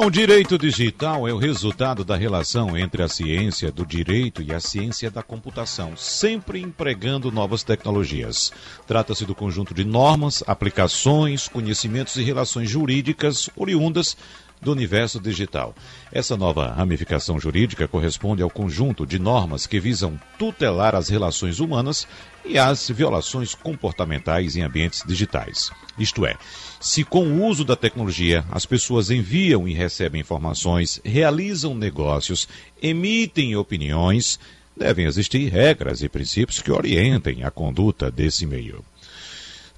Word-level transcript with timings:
Bom, 0.00 0.12
direito 0.12 0.56
digital 0.56 1.26
é 1.26 1.32
o 1.32 1.38
resultado 1.38 2.04
da 2.04 2.14
relação 2.14 2.78
entre 2.78 3.02
a 3.02 3.08
ciência 3.08 3.72
do 3.72 3.84
direito 3.84 4.40
e 4.40 4.54
a 4.54 4.60
ciência 4.60 5.10
da 5.10 5.24
computação, 5.24 5.96
sempre 5.96 6.60
empregando 6.60 7.32
novas 7.32 7.64
tecnologias. 7.64 8.52
Trata-se 8.86 9.26
do 9.26 9.34
conjunto 9.34 9.74
de 9.74 9.84
normas, 9.84 10.44
aplicações, 10.46 11.48
conhecimentos 11.48 12.16
e 12.16 12.22
relações 12.22 12.70
jurídicas 12.70 13.50
oriundas 13.56 14.16
do 14.62 14.70
universo 14.70 15.18
digital. 15.18 15.74
Essa 16.12 16.36
nova 16.36 16.68
ramificação 16.72 17.40
jurídica 17.40 17.88
corresponde 17.88 18.40
ao 18.40 18.50
conjunto 18.50 19.04
de 19.04 19.18
normas 19.18 19.66
que 19.66 19.80
visam 19.80 20.18
tutelar 20.38 20.94
as 20.94 21.08
relações 21.08 21.58
humanas 21.58 22.06
e 22.44 22.56
as 22.56 22.88
violações 22.88 23.52
comportamentais 23.52 24.54
em 24.54 24.62
ambientes 24.62 25.02
digitais. 25.04 25.72
Isto 25.98 26.24
é, 26.24 26.36
se 26.80 27.04
com 27.04 27.26
o 27.26 27.44
uso 27.44 27.64
da 27.64 27.74
tecnologia 27.74 28.44
as 28.50 28.64
pessoas 28.64 29.10
enviam 29.10 29.66
e 29.66 29.74
recebem 29.74 30.20
informações, 30.20 31.00
realizam 31.04 31.74
negócios, 31.74 32.48
emitem 32.80 33.56
opiniões, 33.56 34.38
devem 34.76 35.06
existir 35.06 35.48
regras 35.48 36.02
e 36.02 36.08
princípios 36.08 36.60
que 36.60 36.70
orientem 36.70 37.42
a 37.42 37.50
conduta 37.50 38.10
desse 38.10 38.46
meio. 38.46 38.84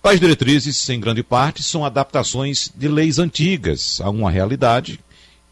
Tais 0.02 0.18
diretrizes, 0.18 0.88
em 0.88 0.98
grande 0.98 1.22
parte, 1.22 1.62
são 1.62 1.84
adaptações 1.84 2.70
de 2.74 2.88
leis 2.88 3.18
antigas 3.18 4.00
a 4.00 4.08
uma 4.08 4.30
realidade 4.30 4.98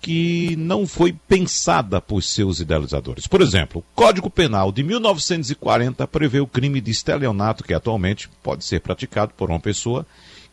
que 0.00 0.54
não 0.56 0.86
foi 0.86 1.12
pensada 1.12 2.00
por 2.00 2.22
seus 2.22 2.60
idealizadores. 2.60 3.26
Por 3.26 3.42
exemplo, 3.42 3.80
o 3.80 3.94
Código 3.94 4.30
Penal 4.30 4.70
de 4.70 4.82
1940 4.82 6.06
prevê 6.06 6.40
o 6.40 6.46
crime 6.46 6.80
de 6.80 6.90
estelionato 6.90 7.64
que 7.64 7.74
atualmente 7.74 8.30
pode 8.42 8.64
ser 8.64 8.80
praticado 8.80 9.32
por 9.36 9.50
uma 9.50 9.60
pessoa 9.60 10.06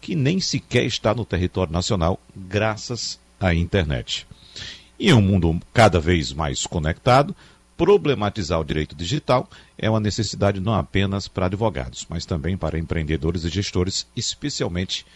que 0.06 0.14
nem 0.14 0.40
sequer 0.40 0.86
está 0.86 1.16
no 1.16 1.26
território 1.26 1.74
nacional, 1.74 2.20
graças 2.36 3.20
à 3.40 3.56
internet. 3.56 4.28
Em 5.00 5.12
um 5.12 5.20
mundo 5.20 5.60
cada 5.74 6.00
vez 6.00 6.32
mais 6.32 6.68
conectado, 6.68 7.36
problematizar 7.76 8.60
o 8.60 8.64
direito 8.64 8.96
digital 8.96 9.50
é 9.76 9.90
uma 9.90 10.00
necessidade 10.00 10.60
não 10.60 10.76
apenas 10.76 11.28
para 11.28 11.48
advogados, 11.48 12.06
mas 12.08 12.24
também 12.24 12.56
para 12.56 12.78
empreendedores 12.78 13.46
e 13.46 13.50
gestores, 13.50 14.06
especialmente 14.16 15.08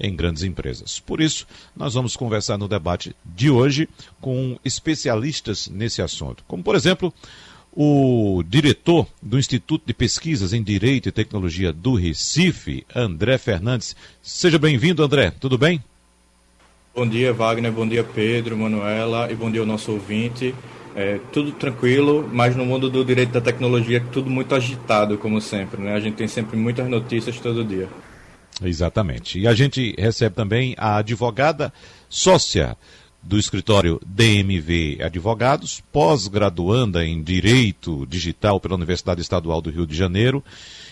em 0.00 0.16
grandes 0.16 0.42
empresas. 0.42 0.98
Por 0.98 1.20
isso, 1.20 1.46
nós 1.76 1.92
vamos 1.92 2.16
conversar 2.16 2.56
no 2.56 2.66
debate 2.66 3.14
de 3.26 3.50
hoje 3.50 3.86
com 4.18 4.58
especialistas 4.64 5.68
nesse 5.68 6.00
assunto, 6.00 6.42
como 6.48 6.62
por 6.62 6.74
exemplo 6.74 7.12
o 7.80 8.42
diretor 8.44 9.06
do 9.22 9.38
Instituto 9.38 9.84
de 9.86 9.94
Pesquisas 9.94 10.52
em 10.52 10.64
Direito 10.64 11.08
e 11.08 11.12
Tecnologia 11.12 11.72
do 11.72 11.94
Recife, 11.94 12.84
André 12.92 13.38
Fernandes. 13.38 13.94
Seja 14.20 14.58
bem-vindo, 14.58 15.00
André. 15.00 15.30
Tudo 15.30 15.56
bem? 15.56 15.80
Bom 16.92 17.06
dia, 17.06 17.32
Wagner. 17.32 17.70
Bom 17.70 17.86
dia, 17.86 18.02
Pedro, 18.02 18.56
Manuela. 18.56 19.30
E 19.30 19.36
bom 19.36 19.48
dia 19.48 19.60
ao 19.60 19.66
nosso 19.66 19.92
ouvinte. 19.92 20.52
É, 20.96 21.20
tudo 21.32 21.52
tranquilo, 21.52 22.28
mas 22.32 22.56
no 22.56 22.66
mundo 22.66 22.90
do 22.90 23.04
direito 23.04 23.30
da 23.30 23.40
tecnologia, 23.40 24.04
tudo 24.10 24.28
muito 24.28 24.56
agitado, 24.56 25.16
como 25.16 25.40
sempre. 25.40 25.80
Né? 25.80 25.94
A 25.94 26.00
gente 26.00 26.16
tem 26.16 26.26
sempre 26.26 26.56
muitas 26.56 26.88
notícias 26.88 27.38
todo 27.38 27.64
dia. 27.64 27.88
Exatamente. 28.60 29.38
E 29.38 29.46
a 29.46 29.54
gente 29.54 29.94
recebe 29.96 30.34
também 30.34 30.74
a 30.76 30.96
advogada 30.96 31.72
sócia 32.08 32.76
do 33.22 33.38
escritório 33.38 34.00
DMV 34.06 34.98
Advogados, 35.02 35.82
pós-graduanda 35.92 37.04
em 37.04 37.22
Direito 37.22 38.06
Digital 38.06 38.60
pela 38.60 38.74
Universidade 38.74 39.20
Estadual 39.20 39.60
do 39.60 39.70
Rio 39.70 39.86
de 39.86 39.96
Janeiro 39.96 40.42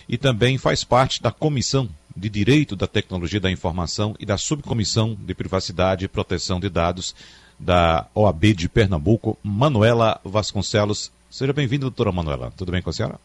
e 0.09 0.19
também 0.19 0.59
faz 0.59 0.85
parte 0.85 1.23
da 1.23 1.31
Comissão 1.31 1.89
de 2.15 2.29
Direito 2.29 2.75
da 2.75 2.87
Tecnologia 2.87 3.41
da 3.41 3.51
Informação 3.51 4.15
e 4.19 4.27
da 4.27 4.39
Subcomissão 4.39 5.17
de 5.19 5.35
Privacidade 5.35 6.05
e 6.05 6.09
Proteção 6.09 6.59
de 6.59 6.69
Dados 6.69 7.15
da 7.59 8.07
OAB 8.15 8.55
de 8.55 8.69
Pernambuco, 8.69 9.39
Manuela 9.43 10.21
Vasconcelos. 10.25 11.11
Seja 11.31 11.53
bem-vinda, 11.53 11.83
doutora 11.83 12.13
Manuela. 12.13 12.53
Tudo 12.57 12.73
bem 12.73 12.83
com 12.83 12.91
a 12.91 12.93
senhora? 12.93 13.19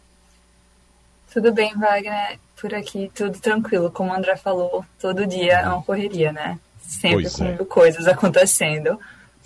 Tudo 1.33 1.53
bem, 1.53 1.73
Wagner. 1.78 2.39
Por 2.59 2.73
aqui, 2.73 3.09
tudo 3.16 3.39
tranquilo. 3.39 3.89
Como 3.89 4.12
o 4.12 4.13
André 4.13 4.35
falou, 4.35 4.85
todo 5.00 5.25
dia 5.25 5.59
é 5.59 5.68
uma 5.68 5.81
correria, 5.81 6.31
né? 6.31 6.59
Sempre 6.91 7.24
pois 7.24 7.35
com 7.35 7.46
é. 7.46 7.57
coisas 7.66 8.07
acontecendo. 8.07 9.00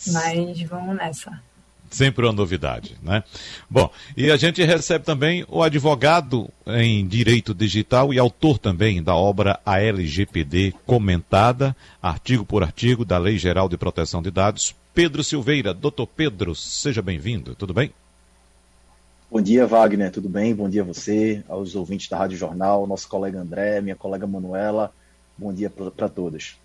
Mas 0.07 0.61
vamos 0.63 0.95
nessa. 0.95 1.39
Sempre 1.89 2.25
uma 2.25 2.33
novidade, 2.33 2.97
né? 3.01 3.23
Bom, 3.69 3.89
e 4.17 4.29
a 4.29 4.35
gente 4.35 4.61
recebe 4.63 5.06
também 5.06 5.45
o 5.47 5.63
advogado 5.63 6.50
em 6.67 7.07
direito 7.07 7.53
digital 7.53 8.13
e 8.13 8.19
autor 8.19 8.57
também 8.57 9.01
da 9.01 9.16
obra 9.16 9.59
ALGPD 9.66 10.73
comentada, 10.85 11.75
artigo 12.01 12.44
por 12.44 12.63
artigo, 12.63 13.05
da 13.05 13.17
Lei 13.17 13.38
Geral 13.38 13.69
de 13.69 13.78
Proteção 13.78 14.22
de 14.22 14.31
Dados, 14.31 14.75
Pedro 14.94 15.23
Silveira. 15.23 15.73
Doutor 15.73 16.07
Pedro, 16.07 16.55
seja 16.55 17.01
bem-vindo, 17.01 17.55
tudo 17.55 17.73
bem? 17.73 17.91
Bom 19.31 19.41
dia, 19.41 19.66
Wagner, 19.66 20.11
tudo 20.11 20.28
bem? 20.28 20.53
Bom 20.53 20.69
dia 20.69 20.81
a 20.81 20.85
você, 20.85 21.44
aos 21.47 21.75
ouvintes 21.75 22.09
da 22.09 22.17
Rádio 22.17 22.38
Jornal, 22.38 22.85
nosso 22.88 23.07
colega 23.07 23.39
André, 23.39 23.79
minha 23.79 23.95
colega 23.95 24.28
Manuela. 24.28 24.91
Bom 25.38 25.53
dia 25.53 25.69
para 25.69 26.09
todos. 26.09 26.57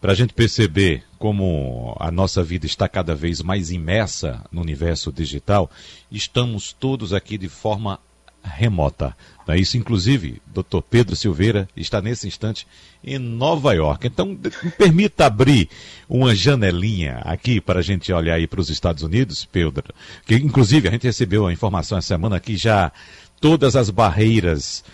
Para 0.00 0.12
a 0.12 0.14
gente 0.14 0.34
perceber 0.34 1.02
como 1.18 1.96
a 1.98 2.10
nossa 2.10 2.42
vida 2.42 2.66
está 2.66 2.88
cada 2.88 3.14
vez 3.14 3.40
mais 3.40 3.70
imersa 3.70 4.44
no 4.52 4.60
universo 4.60 5.12
digital, 5.12 5.70
estamos 6.10 6.72
todos 6.72 7.12
aqui 7.12 7.38
de 7.38 7.48
forma 7.48 7.98
remota. 8.44 9.16
É 9.48 9.58
isso, 9.58 9.76
inclusive, 9.76 10.40
Dr. 10.46 10.80
Pedro 10.88 11.16
Silveira 11.16 11.68
está 11.76 12.00
nesse 12.00 12.26
instante 12.26 12.66
em 13.02 13.18
Nova 13.18 13.72
York. 13.72 14.06
Então, 14.06 14.38
permita 14.78 15.26
abrir 15.26 15.68
uma 16.08 16.34
janelinha 16.34 17.18
aqui 17.24 17.60
para 17.60 17.80
a 17.80 17.82
gente 17.82 18.12
olhar 18.12 18.34
aí 18.34 18.46
para 18.46 18.60
os 18.60 18.70
Estados 18.70 19.02
Unidos, 19.02 19.44
Pedro. 19.44 19.84
Que, 20.26 20.36
inclusive, 20.36 20.88
a 20.88 20.90
gente 20.90 21.06
recebeu 21.06 21.46
a 21.46 21.52
informação 21.52 21.98
essa 21.98 22.08
semana 22.08 22.40
que 22.40 22.56
já 22.56 22.92
todas 23.40 23.76
as 23.76 23.90
barreiras 23.90 24.84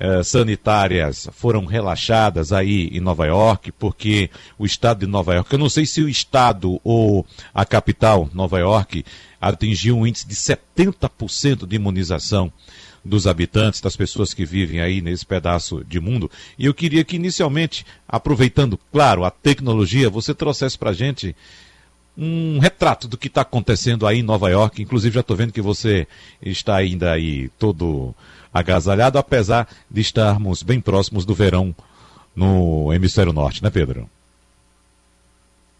eh, 0.00 0.22
sanitárias 0.22 1.28
foram 1.32 1.64
relaxadas 1.64 2.52
aí 2.52 2.88
em 2.92 3.00
Nova 3.00 3.26
York, 3.26 3.72
porque 3.72 4.30
o 4.58 4.64
estado 4.64 5.00
de 5.00 5.06
Nova 5.06 5.34
York, 5.34 5.52
eu 5.52 5.58
não 5.58 5.68
sei 5.68 5.86
se 5.86 6.00
o 6.00 6.08
estado 6.08 6.80
ou 6.84 7.26
a 7.52 7.64
capital, 7.64 8.30
Nova 8.32 8.58
York, 8.58 9.04
atingiu 9.40 9.98
um 9.98 10.06
índice 10.06 10.26
de 10.26 10.34
70% 10.34 11.66
de 11.66 11.76
imunização 11.76 12.52
dos 13.04 13.26
habitantes, 13.26 13.80
das 13.80 13.96
pessoas 13.96 14.34
que 14.34 14.44
vivem 14.44 14.80
aí 14.80 15.00
nesse 15.00 15.26
pedaço 15.26 15.84
de 15.84 15.98
mundo. 15.98 16.30
E 16.58 16.66
eu 16.66 16.74
queria 16.74 17.04
que, 17.04 17.16
inicialmente, 17.16 17.84
aproveitando, 18.06 18.78
claro, 18.92 19.24
a 19.24 19.30
tecnologia, 19.30 20.10
você 20.10 20.34
trouxesse 20.34 20.78
para 20.78 20.90
a 20.90 20.94
gente 20.94 21.34
um 22.16 22.58
retrato 22.58 23.06
do 23.06 23.16
que 23.16 23.28
está 23.28 23.42
acontecendo 23.42 24.06
aí 24.06 24.18
em 24.18 24.24
Nova 24.24 24.50
York. 24.50 24.82
Inclusive, 24.82 25.14
já 25.14 25.20
estou 25.20 25.36
vendo 25.36 25.52
que 25.52 25.62
você 25.62 26.06
está 26.42 26.76
ainda 26.76 27.12
aí 27.12 27.48
todo 27.58 28.14
agasalhado, 28.58 29.18
apesar 29.18 29.68
de 29.90 30.00
estarmos 30.00 30.62
bem 30.62 30.80
próximos 30.80 31.24
do 31.24 31.34
verão 31.34 31.74
no 32.34 32.92
hemisfério 32.92 33.32
norte, 33.32 33.62
né, 33.62 33.70
Pedro? 33.70 34.08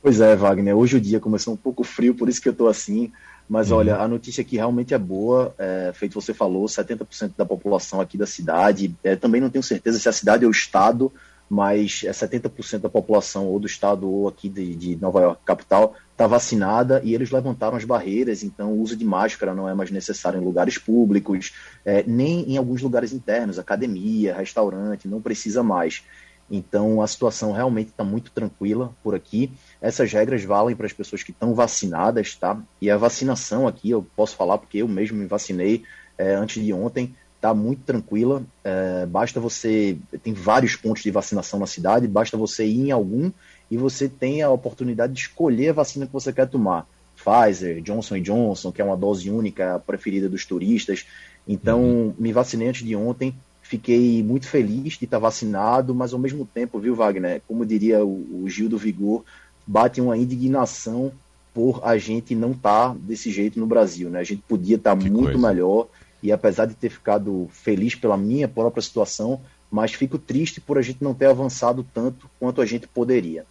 Pois 0.02 0.20
é, 0.20 0.34
Wagner. 0.34 0.76
Hoje 0.76 0.96
o 0.96 1.00
dia 1.00 1.20
começou 1.20 1.54
um 1.54 1.56
pouco 1.56 1.84
frio, 1.84 2.14
por 2.14 2.28
isso 2.28 2.40
que 2.40 2.48
eu 2.48 2.52
estou 2.52 2.68
assim. 2.68 3.12
Mas 3.48 3.70
uhum. 3.70 3.78
olha, 3.78 3.96
a 3.96 4.06
notícia 4.06 4.42
aqui 4.42 4.56
realmente 4.56 4.92
é 4.92 4.98
boa. 4.98 5.54
É, 5.58 5.90
feito 5.94 6.14
você 6.14 6.34
falou, 6.34 6.66
70% 6.66 7.32
da 7.36 7.46
população 7.46 8.00
aqui 8.00 8.18
da 8.18 8.26
cidade. 8.26 8.94
É, 9.02 9.16
também 9.16 9.40
não 9.40 9.50
tenho 9.50 9.62
certeza 9.62 9.98
se 9.98 10.08
a 10.08 10.12
cidade 10.12 10.44
ou 10.44 10.50
o 10.50 10.52
estado, 10.52 11.12
mas 11.48 12.02
é 12.04 12.10
70% 12.10 12.80
da 12.80 12.88
população 12.88 13.46
ou 13.46 13.58
do 13.58 13.66
estado 13.66 14.08
ou 14.08 14.28
aqui 14.28 14.48
de, 14.48 14.74
de 14.74 14.96
Nova 14.96 15.20
York, 15.20 15.42
capital, 15.44 15.94
está 16.12 16.26
vacinada 16.26 17.00
e 17.04 17.14
eles 17.14 17.30
levantaram 17.30 17.76
as 17.76 17.84
barreiras, 17.84 18.42
então 18.42 18.72
o 18.72 18.80
uso 18.80 18.96
de 18.96 19.04
máscara 19.04 19.54
não 19.54 19.68
é 19.68 19.74
mais 19.74 19.90
necessário 19.90 20.40
em 20.40 20.44
lugares 20.44 20.76
públicos, 20.76 21.52
é, 21.84 22.02
nem 22.06 22.52
em 22.52 22.56
alguns 22.56 22.82
lugares 22.82 23.12
internos, 23.12 23.58
academia, 23.58 24.34
restaurante, 24.34 25.08
não 25.08 25.22
precisa 25.22 25.62
mais. 25.62 26.02
Então 26.50 27.02
a 27.02 27.06
situação 27.06 27.52
realmente 27.52 27.90
está 27.90 28.02
muito 28.02 28.30
tranquila 28.30 28.94
por 29.02 29.14
aqui. 29.14 29.52
Essas 29.80 30.12
regras 30.12 30.42
valem 30.44 30.74
para 30.74 30.86
as 30.86 30.92
pessoas 30.92 31.22
que 31.22 31.30
estão 31.30 31.54
vacinadas, 31.54 32.34
tá? 32.34 32.58
E 32.80 32.90
a 32.90 32.96
vacinação 32.96 33.68
aqui, 33.68 33.90
eu 33.90 34.06
posso 34.16 34.34
falar 34.34 34.58
porque 34.58 34.78
eu 34.78 34.88
mesmo 34.88 35.18
me 35.18 35.26
vacinei 35.26 35.84
é, 36.16 36.34
antes 36.34 36.64
de 36.64 36.72
ontem, 36.72 37.14
está 37.38 37.54
muito 37.54 37.82
tranquila. 37.84 38.42
É, 38.62 39.06
basta 39.06 39.40
você. 39.40 39.96
Tem 40.22 40.32
vários 40.32 40.76
pontos 40.76 41.02
de 41.02 41.10
vacinação 41.10 41.58
na 41.58 41.66
cidade, 41.66 42.06
basta 42.06 42.36
você 42.36 42.66
ir 42.66 42.88
em 42.88 42.90
algum 42.90 43.30
e 43.70 43.76
você 43.76 44.08
tem 44.08 44.42
a 44.42 44.50
oportunidade 44.50 45.12
de 45.12 45.20
escolher 45.20 45.70
a 45.70 45.74
vacina 45.74 46.06
que 46.06 46.12
você 46.12 46.32
quer 46.32 46.48
tomar. 46.48 46.86
Pfizer, 47.16 47.82
Johnson 47.82 48.20
Johnson, 48.20 48.70
que 48.70 48.80
é 48.80 48.84
uma 48.84 48.96
dose 48.96 49.30
única 49.30 49.78
preferida 49.86 50.28
dos 50.28 50.44
turistas. 50.44 51.06
Então, 51.46 51.82
uhum. 51.82 52.14
me 52.18 52.32
vacinei 52.32 52.68
antes 52.68 52.86
de 52.86 52.94
ontem, 52.94 53.34
fiquei 53.62 54.22
muito 54.22 54.46
feliz 54.46 54.94
de 54.94 55.04
estar 55.04 55.18
vacinado, 55.18 55.94
mas 55.94 56.12
ao 56.12 56.18
mesmo 56.18 56.46
tempo, 56.46 56.78
viu, 56.78 56.94
Wagner, 56.94 57.42
como 57.48 57.66
diria 57.66 58.04
o, 58.04 58.44
o 58.44 58.48
Gil 58.48 58.68
do 58.68 58.78
Vigor, 58.78 59.24
bate 59.66 60.00
uma 60.00 60.16
indignação 60.16 61.12
por 61.52 61.80
a 61.82 61.98
gente 61.98 62.34
não 62.34 62.52
estar 62.52 62.90
tá 62.90 62.96
desse 63.00 63.30
jeito 63.30 63.58
no 63.58 63.66
Brasil, 63.66 64.08
né? 64.08 64.20
A 64.20 64.24
gente 64.24 64.42
podia 64.46 64.76
estar 64.76 64.96
tá 64.96 64.96
muito 64.96 65.32
coisa. 65.32 65.38
melhor 65.48 65.88
e 66.22 66.32
apesar 66.32 66.66
de 66.66 66.74
ter 66.74 66.90
ficado 66.90 67.48
feliz 67.52 67.94
pela 67.94 68.16
minha 68.16 68.48
própria 68.48 68.82
situação, 68.82 69.40
mas 69.70 69.92
fico 69.92 70.18
triste 70.18 70.60
por 70.60 70.78
a 70.78 70.82
gente 70.82 71.02
não 71.02 71.14
ter 71.14 71.26
avançado 71.26 71.86
tanto 71.94 72.28
quanto 72.38 72.60
a 72.60 72.66
gente 72.66 72.86
poderia. 72.86 73.44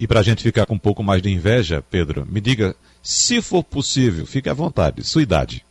E 0.00 0.06
para 0.06 0.20
a 0.20 0.22
gente 0.22 0.42
ficar 0.42 0.64
com 0.64 0.74
um 0.74 0.78
pouco 0.78 1.02
mais 1.02 1.20
de 1.20 1.28
inveja, 1.28 1.82
Pedro, 1.90 2.24
me 2.24 2.40
diga, 2.40 2.74
se 3.02 3.42
for 3.42 3.64
possível, 3.64 4.24
fique 4.26 4.48
à 4.48 4.54
vontade, 4.54 5.02
sua 5.02 5.22
idade. 5.22 5.64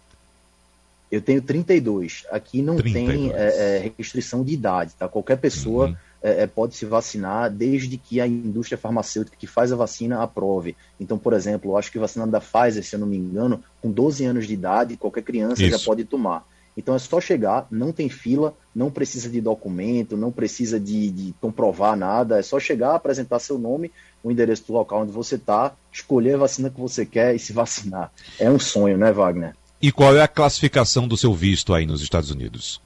Eu 1.10 1.22
tenho 1.22 1.42
32. 1.42 2.26
Aqui 2.30 2.62
não 2.62 2.76
32. 2.76 3.08
tem 3.08 3.32
é, 3.32 3.86
é, 3.86 3.92
restrição 3.98 4.44
de 4.44 4.54
idade, 4.54 4.92
tá? 5.00 5.08
Qualquer 5.08 5.38
pessoa 5.38 5.88
uhum. 5.88 5.96
É, 6.22 6.44
é 6.44 6.48
pode 6.48 6.76
se 6.76 6.86
vacinar 6.86 7.52
desde 7.52 7.98
que 7.98 8.20
a 8.20 8.28
indústria 8.28 8.78
farmacêutica 8.78 9.38
que 9.38 9.48
faz 9.48 9.72
a 9.72 9.76
vacina 9.76 10.22
aprove. 10.22 10.76
Então, 11.00 11.18
por 11.18 11.34
exemplo, 11.34 11.72
eu 11.72 11.78
acho 11.78 11.92
que 11.92 12.00
vacinando 12.00 12.32
da 12.32 12.42
Pfizer, 12.42 12.84
se 12.84 12.96
eu 12.96 13.00
não 13.00 13.08
me 13.08 13.18
engano, 13.18 13.64
com 13.82 13.92
12 13.92 14.26
anos 14.26 14.48
de 14.48 14.54
idade, 14.54 14.98
qualquer 14.98 15.24
criança 15.24 15.64
Isso. 15.64 15.78
já 15.78 15.84
pode 15.84 16.06
tomar. 16.06 16.46
Então 16.78 16.94
é 16.94 17.00
só 17.00 17.20
chegar, 17.20 17.66
não 17.72 17.92
tem 17.92 18.08
fila, 18.08 18.56
não 18.74 18.92
precisa 18.92 19.28
de 19.28 19.42
documento, 19.42 20.16
não 20.16 20.32
precisa 20.32 20.80
de, 20.80 21.10
de 21.10 21.34
comprovar 21.42 21.98
nada, 21.98 22.38
é 22.38 22.44
só 22.44 22.60
chegar, 22.60 22.94
apresentar 22.94 23.40
seu 23.40 23.58
nome, 23.58 23.92
o 24.24 24.32
endereço 24.32 24.68
do 24.68 24.74
local 24.74 25.02
onde 25.02 25.12
você 25.12 25.36
está, 25.36 25.74
escolher 25.92 26.36
a 26.36 26.38
vacina 26.38 26.70
que 26.70 26.80
você 26.80 27.04
quer 27.04 27.36
e 27.36 27.40
se 27.40 27.52
vacinar. 27.52 28.12
É 28.38 28.48
um 28.48 28.60
sonho, 28.60 28.96
né, 28.96 29.12
Wagner? 29.12 29.56
E 29.82 29.92
qual 29.92 30.16
é 30.16 30.22
a 30.22 30.28
classificação 30.28 31.08
do 31.08 31.18
seu 31.18 31.34
visto 31.34 31.74
aí 31.74 31.88
nos 31.88 32.02
Estados 32.02 32.30
Unidos? 32.30 32.80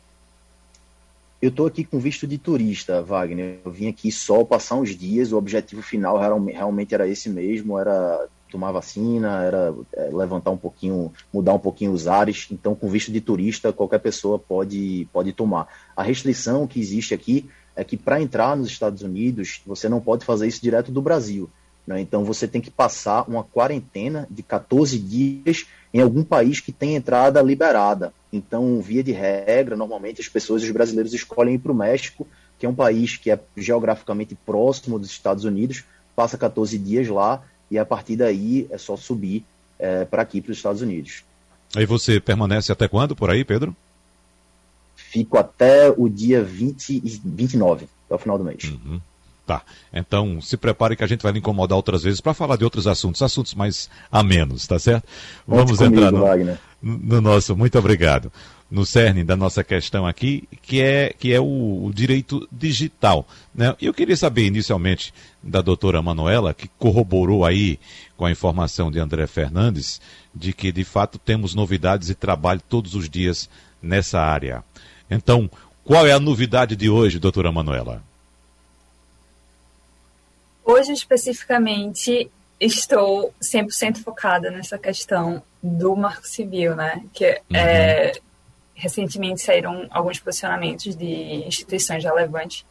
Eu 1.42 1.50
estou 1.50 1.66
aqui 1.66 1.84
com 1.84 1.98
visto 2.00 2.28
de 2.28 2.38
turista, 2.38 3.02
Wagner. 3.02 3.58
Eu 3.66 3.72
vim 3.72 3.88
aqui 3.88 4.12
só 4.12 4.44
passar 4.44 4.76
uns 4.76 4.96
dias. 4.96 5.32
O 5.32 5.38
objetivo 5.38 5.82
final 5.82 6.20
realmente 6.20 6.94
era 6.94 7.08
esse 7.08 7.30
mesmo, 7.30 7.80
era 7.80 8.28
tomar 8.52 8.72
vacina, 8.72 9.44
era 9.44 9.74
é, 9.94 10.10
levantar 10.14 10.52
um 10.52 10.58
pouquinho, 10.58 11.12
mudar 11.34 11.54
um 11.54 11.60
pouquinho 11.60 11.94
os 11.94 12.08
ares. 12.08 12.48
Então, 12.52 12.76
com 12.76 12.88
visto 12.88 13.12
de 13.12 13.20
turista, 13.20 13.74
qualquer 13.74 14.00
pessoa 14.00 14.38
pode, 14.38 15.08
pode 15.12 15.34
tomar. 15.34 15.68
A 15.96 16.04
restrição 16.04 16.68
que 16.68 16.80
existe 16.80 17.14
aqui 17.14 17.50
é 17.76 17.84
que 17.84 17.98
para 17.98 18.22
entrar 18.22 18.56
nos 18.56 18.68
Estados 18.68 19.02
Unidos, 19.02 19.62
você 19.66 19.90
não 19.90 20.00
pode 20.00 20.24
fazer 20.24 20.48
isso 20.48 20.62
direto 20.62 20.92
do 20.92 21.02
Brasil. 21.02 21.50
Né? 21.86 22.02
Então, 22.02 22.24
você 22.24 22.48
tem 22.48 22.62
que 22.62 22.72
passar 22.72 23.28
uma 23.28 23.44
quarentena 23.44 24.28
de 24.30 24.44
14 24.44 24.98
dias 24.98 25.66
em 25.94 26.00
algum 26.00 26.24
país 26.24 26.60
que 26.60 26.72
tem 26.72 26.96
entrada 26.96 27.42
liberada. 27.42 28.14
Então, 28.32 28.80
via 28.82 29.04
de 29.04 29.12
regra, 29.12 29.76
normalmente 29.76 30.22
as 30.22 30.28
pessoas, 30.28 30.64
os 30.64 30.72
brasileiros, 30.72 31.14
escolhem 31.14 31.56
ir 31.56 31.60
para 31.60 31.72
o 31.72 31.76
México, 31.76 32.28
que 32.58 32.66
é 32.66 32.70
um 32.70 32.76
país 32.76 33.18
que 33.18 33.32
é 33.32 33.40
geograficamente 33.58 34.36
próximo 34.36 35.00
dos 35.00 35.10
Estados 35.10 35.44
Unidos, 35.44 35.84
passa 36.16 36.38
14 36.38 36.78
dias 36.78 37.08
lá 37.08 37.44
e 37.70 37.78
a 37.78 37.86
partir 37.86 38.16
daí 38.16 38.68
é 38.70 38.78
só 38.78 38.96
subir 38.96 39.44
é, 39.80 40.06
para 40.06 40.22
aqui, 40.22 40.42
para 40.42 40.52
os 40.52 40.58
Estados 40.58 40.82
Unidos. 40.82 41.24
Aí 41.76 41.86
você 41.86 42.20
permanece 42.20 42.72
até 42.72 42.88
quando 42.88 43.16
por 43.16 43.30
aí, 43.30 43.44
Pedro? 43.44 43.76
Fico 44.96 45.38
até 45.38 45.90
o 45.90 46.08
dia 46.08 46.44
20 46.44 47.02
e 47.04 47.22
29, 47.24 47.88
até 48.06 48.16
o 48.16 48.20
final 48.20 48.38
do 48.38 48.44
mês. 48.44 48.64
Uhum. 48.66 49.02
Então, 49.92 50.40
se 50.42 50.56
prepare 50.56 50.96
que 50.96 51.04
a 51.04 51.08
gente 51.08 51.24
vai 51.24 51.32
lhe 51.32 51.40
incomodar 51.40 51.76
outras 51.76 52.04
vezes 52.04 52.22
para 52.22 52.34
falar 52.34 52.56
de 52.56 52.64
outros 52.64 52.86
assuntos, 52.88 53.22
assuntos 53.22 53.54
mais 53.56 53.90
amenos, 54.12 54.68
tá 54.68 54.78
certo? 54.78 55.08
Vamos 55.48 55.78
comigo, 55.78 55.96
entrar 55.96 56.12
no, 56.12 56.98
no 56.98 57.22
nosso. 57.22 57.56
Muito 57.56 57.78
obrigado 57.78 58.32
no 58.72 58.86
cerne 58.86 59.22
da 59.22 59.36
nossa 59.36 59.66
questão 59.66 60.08
aqui, 60.08 60.48
que 60.62 60.82
é, 60.82 61.14
que 61.20 61.34
é 61.34 61.40
o, 61.42 61.86
o 61.86 61.92
direito 61.94 62.48
digital. 62.50 63.28
Né? 63.54 63.76
Eu 63.82 63.94
queria 63.94 64.16
saber 64.16 64.46
inicialmente 64.46 65.14
da 65.44 65.62
doutora 65.62 66.02
Manuela, 66.02 66.54
que 66.54 66.70
corroborou 66.80 67.44
aí 67.46 67.78
com 68.16 68.26
a 68.26 68.32
informação 68.32 68.90
de 68.90 68.98
André 68.98 69.28
Fernandes, 69.28 70.00
de 70.34 70.54
que 70.54 70.72
de 70.72 70.86
fato 70.86 71.20
temos 71.20 71.54
novidades 71.54 72.10
e 72.10 72.16
trabalho 72.16 72.62
todos 72.70 72.96
os 72.96 73.10
dias 73.10 73.50
nessa 73.82 74.22
área. 74.22 74.64
Então, 75.10 75.52
qual 75.84 76.08
é 76.08 76.14
a 76.14 76.20
novidade 76.20 76.76
de 76.78 76.90
hoje, 76.90 77.20
doutora 77.20 77.52
Manuela? 77.52 78.02
Hoje, 80.64 80.94
especificamente, 80.94 82.30
estou 82.60 83.34
100% 83.42 84.04
focada 84.04 84.52
nessa 84.52 84.78
questão 84.78 85.42
do 85.62 85.96
marco 85.96 86.28
civil, 86.28 86.76
né? 86.76 87.04
Que 87.14 87.42
uhum. 87.50 87.58
é 87.58 88.14
recentemente 88.82 89.42
saíram 89.42 89.88
alguns 89.92 90.20
posicionamentos 90.20 90.96
de 90.96 91.46
instituições 91.46 92.04
relevantes 92.04 92.66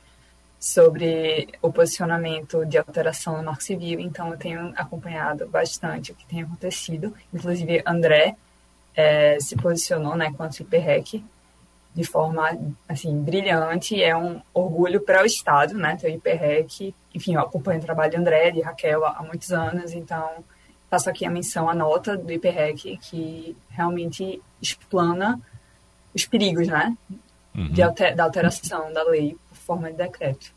sobre 0.58 1.48
o 1.62 1.72
posicionamento 1.72 2.66
de 2.66 2.76
alteração 2.76 3.36
no 3.36 3.44
marco 3.44 3.62
civil, 3.62 4.00
então 4.00 4.30
eu 4.30 4.36
tenho 4.36 4.72
acompanhado 4.76 5.48
bastante 5.48 6.10
o 6.10 6.14
que 6.14 6.26
tem 6.26 6.42
acontecido. 6.42 7.14
Inclusive, 7.32 7.82
André 7.86 8.34
é, 8.94 9.38
se 9.40 9.54
posicionou 9.56 10.16
né, 10.16 10.32
contra 10.36 10.62
o 10.62 10.66
IPREC 10.66 11.24
de 11.94 12.04
forma 12.04 12.56
assim 12.88 13.22
brilhante, 13.22 14.00
é 14.02 14.16
um 14.16 14.40
orgulho 14.54 15.00
para 15.00 15.22
o 15.22 15.26
Estado, 15.26 15.74
né, 15.74 15.96
ter 15.96 16.08
o 16.08 16.14
IPREC. 16.14 16.94
Enfim, 17.14 17.34
eu 17.34 17.40
acompanho 17.40 17.80
o 17.80 17.84
trabalho 17.84 18.10
de 18.10 18.16
André, 18.16 18.52
e 18.54 18.60
Raquel 18.60 19.04
há, 19.04 19.16
há 19.18 19.22
muitos 19.22 19.50
anos, 19.52 19.92
então 19.92 20.28
faço 20.88 21.08
aqui 21.08 21.24
a 21.24 21.30
menção, 21.30 21.68
a 21.68 21.74
nota 21.74 22.16
do 22.16 22.32
IPREC, 22.32 22.98
que 22.98 23.56
realmente 23.70 24.40
explana 24.60 25.40
os 26.14 26.24
perigos, 26.24 26.66
né? 26.66 26.96
Uhum. 27.54 27.68
De 27.70 27.82
alter, 27.82 28.14
da 28.14 28.24
alteração 28.24 28.92
da 28.92 29.02
lei 29.04 29.36
por 29.48 29.56
forma 29.56 29.90
de 29.90 29.96
decreto. 29.96 30.52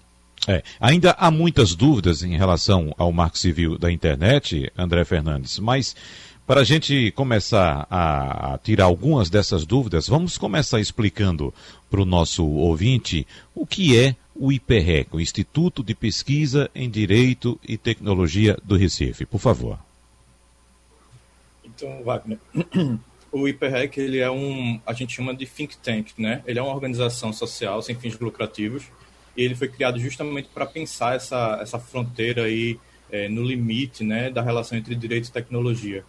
É, 0.47 0.61
ainda 0.79 1.11
há 1.11 1.31
muitas 1.31 1.73
dúvidas 1.73 2.21
em 2.21 2.37
relação 2.37 2.93
ao 2.97 3.11
marco 3.11 3.37
civil 3.37 3.77
da 3.77 3.91
internet, 3.91 4.71
André 4.77 5.05
Fernandes, 5.05 5.57
mas 5.57 5.95
para 6.45 6.61
a 6.61 6.63
gente 6.63 7.11
começar 7.11 7.87
a, 7.89 8.59
tirar 8.63 8.85
algumas 8.85 9.29
dessas 9.29 9.65
dúvidas, 9.65 10.07
vamos 10.07 10.37
começar 10.37 10.79
explicando 10.79 11.53
para 11.89 12.01
o 12.01 12.05
nosso 12.05 12.45
ouvinte 12.45 13.25
o 13.55 13.65
que 13.65 13.97
é 13.97 14.15
o 14.35 14.51
IPREC, 14.51 15.15
o 15.15 15.21
Instituto 15.21 15.83
de 15.83 15.93
Pesquisa 15.95 16.69
em 16.73 16.89
Direito 16.89 17.59
e 17.67 17.77
Tecnologia 17.77 18.57
do 18.63 18.75
Recife. 18.75 19.25
Por 19.25 19.39
favor. 19.39 19.79
Então, 21.63 22.03
Wagner, 22.03 22.39
o 23.31 23.47
IPREC 23.47 23.99
ele 23.99 24.19
é 24.19 24.29
um, 24.29 24.81
a 24.85 24.93
gente 24.93 25.15
chama 25.15 25.33
de 25.33 25.45
think 25.45 25.77
tank, 25.77 26.11
né? 26.17 26.43
Ele 26.45 26.59
é 26.59 26.61
uma 26.61 26.73
organização 26.73 27.31
social 27.31 27.81
sem 27.81 27.95
fins 27.95 28.19
lucrativos 28.19 28.83
e 29.37 29.43
ele 29.43 29.55
foi 29.55 29.67
criado 29.67 29.99
justamente 29.99 30.49
para 30.53 30.65
pensar 30.65 31.15
essa, 31.15 31.59
essa 31.61 31.79
fronteira 31.79 32.43
aí 32.43 32.77
é, 33.11 33.29
no 33.29 33.43
limite, 33.43 34.03
né, 34.03 34.29
da 34.29 34.41
relação 34.41 34.77
entre 34.77 34.95
direito 34.95 35.27
e 35.27 35.31
tecnologia. 35.31 36.03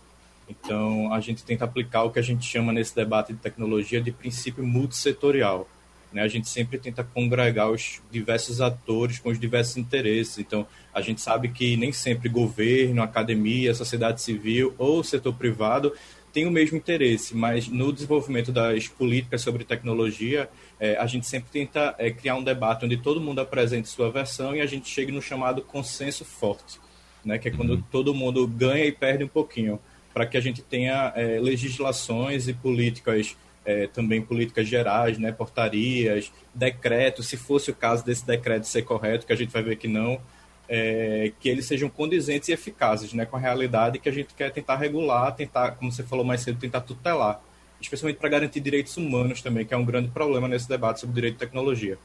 Então, 0.48 1.12
a 1.12 1.20
gente 1.20 1.42
tenta 1.44 1.64
aplicar 1.64 2.04
o 2.04 2.10
que 2.10 2.18
a 2.18 2.22
gente 2.22 2.44
chama 2.46 2.72
nesse 2.72 2.94
debate 2.94 3.32
de 3.32 3.38
tecnologia 3.38 4.00
de 4.00 4.12
princípio 4.12 4.64
multissetorial. 4.64 5.68
Né? 6.12 6.22
A 6.22 6.28
gente 6.28 6.48
sempre 6.48 6.78
tenta 6.78 7.02
congregar 7.02 7.70
os 7.70 8.02
diversos 8.10 8.60
atores 8.60 9.18
com 9.18 9.30
os 9.30 9.38
diversos 9.38 9.76
interesses. 9.76 10.38
Então, 10.38 10.66
a 10.92 11.00
gente 11.00 11.20
sabe 11.20 11.48
que 11.48 11.76
nem 11.76 11.92
sempre 11.92 12.28
governo, 12.28 13.02
academia, 13.02 13.74
sociedade 13.74 14.22
civil 14.22 14.74
ou 14.78 15.02
setor 15.02 15.34
privado 15.34 15.92
tem 16.34 16.46
o 16.46 16.50
mesmo 16.50 16.76
interesse, 16.76 17.34
mas 17.34 17.68
no 17.68 17.92
desenvolvimento 17.92 18.50
das 18.50 18.88
políticas 18.88 19.40
sobre 19.40 19.64
tecnologia, 19.64 20.50
é, 20.80 20.96
a 20.96 21.06
gente 21.06 21.28
sempre 21.28 21.48
tenta 21.48 21.94
é, 21.96 22.10
criar 22.10 22.34
um 22.34 22.42
debate 22.42 22.84
onde 22.84 22.96
todo 22.96 23.20
mundo 23.20 23.40
apresente 23.40 23.88
sua 23.88 24.10
versão 24.10 24.54
e 24.54 24.60
a 24.60 24.66
gente 24.66 24.88
chegue 24.88 25.12
no 25.12 25.22
chamado 25.22 25.62
consenso 25.62 26.24
forte, 26.24 26.80
né, 27.24 27.38
que 27.38 27.46
é 27.46 27.52
quando 27.52 27.74
uhum. 27.74 27.82
todo 27.82 28.12
mundo 28.12 28.48
ganha 28.48 28.84
e 28.84 28.90
perde 28.90 29.22
um 29.22 29.28
pouquinho, 29.28 29.78
para 30.14 30.24
que 30.24 30.36
a 30.36 30.40
gente 30.40 30.62
tenha 30.62 31.12
é, 31.16 31.40
legislações 31.40 32.46
e 32.46 32.54
políticas, 32.54 33.36
é, 33.66 33.88
também 33.88 34.22
políticas 34.22 34.68
gerais, 34.68 35.18
né, 35.18 35.32
portarias, 35.32 36.32
decretos, 36.54 37.26
se 37.26 37.36
fosse 37.36 37.72
o 37.72 37.74
caso 37.74 38.04
desse 38.04 38.24
decreto 38.24 38.64
ser 38.64 38.82
correto, 38.82 39.26
que 39.26 39.32
a 39.32 39.36
gente 39.36 39.50
vai 39.50 39.62
ver 39.62 39.76
que 39.76 39.88
não, 39.88 40.20
é, 40.68 41.32
que 41.40 41.48
eles 41.48 41.66
sejam 41.66 41.88
condizentes 41.88 42.48
e 42.48 42.52
eficazes 42.52 43.12
né, 43.12 43.26
com 43.26 43.36
a 43.36 43.40
realidade 43.40 43.98
que 43.98 44.08
a 44.08 44.12
gente 44.12 44.32
quer 44.34 44.52
tentar 44.52 44.76
regular, 44.76 45.34
tentar, 45.34 45.72
como 45.72 45.90
você 45.90 46.04
falou 46.04 46.24
mais 46.24 46.42
cedo, 46.42 46.60
tentar 46.60 46.82
tutelar, 46.82 47.42
especialmente 47.80 48.18
para 48.18 48.28
garantir 48.28 48.60
direitos 48.60 48.96
humanos 48.96 49.42
também, 49.42 49.66
que 49.66 49.74
é 49.74 49.76
um 49.76 49.84
grande 49.84 50.08
problema 50.08 50.46
nesse 50.46 50.68
debate 50.68 51.00
sobre 51.00 51.16
direito 51.16 51.34
de 51.34 51.40
tecnologia. 51.40 51.98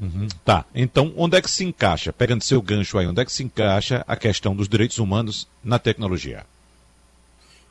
Uhum. 0.00 0.26
Tá, 0.46 0.64
então 0.74 1.12
onde 1.14 1.36
é 1.36 1.42
que 1.42 1.50
se 1.50 1.62
encaixa, 1.62 2.10
pegando 2.10 2.42
seu 2.42 2.62
gancho 2.62 2.96
aí, 2.96 3.06
onde 3.06 3.20
é 3.20 3.24
que 3.24 3.30
se 3.30 3.44
encaixa 3.44 4.02
a 4.08 4.16
questão 4.16 4.56
dos 4.56 4.66
direitos 4.66 4.98
humanos 4.98 5.46
na 5.62 5.78
tecnologia? 5.78 6.46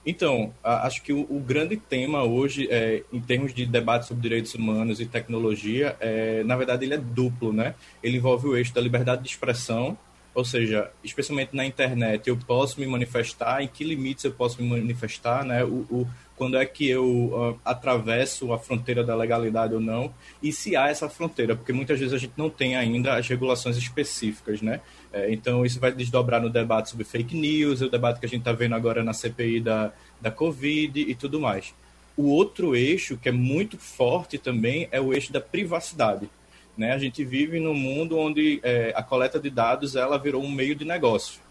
Então, 0.06 0.54
acho 0.64 1.04
que 1.04 1.12
o, 1.12 1.22
o, 1.30 1.40
grande 1.40 1.76
tema 1.76 2.24
hoje, 2.24 2.68
é, 2.72 3.04
em 3.12 3.20
termos 3.20 3.54
de 3.54 3.66
debate 3.66 4.08
sobre 4.08 4.24
direitos 4.24 4.56
humanos 4.56 5.00
e 5.00 5.06
tecnologia, 5.06 5.96
é, 6.00 6.44
na 6.44 6.56
verdade 6.56 6.86
ele 6.86 6.94
é 6.94 6.98
duplo, 6.98 7.52
né? 7.52 7.76
Ele 8.02 8.18
envolve 8.18 8.48
o 8.48 8.56
eixo 8.56 8.74
da 8.74 8.82
liberdade 8.82 9.22
de 9.22 9.30
expressão 9.30 9.98
ou 10.34 10.46
seja, 10.46 10.90
especialmente 11.04 11.56
na 11.56 11.66
internet, 11.66 12.30
eu 12.30 12.38
posso 12.38 12.80
me 12.80 12.86
manifestar, 12.86 13.62
em 13.62 13.68
que 13.68 13.84
limites 13.84 14.24
eu 14.24 14.32
posso 14.32 14.62
me 14.62 14.70
manifestar, 14.70 15.44
né? 15.44 15.64
O, 15.64 15.86
o 15.90 16.08
quando 16.38 16.58
é 16.58 16.66
que 16.66 16.88
eu 16.88 17.06
uh, 17.06 17.60
atravesso 17.66 18.54
a 18.54 18.58
fronteira 18.58 19.04
da 19.04 19.14
legalidade 19.14 19.74
ou 19.74 19.82
não, 19.82 20.14
e 20.42 20.54
se 20.54 20.74
há 20.74 20.88
essa 20.88 21.10
fronteira, 21.10 21.54
porque 21.54 21.74
muitas 21.74 22.00
vezes 22.00 22.14
a 22.14 22.18
gente 22.18 22.32
não 22.38 22.50
tem 22.50 22.78
ainda 22.78 23.16
as 23.16 23.28
regulações 23.28 23.76
específicas, 23.76 24.62
né? 24.62 24.80
É, 25.12 25.32
então 25.32 25.66
isso 25.66 25.80
vai 25.80 25.92
desdobrar 25.92 26.42
no 26.42 26.50
debate 26.50 26.90
sobre 26.90 27.04
fake 27.04 27.36
news, 27.36 27.82
o 27.82 27.90
debate 27.90 28.20
que 28.20 28.26
a 28.26 28.30
gente 28.30 28.42
está 28.42 28.52
vendo 28.52 28.76
agora 28.76 29.04
na 29.04 29.14
CPI 29.14 29.60
da, 29.62 29.92
da 30.22 30.30
Covid 30.30 31.00
e 31.00 31.16
tudo 31.16 31.40
mais. 31.40 31.74
O 32.16 32.28
outro 32.28 32.76
eixo, 32.76 33.18
que 33.18 33.30
é 33.30 33.32
muito 33.32 33.78
forte 33.78 34.38
também, 34.38 34.88
é 34.92 35.00
o 35.02 35.14
eixo 35.14 35.34
da 35.34 35.42
privacidade. 35.42 36.30
Né? 36.78 36.92
A 36.92 36.98
gente 36.98 37.24
vive 37.24 37.60
num 37.60 37.74
mundo 37.74 38.18
onde 38.18 38.60
é, 38.62 38.94
a 38.96 39.02
coleta 39.02 39.40
de 39.40 39.50
dados 39.50 39.96
ela 39.96 40.18
virou 40.18 40.44
um 40.44 40.52
meio 40.52 40.76
de 40.76 40.86
negócio 40.86 41.42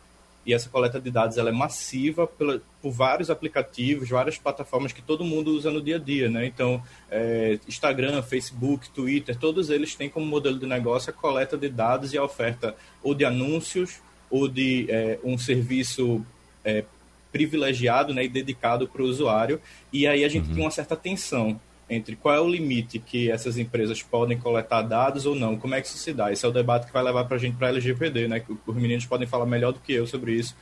e 0.48 0.54
essa 0.54 0.70
coleta 0.70 0.98
de 0.98 1.10
dados 1.10 1.36
ela 1.36 1.50
é 1.50 1.52
massiva 1.52 2.26
pela, 2.26 2.62
por 2.80 2.90
vários 2.90 3.28
aplicativos, 3.28 4.08
várias 4.08 4.38
plataformas 4.38 4.94
que 4.94 5.02
todo 5.02 5.22
mundo 5.22 5.50
usa 5.50 5.70
no 5.70 5.82
dia 5.82 5.96
a 5.96 5.98
dia, 5.98 6.30
né? 6.30 6.46
Então, 6.46 6.82
é, 7.10 7.58
Instagram, 7.68 8.22
Facebook, 8.22 8.88
Twitter, 8.88 9.36
todos 9.36 9.68
eles 9.68 9.94
têm 9.94 10.08
como 10.08 10.24
modelo 10.24 10.58
de 10.58 10.64
negócio 10.64 11.10
a 11.10 11.12
coleta 11.12 11.58
de 11.58 11.68
dados 11.68 12.14
e 12.14 12.18
a 12.18 12.24
oferta 12.24 12.74
ou 13.02 13.14
de 13.14 13.26
anúncios 13.26 14.00
ou 14.30 14.48
de 14.48 14.86
é, 14.88 15.18
um 15.22 15.36
serviço 15.36 16.24
é, 16.64 16.82
privilegiado 17.30 18.14
né, 18.14 18.24
e 18.24 18.28
dedicado 18.28 18.88
para 18.88 19.02
o 19.02 19.04
usuário. 19.04 19.60
E 19.92 20.06
aí 20.06 20.24
a 20.24 20.28
gente 20.30 20.48
uhum. 20.48 20.54
tem 20.54 20.64
uma 20.64 20.70
certa 20.70 20.96
tensão 20.96 21.60
entre 21.90 22.16
qual 22.16 22.34
é 22.34 22.40
o 22.40 22.48
limite 22.48 22.98
que 22.98 23.30
essas 23.30 23.56
empresas 23.56 24.02
podem 24.02 24.38
coletar 24.38 24.82
dados 24.82 25.24
ou 25.26 25.34
não, 25.34 25.56
como 25.56 25.74
é 25.74 25.80
que 25.80 25.86
isso 25.86 25.98
se 25.98 26.12
dá? 26.12 26.30
Esse 26.30 26.44
é 26.44 26.48
o 26.48 26.52
debate 26.52 26.86
que 26.86 26.92
vai 26.92 27.02
levar 27.02 27.24
para 27.24 27.36
a 27.36 27.38
gente 27.40 27.56
para 27.56 27.68
a 27.68 27.70
LGPD, 27.70 28.28
né? 28.28 28.42
Os 28.66 28.74
meninos 28.74 29.06
podem 29.06 29.26
falar 29.26 29.46
melhor 29.46 29.72
do 29.72 29.80
que 29.80 29.92
eu 29.92 30.06
sobre 30.06 30.32
isso. 30.34 30.54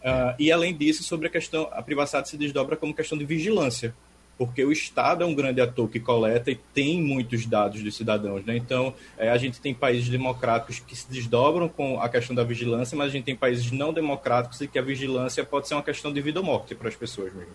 Uh, 0.00 0.34
e 0.38 0.50
além 0.50 0.74
disso, 0.74 1.02
sobre 1.02 1.26
a 1.26 1.30
questão, 1.30 1.68
a 1.72 1.82
privacidade 1.82 2.30
se 2.30 2.36
desdobra 2.36 2.76
como 2.76 2.94
questão 2.94 3.18
de 3.18 3.24
vigilância, 3.24 3.94
porque 4.40 4.64
o 4.64 4.72
Estado 4.72 5.22
é 5.22 5.26
um 5.26 5.34
grande 5.34 5.60
ator 5.60 5.86
que 5.86 6.00
coleta 6.00 6.50
e 6.50 6.54
tem 6.72 6.98
muitos 6.98 7.44
dados 7.44 7.82
dos 7.82 7.94
cidadãos, 7.94 8.42
né? 8.42 8.56
Então, 8.56 8.94
é, 9.18 9.28
a 9.28 9.36
gente 9.36 9.60
tem 9.60 9.74
países 9.74 10.08
democráticos 10.08 10.78
que 10.78 10.96
se 10.96 11.06
desdobram 11.10 11.68
com 11.68 12.00
a 12.00 12.08
questão 12.08 12.34
da 12.34 12.42
vigilância, 12.42 12.96
mas 12.96 13.08
a 13.08 13.10
gente 13.10 13.24
tem 13.24 13.36
países 13.36 13.70
não 13.70 13.92
democráticos 13.92 14.58
e 14.62 14.66
que 14.66 14.78
a 14.78 14.82
vigilância 14.82 15.44
pode 15.44 15.68
ser 15.68 15.74
uma 15.74 15.82
questão 15.82 16.10
de 16.10 16.22
vida 16.22 16.40
ou 16.40 16.46
morte 16.46 16.74
para 16.74 16.88
as 16.88 16.96
pessoas 16.96 17.34
mesmo. 17.34 17.52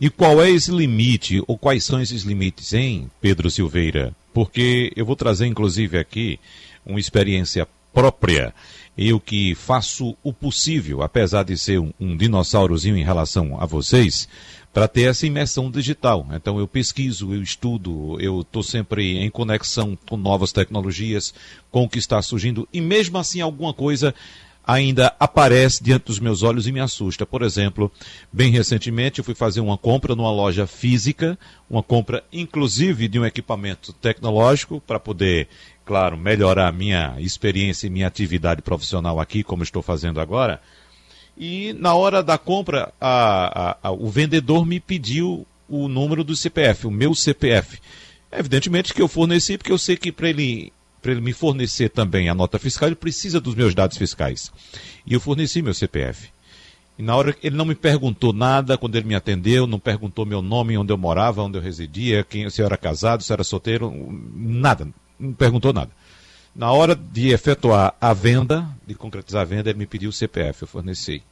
E 0.00 0.10
qual 0.10 0.42
é 0.42 0.50
esse 0.50 0.72
limite, 0.72 1.40
ou 1.46 1.56
quais 1.56 1.84
são 1.84 2.00
esses 2.00 2.24
limites, 2.24 2.72
hein, 2.72 3.08
Pedro 3.20 3.48
Silveira? 3.48 4.12
Porque 4.34 4.92
eu 4.96 5.06
vou 5.06 5.14
trazer, 5.14 5.46
inclusive, 5.46 5.96
aqui 5.96 6.40
uma 6.84 6.98
experiência 6.98 7.68
própria. 7.94 8.52
Eu 8.98 9.20
que 9.20 9.54
faço 9.54 10.16
o 10.24 10.32
possível, 10.32 11.02
apesar 11.02 11.44
de 11.44 11.56
ser 11.56 11.78
um, 11.78 11.92
um 12.00 12.16
dinossaurozinho 12.16 12.96
em 12.96 13.04
relação 13.04 13.60
a 13.60 13.66
vocês, 13.66 14.28
para 14.76 14.86
ter 14.86 15.04
essa 15.04 15.26
imersão 15.26 15.70
digital. 15.70 16.26
Então 16.32 16.58
eu 16.58 16.68
pesquiso, 16.68 17.32
eu 17.32 17.40
estudo, 17.40 18.20
eu 18.20 18.42
estou 18.42 18.62
sempre 18.62 19.16
em 19.16 19.30
conexão 19.30 19.96
com 20.06 20.18
novas 20.18 20.52
tecnologias, 20.52 21.32
com 21.70 21.84
o 21.84 21.88
que 21.88 21.98
está 21.98 22.20
surgindo, 22.20 22.68
e 22.70 22.78
mesmo 22.78 23.16
assim 23.16 23.40
alguma 23.40 23.72
coisa 23.72 24.14
ainda 24.66 25.16
aparece 25.18 25.82
diante 25.82 26.04
dos 26.04 26.20
meus 26.20 26.42
olhos 26.42 26.66
e 26.66 26.72
me 26.72 26.80
assusta. 26.80 27.24
Por 27.24 27.40
exemplo, 27.40 27.90
bem 28.30 28.50
recentemente 28.50 29.18
eu 29.18 29.24
fui 29.24 29.34
fazer 29.34 29.60
uma 29.60 29.78
compra 29.78 30.14
numa 30.14 30.30
loja 30.30 30.66
física, 30.66 31.38
uma 31.70 31.82
compra 31.82 32.22
inclusive 32.30 33.08
de 33.08 33.18
um 33.18 33.24
equipamento 33.24 33.94
tecnológico 33.94 34.78
para 34.78 35.00
poder, 35.00 35.48
claro, 35.86 36.18
melhorar 36.18 36.68
a 36.68 36.72
minha 36.72 37.16
experiência 37.18 37.86
e 37.86 37.90
minha 37.90 38.08
atividade 38.08 38.60
profissional 38.60 39.18
aqui, 39.20 39.42
como 39.42 39.62
estou 39.62 39.80
fazendo 39.80 40.20
agora. 40.20 40.60
E 41.36 41.72
na 41.74 41.94
hora 41.94 42.22
da 42.22 42.38
compra, 42.38 42.92
a, 43.00 43.70
a, 43.70 43.88
a, 43.88 43.90
o 43.92 44.08
vendedor 44.08 44.64
me 44.64 44.80
pediu 44.80 45.46
o 45.68 45.88
número 45.88 46.24
do 46.24 46.34
CPF, 46.34 46.86
o 46.86 46.90
meu 46.90 47.14
CPF. 47.14 47.78
Evidentemente 48.32 48.94
que 48.94 49.02
eu 49.02 49.08
forneci, 49.08 49.58
porque 49.58 49.72
eu 49.72 49.78
sei 49.78 49.96
que 49.96 50.10
para 50.10 50.30
ele 50.30 50.72
ele 51.04 51.20
me 51.20 51.32
fornecer 51.32 51.88
também 51.90 52.28
a 52.28 52.34
nota 52.34 52.58
fiscal, 52.58 52.88
ele 52.88 52.96
precisa 52.96 53.40
dos 53.40 53.54
meus 53.54 53.74
dados 53.74 53.96
fiscais. 53.96 54.50
E 55.06 55.14
eu 55.14 55.20
forneci 55.20 55.62
meu 55.62 55.72
CPF. 55.72 56.30
E 56.98 57.02
na 57.02 57.14
hora 57.14 57.36
ele 57.42 57.56
não 57.56 57.64
me 57.64 57.74
perguntou 57.74 58.32
nada 58.32 58.78
quando 58.78 58.96
ele 58.96 59.06
me 59.06 59.14
atendeu, 59.14 59.66
não 59.66 59.78
perguntou 59.78 60.24
meu 60.24 60.40
nome, 60.40 60.76
onde 60.76 60.92
eu 60.92 60.98
morava, 60.98 61.42
onde 61.42 61.58
eu 61.58 61.62
residia, 61.62 62.24
quem, 62.24 62.48
se 62.48 62.62
eu 62.62 62.66
era 62.66 62.76
casado, 62.76 63.22
se 63.22 63.30
eu 63.30 63.34
era 63.34 63.44
solteiro, 63.44 63.92
nada, 64.34 64.88
não 65.18 65.32
perguntou 65.32 65.72
nada. 65.72 65.90
Na 66.56 66.72
hora 66.72 66.94
de 66.94 67.34
efetuar 67.34 67.94
a 68.00 68.14
venda, 68.14 68.66
de 68.86 68.94
concretizar 68.94 69.42
a 69.42 69.44
venda, 69.44 69.68
ele 69.68 69.78
me 69.78 69.86
pediu 69.86 70.08
o 70.08 70.12
CPF, 70.12 70.62
eu 70.62 70.68
forneci. 70.68 71.22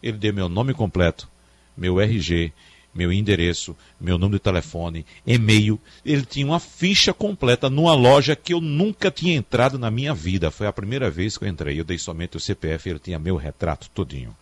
Ele 0.00 0.16
deu 0.16 0.32
meu 0.32 0.48
nome 0.48 0.72
completo, 0.72 1.28
meu 1.76 2.00
RG, 2.00 2.52
meu 2.94 3.12
endereço, 3.12 3.76
meu 4.00 4.16
número 4.16 4.38
de 4.38 4.44
telefone, 4.44 5.04
e-mail. 5.26 5.80
Ele 6.06 6.24
tinha 6.24 6.46
uma 6.46 6.60
ficha 6.60 7.12
completa 7.12 7.68
numa 7.68 7.92
loja 7.92 8.36
que 8.36 8.54
eu 8.54 8.60
nunca 8.60 9.10
tinha 9.10 9.34
entrado 9.34 9.80
na 9.80 9.90
minha 9.90 10.14
vida. 10.14 10.48
Foi 10.48 10.68
a 10.68 10.72
primeira 10.72 11.10
vez 11.10 11.36
que 11.36 11.44
eu 11.44 11.48
entrei. 11.48 11.80
Eu 11.80 11.84
dei 11.84 11.98
somente 11.98 12.36
o 12.36 12.40
CPF 12.40 12.88
ele 12.88 13.00
tinha 13.00 13.18
meu 13.18 13.34
retrato 13.34 13.90
todinho. 13.92 14.32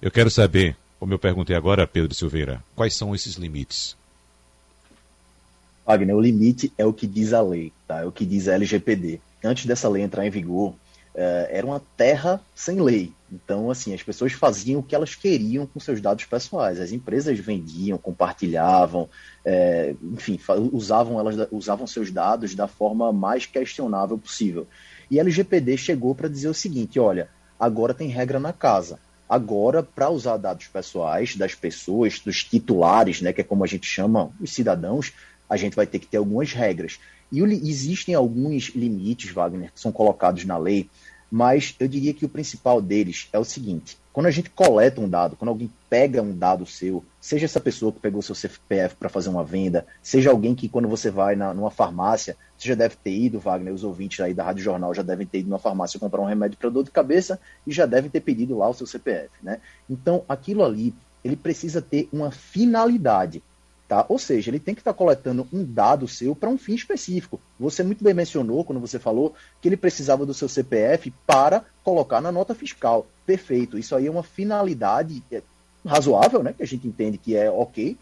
Eu 0.00 0.10
quero 0.10 0.30
saber, 0.30 0.74
como 0.98 1.12
eu 1.12 1.18
perguntei 1.18 1.54
agora, 1.54 1.86
Pedro 1.86 2.14
Silveira, 2.14 2.64
quais 2.74 2.94
são 2.94 3.14
esses 3.14 3.34
limites? 3.34 3.94
Wagner, 5.86 6.14
o 6.14 6.20
limite 6.20 6.72
é 6.78 6.86
o 6.86 6.92
que 6.92 7.06
diz 7.06 7.32
a 7.32 7.40
lei, 7.40 7.72
tá? 7.86 8.00
É 8.00 8.04
o 8.04 8.12
que 8.12 8.24
diz 8.24 8.48
a 8.48 8.54
LGPD. 8.54 9.20
Antes 9.44 9.66
dessa 9.66 9.88
lei 9.88 10.02
entrar 10.02 10.26
em 10.26 10.30
vigor, 10.30 10.70
uh, 10.70 10.76
era 11.50 11.66
uma 11.66 11.82
terra 11.96 12.40
sem 12.54 12.80
lei. 12.80 13.12
Então, 13.32 13.70
assim, 13.70 13.94
as 13.94 14.02
pessoas 14.02 14.32
faziam 14.32 14.80
o 14.80 14.82
que 14.82 14.94
elas 14.94 15.14
queriam 15.14 15.66
com 15.66 15.80
seus 15.80 16.00
dados 16.00 16.24
pessoais. 16.26 16.78
As 16.78 16.92
empresas 16.92 17.38
vendiam, 17.38 17.96
compartilhavam, 17.96 19.08
é, 19.42 19.94
enfim, 20.02 20.38
usavam, 20.70 21.18
elas, 21.18 21.48
usavam 21.50 21.86
seus 21.86 22.10
dados 22.10 22.54
da 22.54 22.68
forma 22.68 23.10
mais 23.10 23.46
questionável 23.46 24.18
possível. 24.18 24.66
E 25.10 25.18
a 25.18 25.22
LGPD 25.22 25.78
chegou 25.78 26.14
para 26.14 26.28
dizer 26.28 26.48
o 26.48 26.54
seguinte: 26.54 27.00
olha, 27.00 27.28
agora 27.58 27.94
tem 27.94 28.08
regra 28.08 28.38
na 28.38 28.52
casa. 28.52 28.98
Agora, 29.26 29.82
para 29.82 30.10
usar 30.10 30.36
dados 30.36 30.66
pessoais 30.66 31.34
das 31.34 31.54
pessoas, 31.54 32.20
dos 32.20 32.44
titulares, 32.44 33.22
né, 33.22 33.32
que 33.32 33.40
é 33.40 33.44
como 33.44 33.64
a 33.64 33.66
gente 33.66 33.86
chama 33.86 34.30
os 34.38 34.52
cidadãos, 34.52 35.10
a 35.52 35.56
gente 35.58 35.76
vai 35.76 35.86
ter 35.86 35.98
que 35.98 36.06
ter 36.06 36.16
algumas 36.16 36.50
regras. 36.52 36.98
E 37.30 37.42
existem 37.42 38.14
alguns 38.14 38.72
limites, 38.74 39.30
Wagner, 39.30 39.70
que 39.70 39.80
são 39.80 39.92
colocados 39.92 40.46
na 40.46 40.56
lei, 40.56 40.88
mas 41.30 41.74
eu 41.78 41.86
diria 41.86 42.14
que 42.14 42.24
o 42.24 42.28
principal 42.28 42.80
deles 42.80 43.28
é 43.34 43.38
o 43.38 43.44
seguinte: 43.44 43.98
quando 44.14 44.26
a 44.26 44.30
gente 44.30 44.48
coleta 44.48 45.00
um 45.00 45.08
dado, 45.08 45.36
quando 45.36 45.50
alguém 45.50 45.70
pega 45.90 46.22
um 46.22 46.36
dado 46.36 46.64
seu, 46.64 47.04
seja 47.20 47.44
essa 47.44 47.60
pessoa 47.60 47.92
que 47.92 48.00
pegou 48.00 48.22
seu 48.22 48.34
CPF 48.34 48.96
para 48.96 49.10
fazer 49.10 49.28
uma 49.28 49.44
venda, 49.44 49.86
seja 50.02 50.30
alguém 50.30 50.54
que 50.54 50.70
quando 50.70 50.88
você 50.88 51.10
vai 51.10 51.36
na, 51.36 51.52
numa 51.52 51.70
farmácia, 51.70 52.34
você 52.56 52.68
já 52.68 52.74
deve 52.74 52.96
ter 52.96 53.14
ido, 53.14 53.38
Wagner, 53.38 53.74
os 53.74 53.84
ouvintes 53.84 54.20
aí 54.20 54.32
da 54.32 54.44
Rádio 54.44 54.64
Jornal 54.64 54.94
já 54.94 55.02
devem 55.02 55.26
ter 55.26 55.40
ido 55.40 55.50
numa 55.50 55.58
farmácia 55.58 56.00
comprar 56.00 56.22
um 56.22 56.26
remédio 56.26 56.56
para 56.56 56.70
dor 56.70 56.84
de 56.84 56.90
cabeça 56.90 57.38
e 57.66 57.72
já 57.72 57.84
devem 57.84 58.10
ter 58.10 58.20
pedido 58.20 58.56
lá 58.56 58.70
o 58.70 58.74
seu 58.74 58.86
CPF, 58.86 59.30
né? 59.42 59.60
Então, 59.88 60.24
aquilo 60.26 60.64
ali, 60.64 60.94
ele 61.22 61.36
precisa 61.36 61.82
ter 61.82 62.08
uma 62.10 62.30
finalidade. 62.30 63.42
Tá? 63.92 64.06
Ou 64.08 64.18
seja, 64.18 64.48
ele 64.48 64.58
tem 64.58 64.74
que 64.74 64.80
estar 64.80 64.94
tá 64.94 64.96
coletando 64.96 65.46
um 65.52 65.62
dado 65.62 66.08
seu 66.08 66.34
para 66.34 66.48
um 66.48 66.56
fim 66.56 66.72
específico. 66.72 67.38
Você 67.60 67.82
muito 67.82 68.02
bem 68.02 68.14
mencionou, 68.14 68.64
quando 68.64 68.80
você 68.80 68.98
falou, 68.98 69.34
que 69.60 69.68
ele 69.68 69.76
precisava 69.76 70.24
do 70.24 70.32
seu 70.32 70.48
CPF 70.48 71.12
para 71.26 71.62
colocar 71.84 72.18
na 72.18 72.32
nota 72.32 72.54
fiscal. 72.54 73.06
Perfeito. 73.26 73.78
Isso 73.78 73.94
aí 73.94 74.06
é 74.06 74.10
uma 74.10 74.22
finalidade 74.22 75.22
é, 75.30 75.42
razoável, 75.84 76.42
né? 76.42 76.54
que 76.54 76.62
a 76.62 76.66
gente 76.66 76.88
entende 76.88 77.18
que 77.18 77.36
é 77.36 77.50
ok, 77.50 77.98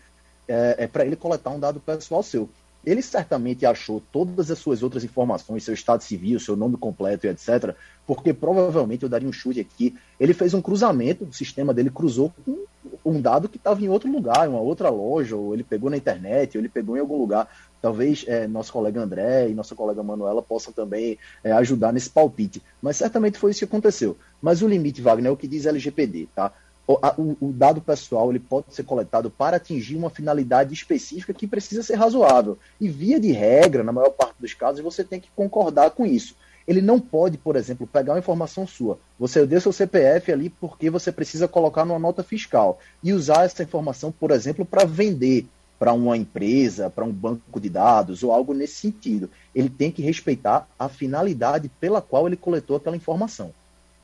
é, 0.47 0.77
é 0.79 0.87
para 0.87 1.05
ele 1.05 1.17
coletar 1.17 1.51
um 1.51 1.59
dado 1.59 1.81
pessoal 1.81 2.23
seu. 2.23 2.49
Ele 2.85 3.03
certamente 3.03 3.67
achou 3.67 4.03
todas 4.13 4.51
as 4.51 4.59
suas 4.59 4.83
outras 4.83 5.05
informações, 5.05 5.65
seu 5.65 5.75
estado 5.75 6.03
civil, 6.03 6.41
seu 6.41 6.57
nome 6.57 6.77
completo 6.77 7.27
e 7.27 7.31
etc., 7.31 7.75
porque 8.07 8.33
provavelmente 8.33 9.03
eu 9.03 9.09
daria 9.09 9.29
um 9.29 9.33
chute 9.33 9.61
aqui. 9.61 9.95
Ele 10.19 10.33
fez 10.35 10.55
um 10.55 10.63
cruzamento, 10.63 11.25
o 11.25 11.33
sistema 11.33 11.73
dele 11.73 11.91
cruzou 11.91 12.33
com 12.45 12.65
um 13.05 13.21
dado 13.21 13.49
que 13.49 13.57
estava 13.57 13.83
em 13.83 13.89
outro 13.89 14.11
lugar, 14.11 14.47
em 14.47 14.51
uma 14.51 14.61
outra 14.61 14.89
loja, 14.89 15.37
ou 15.37 15.55
ele 15.55 15.63
pegou 15.63 15.91
na 15.91 15.97
internet, 15.97 16.57
ou 16.57 16.61
ele 16.61 16.69
pegou 16.69 16.97
em 16.97 17.01
algum 17.01 17.19
lugar. 17.19 17.49
Talvez 17.81 18.25
é, 18.27 18.47
nosso 18.47 18.73
colega 18.73 19.01
André 19.01 19.49
e 19.49 19.55
nossa 19.55 19.75
colega 19.75 20.03
Manuela 20.03 20.43
possam 20.43 20.73
também 20.73 21.19
é, 21.43 21.53
ajudar 21.53 21.93
nesse 21.93 22.11
palpite. 22.11 22.63
Mas 22.81 22.97
certamente 22.97 23.39
foi 23.39 23.51
isso 23.51 23.61
que 23.61 23.65
aconteceu. 23.65 24.17
Mas 24.41 24.63
o 24.63 24.69
limite, 24.69 25.01
Wagner, 25.01 25.31
é 25.31 25.33
o 25.33 25.37
que 25.37 25.49
diz 25.49 25.67
LGPD, 25.67 26.29
tá? 26.35 26.53
O, 26.87 26.99
a, 27.01 27.15
o, 27.17 27.53
dado 27.53 27.81
pessoal 27.81 28.31
ele 28.31 28.41
pode 28.41 28.75
ser 28.75 28.83
coletado 28.83 29.31
para 29.31 29.59
atingir 29.59 29.97
uma 29.97 30.11
finalidade 30.11 30.75
específica 30.75 31.33
que 31.33 31.47
precisa 31.47 31.83
ser 31.83 31.95
razoável. 31.95 32.59
E 32.81 32.89
via 32.89 33.21
de 33.21 33.31
regra, 33.31 33.85
na 33.85 33.93
maior 33.93 34.11
parte 34.11 34.35
dos 34.41 34.55
casos, 34.55 34.81
você 34.81 35.05
tem 35.05 35.21
que 35.21 35.31
concordar 35.37 35.91
com 35.91 36.05
isso. 36.05 36.35
Ele 36.67 36.81
não 36.81 37.01
pode, 37.01 37.39
por 37.39 37.57
exemplo, 37.57 37.87
pegar 37.87 38.13
uma 38.13 38.19
informação 38.19 38.67
sua. 38.67 38.99
Você 39.19 39.47
deu 39.47 39.61
seu 39.61 39.73
CPF 39.73 40.31
ali 40.33 40.51
porque 40.51 40.91
você 40.91 41.11
precisa 41.11 41.49
colocar 41.49 41.85
numa 41.85 41.99
nota 41.99 42.23
fiscal 42.23 42.79
e 43.03 43.13
usar 43.13 43.45
essa 43.45 43.63
informação, 43.63 44.13
por 44.13 44.31
exemplo, 44.31 44.65
para 44.65 44.85
vender 44.85 45.47
para 45.81 45.95
uma 45.95 46.15
empresa, 46.15 46.91
para 46.91 47.07
um 47.07 47.11
banco 47.11 47.59
de 47.59 47.71
dados 47.71 48.23
ou 48.23 48.31
algo 48.33 48.53
nesse 48.53 48.75
sentido. 48.75 49.31
Ele 49.55 49.71
tem 49.71 49.91
que 49.91 50.03
respeitar 50.03 50.69
a 50.79 50.91
finalidade 50.91 51.71
pela 51.81 52.03
qual 52.03 52.27
ele 52.27 52.37
coletou 52.37 52.77
aquela 52.77 52.97
informação. 52.97 53.51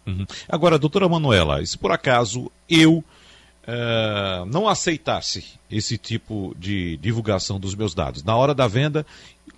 Uhum. 0.06 0.26
Agora, 0.48 0.78
doutora 0.78 1.08
Manuela, 1.08 1.64
se 1.66 1.76
por 1.76 1.90
acaso 1.90 2.50
eu 2.68 2.98
uh, 2.98 4.46
não 4.46 4.68
aceitasse 4.68 5.44
esse 5.70 5.98
tipo 5.98 6.54
de 6.58 6.96
divulgação 6.98 7.58
dos 7.58 7.74
meus 7.74 7.94
dados, 7.94 8.22
na 8.22 8.36
hora 8.36 8.54
da 8.54 8.68
venda, 8.68 9.04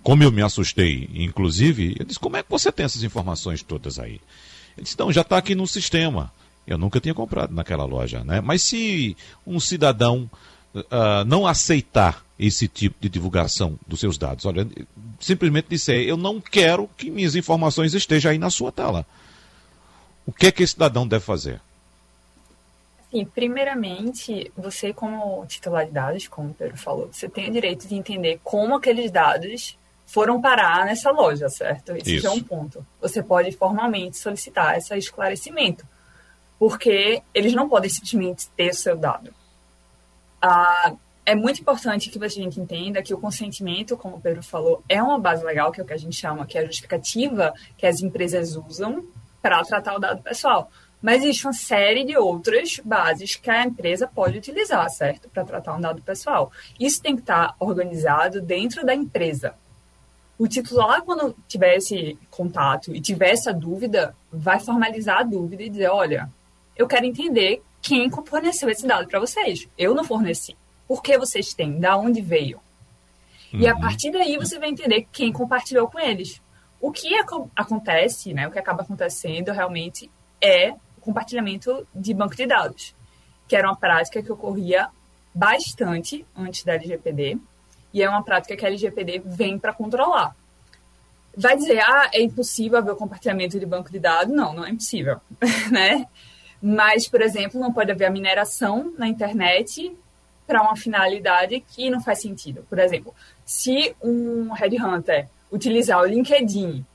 como 0.01 0.23
eu 0.23 0.31
me 0.31 0.41
assustei, 0.41 1.09
inclusive, 1.13 1.95
eu 1.99 2.05
disse, 2.05 2.19
como 2.19 2.37
é 2.37 2.43
que 2.43 2.49
você 2.49 2.71
tem 2.71 2.85
essas 2.85 3.03
informações 3.03 3.61
todas 3.61 3.99
aí? 3.99 4.19
Ele 4.75 4.83
disse, 4.83 4.97
não, 4.97 5.11
já 5.11 5.21
está 5.21 5.37
aqui 5.37 5.53
no 5.53 5.67
sistema. 5.67 6.31
Eu 6.65 6.77
nunca 6.77 6.99
tinha 6.99 7.13
comprado 7.13 7.53
naquela 7.53 7.83
loja, 7.83 8.23
né? 8.23 8.41
Mas 8.41 8.61
se 8.61 9.17
um 9.45 9.59
cidadão 9.59 10.29
uh, 10.73 11.25
não 11.25 11.47
aceitar 11.47 12.23
esse 12.37 12.67
tipo 12.67 12.95
de 13.01 13.09
divulgação 13.09 13.77
dos 13.87 13.99
seus 13.99 14.17
dados, 14.17 14.45
olha, 14.45 14.67
simplesmente 15.19 15.67
disser, 15.69 16.07
eu 16.07 16.15
não 16.15 16.39
quero 16.39 16.87
que 16.95 17.09
minhas 17.09 17.35
informações 17.35 17.93
estejam 17.93 18.31
aí 18.31 18.37
na 18.37 18.49
sua 18.49 18.71
tela. 18.71 19.05
O 20.29 20.31
que 20.31 20.45
é 20.45 20.51
que 20.51 20.61
esse 20.61 20.73
cidadão 20.73 21.07
deve 21.07 21.25
fazer? 21.25 21.59
Primeiramente, 23.33 24.53
você 24.55 24.93
como 24.93 25.43
titular 25.47 25.87
de 25.87 25.91
dados, 25.91 26.27
como 26.27 26.51
o 26.51 26.53
Pedro 26.53 26.77
falou, 26.77 27.09
você 27.11 27.27
tem 27.27 27.49
o 27.49 27.51
direito 27.51 27.87
de 27.87 27.95
entender 27.95 28.39
como 28.43 28.75
aqueles 28.75 29.09
dados 29.09 29.75
foram 30.05 30.39
parar 30.39 30.85
nessa 30.85 31.09
loja, 31.09 31.49
certo? 31.49 31.95
Esse 31.95 32.17
Isso. 32.17 32.27
é 32.27 32.29
um 32.29 32.43
ponto. 32.43 32.85
Você 33.01 33.23
pode 33.23 33.51
formalmente 33.53 34.19
solicitar 34.19 34.77
esse 34.77 34.95
esclarecimento, 34.95 35.83
porque 36.59 37.23
eles 37.33 37.53
não 37.53 37.67
podem 37.67 37.89
simplesmente 37.89 38.49
ter 38.49 38.69
o 38.69 38.75
seu 38.75 38.95
dado. 38.95 39.33
Ah, 40.39 40.93
é 41.25 41.33
muito 41.33 41.59
importante 41.59 42.11
que 42.11 42.23
a 42.23 42.27
gente 42.27 42.59
entenda 42.59 43.01
que 43.01 43.15
o 43.15 43.19
consentimento, 43.19 43.97
como 43.97 44.17
o 44.17 44.21
Pedro 44.21 44.43
falou, 44.43 44.83
é 44.87 45.01
uma 45.01 45.17
base 45.17 45.43
legal, 45.43 45.71
que 45.71 45.81
é 45.81 45.83
o 45.83 45.87
que 45.87 45.93
a 45.93 45.97
gente 45.97 46.15
chama, 46.15 46.45
que 46.45 46.55
é 46.55 46.61
a 46.61 46.65
justificativa 46.65 47.51
que 47.75 47.87
as 47.87 47.99
empresas 47.99 48.55
usam 48.55 49.03
para 49.41 49.63
tratar 49.63 49.95
o 49.95 49.99
dado 49.99 50.21
pessoal. 50.21 50.71
Mas 51.01 51.23
existe 51.23 51.45
uma 51.45 51.53
série 51.53 52.03
de 52.03 52.17
outras 52.17 52.79
bases 52.83 53.35
que 53.35 53.49
a 53.49 53.63
empresa 53.63 54.07
pode 54.07 54.37
utilizar, 54.37 54.89
certo? 54.89 55.29
Para 55.29 55.45
tratar 55.45 55.75
um 55.75 55.81
dado 55.81 56.01
pessoal. 56.01 56.51
Isso 56.79 57.01
tem 57.01 57.15
que 57.15 57.21
estar 57.21 57.55
organizado 57.57 58.41
dentro 58.41 58.85
da 58.85 58.93
empresa. 58.93 59.55
O 60.37 60.47
titular, 60.47 61.01
quando 61.01 61.35
tiver 61.47 61.75
esse 61.75 62.17
contato 62.29 62.93
e 62.93 63.01
tiver 63.01 63.31
essa 63.31 63.53
dúvida, 63.53 64.15
vai 64.31 64.59
formalizar 64.59 65.19
a 65.19 65.23
dúvida 65.23 65.63
e 65.63 65.69
dizer: 65.69 65.89
olha, 65.89 66.29
eu 66.75 66.87
quero 66.87 67.05
entender 67.05 67.61
quem 67.81 68.09
forneceu 68.09 68.69
esse 68.69 68.85
dado 68.85 69.07
para 69.07 69.19
vocês. 69.19 69.67
Eu 69.77 69.93
não 69.93 70.03
forneci. 70.03 70.55
Por 70.87 71.01
que 71.01 71.17
vocês 71.17 71.53
têm? 71.53 71.79
Da 71.79 71.97
onde 71.97 72.21
veio? 72.21 72.59
Uhum. 73.53 73.59
E 73.59 73.67
a 73.67 73.73
uhum. 73.73 73.81
partir 73.81 74.11
daí 74.11 74.37
você 74.37 74.59
vai 74.59 74.69
entender 74.69 75.07
quem 75.11 75.31
compartilhou 75.31 75.87
com 75.87 75.99
eles. 75.99 76.41
O 76.81 76.91
que 76.91 77.09
acontece, 77.55 78.33
né, 78.33 78.47
o 78.47 78.51
que 78.51 78.59
acaba 78.59 78.83
acontecendo 78.83 79.51
realmente 79.51 80.09
é 80.41 80.71
o 80.71 81.01
compartilhamento 81.01 81.85
de 81.93 82.13
banco 82.13 82.35
de 82.35 82.45
dados, 82.45 82.95
que 83.47 83.55
era 83.55 83.67
uma 83.67 83.75
prática 83.75 84.23
que 84.23 84.31
ocorria 84.31 84.89
bastante 85.33 86.25
antes 86.35 86.63
da 86.63 86.73
LGPD, 86.73 87.37
e 87.93 88.01
é 88.01 88.09
uma 88.09 88.23
prática 88.23 88.55
que 88.55 88.65
a 88.65 88.69
LGPD 88.69 89.21
vem 89.25 89.59
para 89.59 89.73
controlar. 89.73 90.35
Vai 91.35 91.57
dizer, 91.57 91.79
ah, 91.79 92.09
é 92.13 92.21
impossível 92.21 92.77
haver 92.77 92.91
o 92.91 92.95
compartilhamento 92.95 93.59
de 93.59 93.65
banco 93.65 93.91
de 93.91 93.99
dados? 93.99 94.33
Não, 94.33 94.53
não 94.53 94.65
é 94.65 94.69
impossível, 94.69 95.19
né? 95.71 96.07
Mas, 96.61 97.07
por 97.07 97.21
exemplo, 97.21 97.59
não 97.59 97.71
pode 97.71 97.91
haver 97.91 98.05
a 98.05 98.09
mineração 98.09 98.93
na 98.97 99.07
internet 99.07 99.95
para 100.45 100.61
uma 100.61 100.75
finalidade 100.75 101.59
que 101.61 101.89
não 101.89 102.01
faz 102.01 102.21
sentido. 102.21 102.65
Por 102.67 102.79
exemplo, 102.79 103.13
se 103.45 103.95
um 104.01 104.51
headhunter 104.51 105.29
utilizar 105.51 105.99
o 106.01 106.05
LinkedIn 106.05 106.85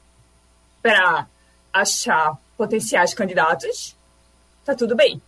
para 0.82 1.26
achar 1.72 2.38
potenciais 2.56 3.14
candidatos, 3.14 3.96
tá 4.64 4.74
tudo 4.74 4.94
bem. 4.94 5.20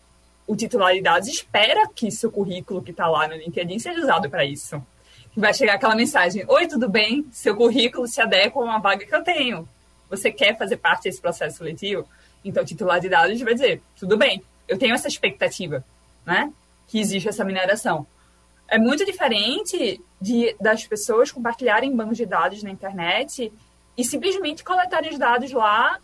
O 0.46 0.54
titular 0.54 0.94
de 0.94 1.02
dados 1.02 1.28
espera 1.28 1.88
que 1.88 2.10
seu 2.10 2.30
currículo 2.30 2.82
que 2.82 2.92
está 2.92 3.08
lá 3.08 3.26
no 3.26 3.34
LinkedIn 3.34 3.78
seja 3.78 4.00
usado 4.00 4.30
para 4.30 4.44
isso. 4.44 4.80
Vai 5.36 5.52
chegar 5.52 5.74
aquela 5.74 5.94
mensagem: 5.94 6.44
Oi, 6.48 6.66
tudo 6.66 6.88
bem? 6.88 7.26
Seu 7.32 7.56
currículo 7.56 8.06
se 8.06 8.20
adequa 8.20 8.60
a 8.60 8.64
uma 8.64 8.78
vaga 8.78 9.04
que 9.04 9.14
eu 9.14 9.22
tenho. 9.22 9.68
Você 10.08 10.30
quer 10.30 10.56
fazer 10.56 10.76
parte 10.76 11.04
desse 11.04 11.20
processo 11.20 11.58
seletivo? 11.58 12.08
Então, 12.44 12.62
o 12.62 12.66
titular 12.66 13.00
de 13.00 13.08
dados 13.08 13.40
vai 13.40 13.52
dizer: 13.52 13.82
Tudo 13.98 14.16
bem, 14.16 14.42
eu 14.68 14.78
tenho 14.78 14.94
essa 14.94 15.08
expectativa, 15.08 15.84
né? 16.24 16.52
Que 16.88 17.00
existe 17.00 17.28
essa 17.28 17.44
mineração. 17.44 18.06
É 18.68 18.78
muito 18.78 19.04
diferente 19.04 20.00
de, 20.20 20.56
das 20.60 20.86
pessoas 20.86 21.30
compartilharem 21.30 21.94
bancos 21.94 22.16
de 22.16 22.26
dados 22.26 22.62
na 22.62 22.70
internet 22.70 23.52
e 23.96 24.04
simplesmente 24.04 24.64
coletarem 24.64 25.12
os 25.12 25.18
dados 25.18 25.52
lá 25.52 25.98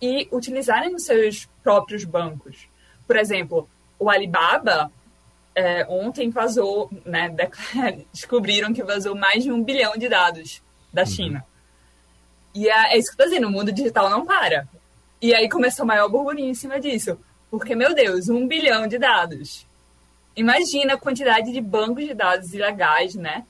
e 0.00 0.28
utilizarem 0.32 0.92
nos 0.92 1.04
seus 1.04 1.48
próprios 1.62 2.04
bancos. 2.04 2.68
Por 3.06 3.16
exemplo, 3.16 3.68
o 3.98 4.10
Alibaba 4.10 4.90
é, 5.54 5.86
ontem 5.88 6.30
vazou, 6.30 6.90
né, 7.04 7.34
descobriram 8.12 8.72
que 8.72 8.82
vazou 8.82 9.14
mais 9.16 9.42
de 9.42 9.50
um 9.50 9.62
bilhão 9.62 9.96
de 9.96 10.08
dados 10.08 10.62
da 10.92 11.02
uhum. 11.02 11.06
China. 11.06 11.46
E 12.54 12.68
é, 12.68 12.94
é, 12.94 12.98
isso 12.98 13.08
que 13.08 13.20
eu 13.20 13.24
tô 13.24 13.30
dizendo, 13.30 13.48
o 13.48 13.50
mundo 13.50 13.72
digital 13.72 14.08
não 14.08 14.24
para. 14.24 14.68
E 15.20 15.34
aí 15.34 15.48
começou 15.48 15.84
o 15.84 15.88
maior 15.88 16.08
burburinho 16.08 16.50
em 16.50 16.54
cima 16.54 16.80
disso. 16.80 17.18
Porque, 17.50 17.74
meu 17.74 17.94
Deus, 17.94 18.28
um 18.28 18.46
bilhão 18.46 18.86
de 18.86 18.98
dados. 18.98 19.66
Imagina 20.38 20.94
a 20.94 20.96
quantidade 20.96 21.52
de 21.52 21.60
bancos 21.60 22.04
de 22.04 22.14
dados 22.14 22.54
ilegais, 22.54 23.16
né? 23.16 23.44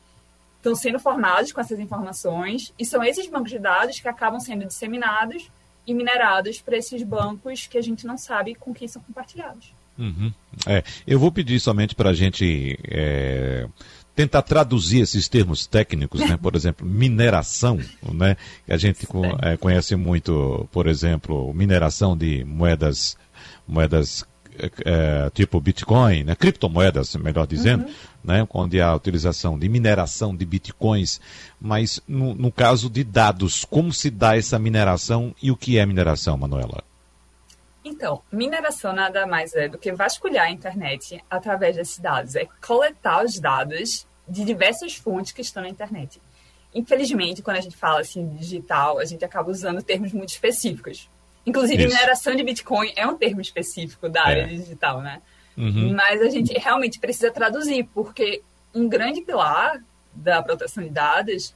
Estão 0.57 0.74
sendo 0.74 0.98
formados 0.98 1.53
com 1.53 1.61
essas 1.61 1.79
informações, 1.79 2.72
e 2.79 2.85
são 2.85 3.05
esses 3.05 3.29
bancos 3.29 3.51
de 3.51 3.59
dados 3.59 4.01
que 4.01 4.09
acabam 4.09 4.40
sendo 4.40 4.64
disseminados 4.64 5.51
e 5.87 5.92
minerados 5.92 6.62
para 6.62 6.79
esses 6.79 7.03
bancos 7.03 7.66
que 7.66 7.77
a 7.77 7.83
gente 7.83 8.07
não 8.07 8.16
sabe 8.16 8.55
com 8.55 8.72
quem 8.72 8.88
são 8.88 9.03
compartilhados. 9.03 9.72
Uhum. 9.98 10.33
É, 10.66 10.83
eu 11.07 11.18
vou 11.18 11.31
pedir 11.31 11.61
somente 11.61 11.94
para 11.94 12.11
a 12.11 12.14
gente 12.14 12.79
é, 12.85 13.68
tentar 14.14 14.42
traduzir 14.42 15.01
esses 15.01 15.29
termos 15.29 15.66
técnicos, 15.66 16.20
né? 16.20 16.38
por 16.42 16.57
exemplo, 16.57 16.87
mineração, 16.87 17.79
né? 18.14 18.37
que 18.64 18.72
a 18.72 18.79
gente 18.79 19.07
é, 19.42 19.57
conhece 19.59 19.94
muito, 19.94 20.66
por 20.72 20.87
exemplo, 20.87 21.53
mineração 21.53 22.16
de 22.16 22.44
moedas, 22.44 23.16
moedas 23.66 24.24
é, 24.84 25.30
tipo 25.30 25.60
Bitcoin, 25.60 26.24
né? 26.24 26.34
criptomoedas, 26.34 27.14
melhor 27.16 27.46
dizendo, 27.46 27.84
uhum. 27.84 27.92
né? 28.24 28.48
onde 28.52 28.80
há 28.80 28.88
a 28.88 28.96
utilização 28.96 29.58
de 29.58 29.68
mineração 29.68 30.34
de 30.34 30.44
Bitcoins, 30.44 31.20
mas 31.60 32.00
no, 32.06 32.34
no 32.34 32.52
caso 32.52 32.90
de 32.90 33.04
dados, 33.04 33.64
como 33.64 33.92
se 33.92 34.10
dá 34.10 34.36
essa 34.36 34.58
mineração 34.58 35.34
e 35.42 35.50
o 35.50 35.56
que 35.56 35.78
é 35.78 35.86
mineração, 35.86 36.36
Manuela? 36.36 36.82
Então, 37.84 38.20
mineração 38.30 38.92
nada 38.92 39.26
mais 39.26 39.54
é 39.54 39.68
do 39.68 39.78
que 39.78 39.92
vasculhar 39.92 40.46
a 40.46 40.50
internet 40.50 41.22
através 41.30 41.76
desses 41.76 41.98
dados, 41.98 42.34
é 42.34 42.46
coletar 42.60 43.24
os 43.24 43.38
dados 43.40 44.06
de 44.28 44.44
diversas 44.44 44.94
fontes 44.94 45.32
que 45.32 45.40
estão 45.40 45.62
na 45.62 45.68
internet. 45.68 46.20
Infelizmente, 46.74 47.42
quando 47.42 47.56
a 47.56 47.60
gente 47.60 47.76
fala 47.76 48.00
assim 48.00 48.28
digital, 48.36 48.98
a 48.98 49.04
gente 49.04 49.24
acaba 49.24 49.50
usando 49.50 49.82
termos 49.82 50.12
muito 50.12 50.30
específicos. 50.30 51.08
Inclusive, 51.48 51.84
Isso. 51.84 51.94
mineração 51.94 52.37
de 52.37 52.42
Bitcoin 52.42 52.92
é 52.94 53.06
um 53.06 53.16
termo 53.16 53.40
específico 53.40 54.06
da 54.06 54.22
área 54.22 54.42
é. 54.42 54.46
digital, 54.48 55.00
né? 55.00 55.22
Uhum. 55.56 55.94
Mas 55.94 56.20
a 56.20 56.28
gente 56.28 56.52
realmente 56.52 57.00
precisa 57.00 57.30
traduzir, 57.30 57.88
porque 57.94 58.42
um 58.74 58.87
grande 58.87 59.22
pilar 59.22 59.82
da 60.12 60.42
proteção 60.42 60.84
de 60.84 60.90
dados 60.90 61.54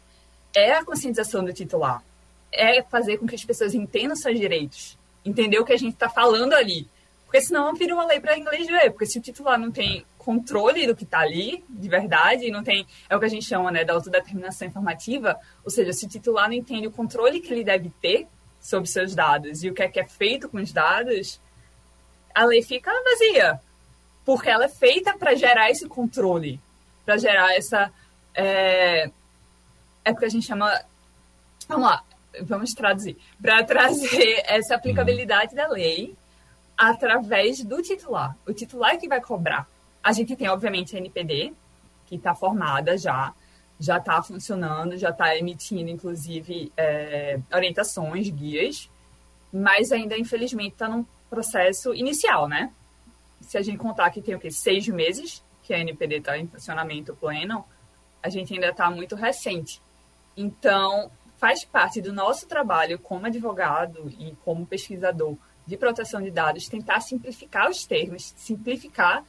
é 0.55 0.73
a 0.73 0.83
conscientização 0.83 1.45
do 1.45 1.53
titular. 1.53 2.03
É 2.51 2.83
fazer 2.83 3.19
com 3.19 3.27
que 3.27 3.35
as 3.35 3.45
pessoas 3.45 3.75
entendam 3.75 4.17
seus 4.17 4.39
direitos, 4.39 4.97
entender 5.27 5.59
o 5.59 5.65
que 5.65 5.75
a 5.75 5.79
gente 5.79 5.93
está 5.93 6.09
falando 6.09 6.55
ali. 6.55 6.89
Porque 7.27 7.43
senão 7.43 7.75
vira 7.75 7.95
uma 7.95 8.07
lei 8.07 8.19
para 8.19 8.39
inglês 8.39 8.67
ver. 8.67 8.91
Porque 8.91 9.05
se 9.05 9.19
o 9.19 9.23
titular 9.23 9.59
não 9.59 9.71
tem 9.71 10.07
controle 10.17 10.87
do 10.87 10.97
que 10.97 11.05
está 11.05 11.21
ali, 11.21 11.63
de 11.69 11.89
verdade, 11.89 12.51
não 12.51 12.63
tem. 12.63 12.87
É 13.11 13.17
o 13.17 13.21
que 13.21 13.27
a 13.27 13.29
gente 13.29 13.45
chama 13.45 13.71
né, 13.71 13.85
da 13.85 13.93
autodeterminação 13.93 14.67
informativa. 14.69 15.39
Ou 15.63 15.71
seja, 15.71 15.93
se 15.93 16.07
o 16.07 16.09
titular 16.09 16.49
não 16.49 16.55
entende 16.55 16.87
o 16.87 16.91
controle 16.91 17.41
que 17.41 17.53
ele 17.53 17.63
deve 17.63 17.91
ter 18.01 18.27
sobre 18.63 18.89
seus 18.89 19.15
dados 19.15 19.65
e 19.65 19.69
o 19.69 19.75
que 19.75 19.83
é 19.83 19.89
que 19.89 19.99
é 19.99 20.05
feito 20.05 20.49
com 20.49 20.59
os 20.59 20.73
dados, 20.73 21.41
a 22.33 22.45
lei 22.45 22.63
fica 22.63 22.91
vazia. 23.03 23.61
Porque 24.25 24.49
ela 24.49 24.67
é 24.67 24.69
feita 24.69 25.19
para 25.19 25.35
gerar 25.35 25.69
esse 25.69 25.87
controle, 25.89 26.61
para 27.05 27.17
gerar 27.17 27.55
essa. 27.57 27.93
É, 28.33 29.11
é 30.05 30.13
porque 30.13 30.27
a 30.27 30.31
gente 30.31 30.47
chama. 30.47 30.81
Vamos 31.69 31.87
lá, 31.87 32.05
vamos 32.43 32.73
traduzir. 32.73 33.19
Para 33.41 33.65
trazer 33.65 34.45
essa 34.47 34.77
aplicabilidade 34.77 35.57
da 35.57 35.67
lei 35.67 36.17
através 36.79 37.65
do 37.65 37.83
titular. 37.83 38.37
O 38.47 38.53
titular 38.53 38.95
é 38.95 38.97
que 38.97 39.09
vai 39.09 39.21
cobrar. 39.21 39.69
A 40.03 40.13
gente 40.13 40.37
tem, 40.37 40.49
obviamente, 40.49 40.95
a 40.95 40.99
NPD, 40.99 41.53
que 42.07 42.15
está 42.15 42.35
formada 42.35 42.97
já, 42.97 43.33
já 43.83 43.97
está 43.97 44.23
funcionando, 44.23 44.97
já 44.97 45.11
está 45.11 45.37
emitindo, 45.37 45.91
inclusive, 45.91 46.73
é, 46.77 47.41
orientações, 47.53 48.31
guias, 48.31 48.89
mas 49.53 49.91
ainda, 49.91 50.17
infelizmente, 50.17 50.75
está 50.75 50.89
num 50.89 51.05
processo 51.29 51.93
inicial, 51.93 52.47
né? 52.47 52.73
Se 53.41 53.59
a 53.59 53.63
gente 53.63 53.79
contar 53.79 54.09
que 54.11 54.23
tem 54.23 54.37
o 54.37 54.39
quê? 54.39 54.53
Seis 54.53 54.87
meses 54.87 55.43
que 55.65 55.75
a 55.75 55.81
NPD 55.81 56.19
está 56.19 56.39
em 56.39 56.47
funcionamento 56.47 57.17
pleno, 57.17 57.65
a 58.23 58.29
gente 58.29 58.55
ainda 58.55 58.69
está 58.69 58.89
muito 58.89 59.17
recente. 59.17 59.83
Então, 60.37 61.11
faz 61.37 61.65
parte 61.65 62.01
do 62.01 62.13
nosso 62.13 62.47
trabalho 62.47 63.01
como 63.01 63.27
advogado 63.27 64.09
e 64.17 64.37
como 64.45 64.65
pesquisador 64.65 65.37
de 65.67 65.77
proteção 65.77 66.23
de 66.23 66.31
dados 66.31 66.69
tentar 66.69 67.01
simplificar 67.01 67.69
os 67.69 67.85
termos, 67.85 68.33
simplificar 68.37 69.25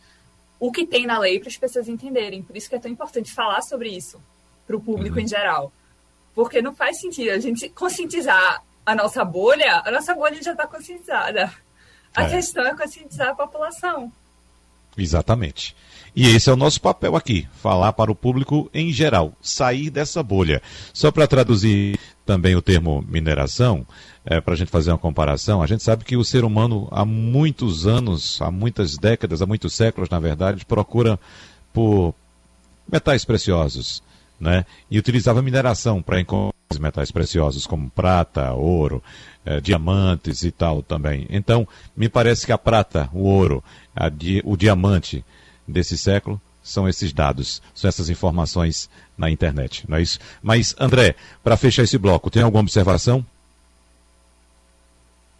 o 0.59 0.71
que 0.71 0.85
tem 0.85 1.07
na 1.07 1.17
lei 1.17 1.39
para 1.39 1.49
as 1.49 1.57
pessoas 1.57 1.87
entenderem. 1.87 2.43
Por 2.43 2.55
isso 2.55 2.69
que 2.69 2.75
é 2.75 2.79
tão 2.79 2.91
importante 2.91 3.33
falar 3.33 3.63
sobre 3.63 3.89
isso 3.89 4.21
para 4.65 4.75
o 4.75 4.81
público 4.81 5.17
uhum. 5.17 5.23
em 5.23 5.27
geral. 5.27 5.71
Porque 6.33 6.61
não 6.61 6.73
faz 6.73 6.99
sentido 6.99 7.29
a 7.29 7.39
gente 7.39 7.69
conscientizar 7.69 8.63
a 8.85 8.95
nossa 8.95 9.23
bolha, 9.23 9.81
a 9.85 9.91
nossa 9.91 10.13
bolha 10.13 10.41
já 10.41 10.51
está 10.51 10.67
conscientizada. 10.67 11.51
A 12.15 12.23
é. 12.23 12.29
questão 12.29 12.65
é 12.65 12.75
conscientizar 12.75 13.29
a 13.29 13.35
população. 13.35 14.11
Exatamente. 14.97 15.75
E 16.15 16.27
esse 16.27 16.49
é 16.49 16.53
o 16.53 16.57
nosso 16.57 16.79
papel 16.79 17.15
aqui, 17.15 17.47
falar 17.61 17.91
para 17.93 18.11
o 18.11 18.15
público 18.15 18.69
em 18.73 18.93
geral, 18.93 19.33
sair 19.41 19.89
dessa 19.89 20.21
bolha. 20.21 20.61
Só 20.93 21.11
para 21.11 21.25
traduzir 21.25 21.99
também 22.23 22.55
o 22.55 22.61
termo 22.61 23.03
mineração, 23.07 23.85
é, 24.23 24.39
para 24.39 24.53
a 24.53 24.57
gente 24.57 24.69
fazer 24.69 24.91
uma 24.91 24.97
comparação, 24.97 25.61
a 25.61 25.67
gente 25.67 25.83
sabe 25.83 26.05
que 26.05 26.15
o 26.15 26.23
ser 26.23 26.45
humano 26.45 26.87
há 26.91 27.03
muitos 27.03 27.87
anos, 27.87 28.41
há 28.41 28.51
muitas 28.51 28.95
décadas, 28.95 29.41
há 29.41 29.45
muitos 29.45 29.73
séculos, 29.73 30.09
na 30.09 30.19
verdade, 30.19 30.65
procura 30.65 31.19
por 31.73 32.13
metais 32.89 33.25
preciosos, 33.25 34.03
né? 34.39 34.65
E 34.89 34.97
utilizava 34.97 35.41
mineração 35.41 36.01
para 36.01 36.19
encontrar 36.19 36.53
metais 36.79 37.11
preciosos 37.11 37.67
como 37.67 37.89
prata, 37.89 38.53
ouro, 38.53 39.03
eh, 39.45 39.61
diamantes 39.61 40.43
e 40.43 40.51
tal 40.51 40.81
também. 40.81 41.27
Então, 41.29 41.67
me 41.95 42.09
parece 42.09 42.45
que 42.45 42.51
a 42.51 42.57
prata, 42.57 43.09
o 43.13 43.23
ouro, 43.23 43.63
di 44.11 44.41
o 44.43 44.57
diamante 44.57 45.23
desse 45.67 45.97
século 45.97 46.41
são 46.63 46.87
esses 46.87 47.11
dados, 47.11 47.61
são 47.75 47.89
essas 47.89 48.09
informações 48.09 48.89
na 49.17 49.29
internet, 49.29 49.85
não 49.87 49.97
é 49.97 50.01
isso? 50.01 50.17
Mas, 50.41 50.73
André, 50.79 51.15
para 51.43 51.57
fechar 51.57 51.83
esse 51.83 51.97
bloco, 51.97 52.31
tem 52.31 52.41
alguma 52.41 52.61
observação? 52.61 53.23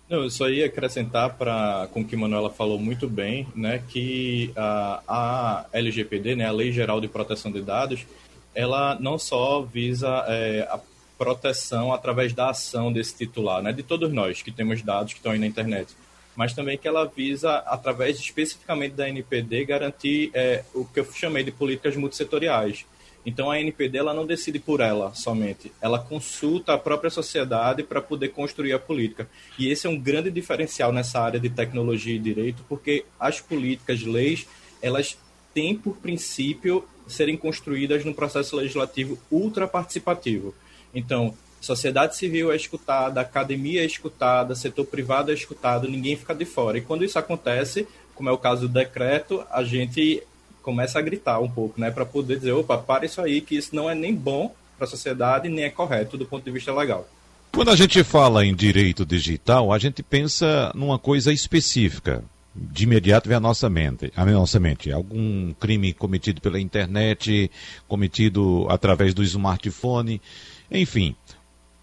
Não, 0.10 0.21
eu 0.21 0.29
só 0.29 0.49
ia 0.49 0.65
acrescentar 0.65 1.34
para 1.38 1.88
com 1.91 2.06
que 2.06 2.15
Manuela 2.15 2.49
falou 2.49 2.77
muito 2.77 3.08
bem, 3.08 3.47
né, 3.56 3.82
que 3.88 4.51
a, 4.56 5.01
a 5.08 5.65
LGPD, 5.73 6.36
né, 6.36 6.45
a 6.45 6.51
Lei 6.51 6.71
Geral 6.71 6.99
de 6.99 7.08
Proteção 7.08 7.51
de 7.51 7.62
Dados, 7.62 8.06
ela 8.55 8.97
não 8.99 9.17
só 9.17 9.61
visa 9.61 10.25
é, 10.27 10.67
a 10.69 10.79
proteção 11.17 11.93
através 11.93 12.33
da 12.33 12.49
ação 12.49 12.91
desse 12.91 13.15
titular, 13.15 13.61
né, 13.61 13.71
de 13.71 13.83
todos 13.83 14.11
nós 14.11 14.41
que 14.41 14.51
temos 14.51 14.81
dados 14.81 15.13
que 15.13 15.19
estão 15.19 15.31
aí 15.31 15.39
na 15.39 15.47
internet, 15.47 15.95
mas 16.35 16.53
também 16.53 16.77
que 16.77 16.87
ela 16.87 17.05
visa, 17.05 17.57
através 17.59 18.19
especificamente 18.19 18.93
da 18.93 19.07
NPD, 19.07 19.65
garantir 19.65 20.31
é, 20.33 20.63
o 20.73 20.83
que 20.85 20.99
eu 20.99 21.11
chamei 21.13 21.43
de 21.43 21.51
políticas 21.51 21.95
multissetoriais. 21.95 22.85
Então 23.25 23.49
a 23.49 23.59
NPD 23.59 23.99
ela 23.99 24.13
não 24.13 24.25
decide 24.25 24.59
por 24.59 24.81
ela 24.81 25.13
somente, 25.13 25.71
ela 25.81 25.97
consulta 25.97 26.73
a 26.73 26.77
própria 26.77 27.09
sociedade 27.09 27.81
para 27.81 28.01
poder 28.01 28.29
construir 28.29 28.73
a 28.73 28.79
política. 28.79 29.29
E 29.57 29.69
esse 29.69 29.87
é 29.87 29.89
um 29.89 29.97
grande 29.97 30.29
diferencial 30.29 30.91
nessa 30.91 31.21
área 31.21 31.39
de 31.39 31.49
tecnologia 31.49 32.15
e 32.15 32.19
direito, 32.19 32.65
porque 32.67 33.05
as 33.17 33.39
políticas, 33.39 34.01
leis, 34.01 34.45
elas 34.81 35.17
têm 35.53 35.75
por 35.75 35.97
princípio 35.97 36.83
serem 37.07 37.37
construídas 37.37 38.03
num 38.05 38.13
processo 38.13 38.55
legislativo 38.55 39.17
ultra 39.31 39.67
participativo. 39.67 40.53
Então, 40.93 41.33
sociedade 41.59 42.15
civil 42.15 42.51
é 42.51 42.55
escutada, 42.55 43.21
academia 43.21 43.81
é 43.81 43.85
escutada, 43.85 44.55
setor 44.55 44.85
privado 44.85 45.31
é 45.31 45.33
escutado, 45.33 45.87
ninguém 45.87 46.15
fica 46.15 46.33
de 46.33 46.45
fora. 46.45 46.77
E 46.77 46.81
quando 46.81 47.03
isso 47.03 47.17
acontece, 47.17 47.87
como 48.15 48.29
é 48.29 48.31
o 48.31 48.37
caso 48.37 48.67
do 48.67 48.73
decreto, 48.73 49.43
a 49.49 49.63
gente 49.63 50.23
começa 50.61 50.97
a 50.97 51.01
gritar 51.01 51.39
um 51.39 51.49
pouco, 51.49 51.79
né, 51.79 51.91
para 51.91 52.05
poder 52.05 52.37
dizer, 52.37 52.53
opa, 52.53 52.77
para 52.77 53.05
isso 53.05 53.21
aí, 53.21 53.41
que 53.41 53.55
isso 53.55 53.75
não 53.75 53.89
é 53.89 53.95
nem 53.95 54.15
bom 54.15 54.53
para 54.77 54.85
a 54.85 54.89
sociedade, 54.89 55.49
nem 55.49 55.65
é 55.65 55.69
correto 55.69 56.17
do 56.17 56.25
ponto 56.25 56.43
de 56.43 56.51
vista 56.51 56.73
legal. 56.73 57.07
Quando 57.51 57.69
a 57.69 57.75
gente 57.75 58.03
fala 58.03 58.45
em 58.45 58.55
direito 58.55 59.05
digital, 59.05 59.71
a 59.71 59.77
gente 59.77 60.01
pensa 60.01 60.71
numa 60.73 60.97
coisa 60.97 61.31
específica. 61.31 62.23
De 62.55 62.83
imediato 62.83 63.27
vem 63.27 63.37
a 63.37 63.39
nossa 63.39 63.67
mente, 63.67 64.11
a 64.15 64.25
nossa 64.25 64.59
mente. 64.59 64.91
Algum 64.91 65.53
crime 65.53 65.91
cometido 65.91 66.39
pela 66.39 66.59
internet, 66.59 67.49
cometido 67.87 68.67
através 68.69 69.13
do 69.13 69.23
smartphone, 69.23 70.21
enfim, 70.69 71.15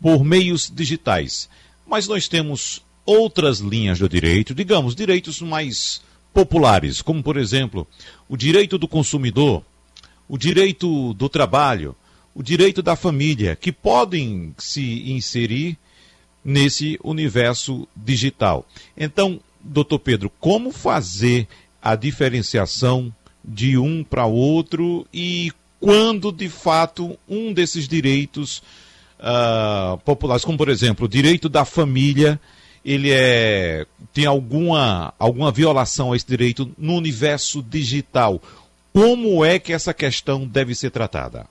por 0.00 0.24
meios 0.24 0.70
digitais. 0.72 1.48
Mas 1.87 2.06
nós 2.06 2.28
temos 2.28 2.83
outras 3.04 3.59
linhas 3.59 3.98
do 3.98 4.09
direito, 4.09 4.54
digamos, 4.54 4.94
direitos 4.94 5.40
mais 5.40 6.00
populares, 6.33 7.02
como 7.02 7.22
por 7.22 7.37
exemplo, 7.37 7.87
o 8.28 8.37
direito 8.37 8.78
do 8.78 8.87
consumidor, 8.87 9.64
o 10.28 10.38
direito 10.38 11.12
do 11.14 11.28
trabalho, 11.28 11.96
o 12.33 12.42
direito 12.42 12.80
da 12.80 12.94
família, 12.94 13.56
que 13.56 13.72
podem 13.72 14.54
se 14.56 15.11
inserir 15.11 15.76
nesse 16.44 16.98
universo 17.02 17.88
digital. 17.96 18.66
Então, 18.96 19.40
doutor 19.62 19.99
Pedro, 19.99 20.31
como 20.40 20.70
fazer 20.70 21.46
a 21.83 21.94
diferenciação 21.94 23.12
de 23.44 23.79
um 23.79 24.05
para 24.05 24.27
outro 24.27 25.07
e 25.12 25.53
quando 25.81 26.31
de 26.31 26.49
fato 26.49 27.18
um 27.29 27.53
desses 27.53 27.88
direitos 27.88 28.62
uh, 29.18 29.96
populares, 29.99 30.44
como 30.44 30.59
por 30.59 30.68
exemplo 30.68 31.07
o 31.07 31.09
direito 31.09 31.49
da 31.49 31.64
família, 31.64 32.38
ele 32.85 33.11
é 33.11 33.87
tem 34.12 34.27
alguma 34.27 35.14
alguma 35.18 35.51
violação 35.51 36.12
a 36.12 36.16
esse 36.16 36.27
direito 36.27 36.70
no 36.77 36.94
universo 36.94 37.62
digital. 37.62 38.40
Como 38.92 39.44
é 39.44 39.59
que 39.59 39.73
essa 39.73 39.94
questão 39.94 40.46
deve 40.46 40.75
ser 40.75 40.90
tratada? 40.90 41.46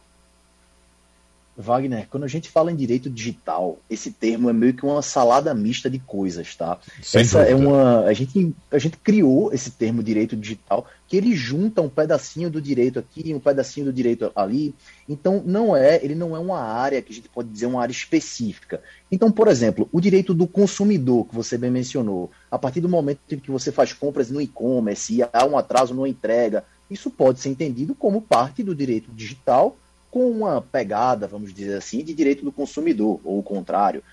Wagner, 1.61 2.07
quando 2.09 2.23
a 2.23 2.27
gente 2.27 2.49
fala 2.49 2.71
em 2.71 2.75
direito 2.75 3.09
digital, 3.09 3.77
esse 3.89 4.11
termo 4.11 4.49
é 4.49 4.53
meio 4.53 4.73
que 4.73 4.85
uma 4.85 5.01
salada 5.01 5.53
mista 5.53 5.89
de 5.89 5.99
coisas, 5.99 6.55
tá? 6.55 6.79
Sem 7.03 7.21
Essa 7.21 7.41
é 7.41 7.51
dúvida. 7.51 7.67
é 7.67 7.67
uma 7.67 7.99
a 8.05 8.13
gente 8.13 8.55
a 8.71 8.77
gente 8.77 8.97
criou 8.97 9.53
esse 9.53 9.71
termo 9.71 10.01
direito 10.01 10.37
digital 10.37 10.87
que 11.05 11.17
ele 11.17 11.35
junta 11.35 11.81
um 11.81 11.89
pedacinho 11.89 12.49
do 12.49 12.61
direito 12.61 12.97
aqui, 12.97 13.33
um 13.33 13.39
pedacinho 13.39 13.87
do 13.87 13.93
direito 13.93 14.31
ali. 14.33 14.73
Então 15.07 15.43
não 15.45 15.75
é, 15.75 15.99
ele 16.03 16.15
não 16.15 16.33
é 16.33 16.39
uma 16.39 16.61
área 16.61 17.01
que 17.01 17.11
a 17.11 17.15
gente 17.15 17.27
pode 17.27 17.49
dizer 17.49 17.65
uma 17.65 17.81
área 17.81 17.91
específica. 17.91 18.81
Então, 19.11 19.29
por 19.29 19.47
exemplo, 19.49 19.89
o 19.91 19.99
direito 19.99 20.33
do 20.33 20.47
consumidor 20.47 21.27
que 21.27 21.35
você 21.35 21.57
bem 21.57 21.71
mencionou, 21.71 22.31
a 22.49 22.57
partir 22.57 22.79
do 22.79 22.87
momento 22.87 23.19
em 23.31 23.39
que 23.39 23.51
você 23.51 23.71
faz 23.71 23.91
compras 23.91 24.29
no 24.29 24.39
e-commerce 24.39 25.13
e 25.13 25.23
há 25.23 25.45
um 25.45 25.57
atraso 25.57 25.93
numa 25.93 26.07
entrega, 26.07 26.63
isso 26.89 27.09
pode 27.09 27.39
ser 27.41 27.49
entendido 27.49 27.93
como 27.93 28.21
parte 28.21 28.63
do 28.63 28.73
direito 28.73 29.11
digital 29.11 29.75
com 30.11 30.29
uma 30.29 30.61
pegada, 30.61 31.27
vamos 31.27 31.53
dizer 31.53 31.77
assim, 31.77 32.03
de 32.03 32.13
direito 32.13 32.43
do 32.43 32.51
consumidor, 32.51 33.19
ou 33.23 33.39
o 33.39 33.43
contrário. 33.43 34.03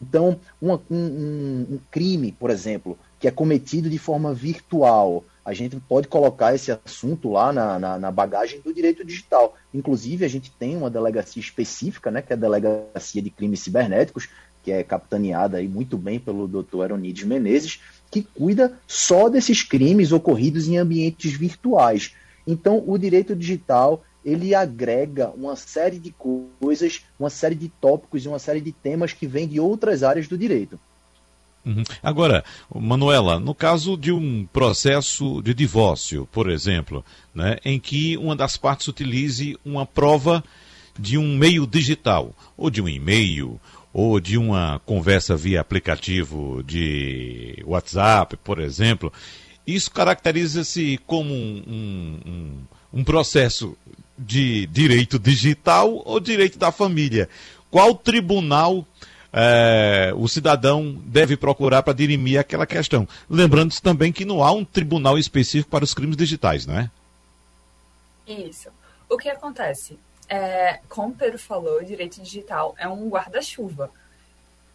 Então, 0.00 0.38
uma, 0.60 0.80
um, 0.90 1.66
um, 1.70 1.78
crime, 1.90 2.32
por 2.32 2.50
exemplo, 2.50 2.98
que 3.18 3.26
é 3.26 3.30
cometido 3.30 3.90
de 3.90 3.98
forma 3.98 4.32
virtual, 4.32 5.24
a 5.44 5.52
gente 5.52 5.76
pode 5.88 6.06
colocar 6.08 6.54
esse 6.54 6.70
assunto 6.70 7.30
lá 7.32 7.52
na, 7.52 7.78
na, 7.78 7.98
na, 7.98 8.10
bagagem 8.10 8.60
do 8.60 8.72
direito 8.72 9.04
digital. 9.04 9.56
Inclusive, 9.74 10.24
a 10.24 10.28
gente 10.28 10.52
tem 10.52 10.76
uma 10.76 10.90
delegacia 10.90 11.40
específica, 11.40 12.10
né, 12.10 12.22
que 12.22 12.32
é 12.32 12.36
a 12.36 12.38
Delegacia 12.38 13.22
de 13.22 13.30
Crimes 13.30 13.60
Cibernéticos, 13.60 14.28
que 14.62 14.70
é 14.70 14.82
capitaneada 14.82 15.56
aí 15.56 15.66
muito 15.66 15.96
bem 15.96 16.20
pelo 16.20 16.46
Dr. 16.46 16.82
Aronides 16.82 17.24
Menezes, 17.24 17.80
que 18.10 18.22
cuida 18.22 18.78
só 18.86 19.28
desses 19.28 19.62
crimes 19.62 20.12
ocorridos 20.12 20.68
em 20.68 20.76
ambientes 20.76 21.32
virtuais. 21.32 22.14
Então, 22.46 22.82
o 22.86 22.96
direito 22.96 23.34
digital 23.34 24.02
ele 24.28 24.54
agrega 24.54 25.30
uma 25.30 25.56
série 25.56 25.98
de 25.98 26.14
coisas, 26.60 27.02
uma 27.18 27.30
série 27.30 27.54
de 27.54 27.68
tópicos 27.68 28.24
e 28.24 28.28
uma 28.28 28.38
série 28.38 28.60
de 28.60 28.72
temas 28.72 29.12
que 29.12 29.26
vêm 29.26 29.48
de 29.48 29.58
outras 29.58 30.02
áreas 30.02 30.28
do 30.28 30.36
direito. 30.36 30.78
Uhum. 31.64 31.82
Agora, 32.02 32.44
Manuela, 32.74 33.38
no 33.38 33.54
caso 33.54 33.96
de 33.96 34.12
um 34.12 34.46
processo 34.52 35.42
de 35.42 35.54
divórcio, 35.54 36.28
por 36.30 36.50
exemplo, 36.50 37.04
né, 37.34 37.56
em 37.64 37.80
que 37.80 38.16
uma 38.18 38.36
das 38.36 38.56
partes 38.56 38.88
utilize 38.88 39.56
uma 39.64 39.86
prova 39.86 40.44
de 40.98 41.16
um 41.16 41.36
meio 41.36 41.66
digital, 41.66 42.34
ou 42.56 42.70
de 42.70 42.82
um 42.82 42.88
e-mail, 42.88 43.60
ou 43.92 44.20
de 44.20 44.36
uma 44.36 44.80
conversa 44.84 45.36
via 45.36 45.60
aplicativo 45.60 46.62
de 46.64 47.62
WhatsApp, 47.66 48.36
por 48.38 48.58
exemplo, 48.58 49.12
isso 49.66 49.90
caracteriza-se 49.90 50.98
como 51.06 51.32
um, 51.32 52.20
um, 52.26 52.52
um 52.92 53.04
processo 53.04 53.76
de 54.18 54.66
direito 54.66 55.18
digital 55.18 56.02
ou 56.04 56.18
direito 56.18 56.58
da 56.58 56.72
família? 56.72 57.28
Qual 57.70 57.94
tribunal 57.94 58.86
é, 59.32 60.12
o 60.16 60.26
cidadão 60.26 60.96
deve 61.04 61.36
procurar 61.36 61.82
para 61.82 61.92
dirimir 61.92 62.40
aquela 62.40 62.66
questão? 62.66 63.06
Lembrando-se 63.28 63.80
também 63.80 64.12
que 64.12 64.24
não 64.24 64.42
há 64.42 64.50
um 64.50 64.64
tribunal 64.64 65.18
específico 65.18 65.70
para 65.70 65.84
os 65.84 65.94
crimes 65.94 66.16
digitais, 66.16 66.66
não 66.66 66.78
é? 66.78 66.90
Isso. 68.26 68.68
O 69.08 69.16
que 69.16 69.28
acontece? 69.28 69.98
É, 70.28 70.80
como 70.88 71.08
o 71.08 71.14
Pedro 71.14 71.38
falou, 71.38 71.78
o 71.78 71.84
direito 71.84 72.20
digital 72.20 72.74
é 72.78 72.86
um 72.86 73.08
guarda-chuva. 73.08 73.90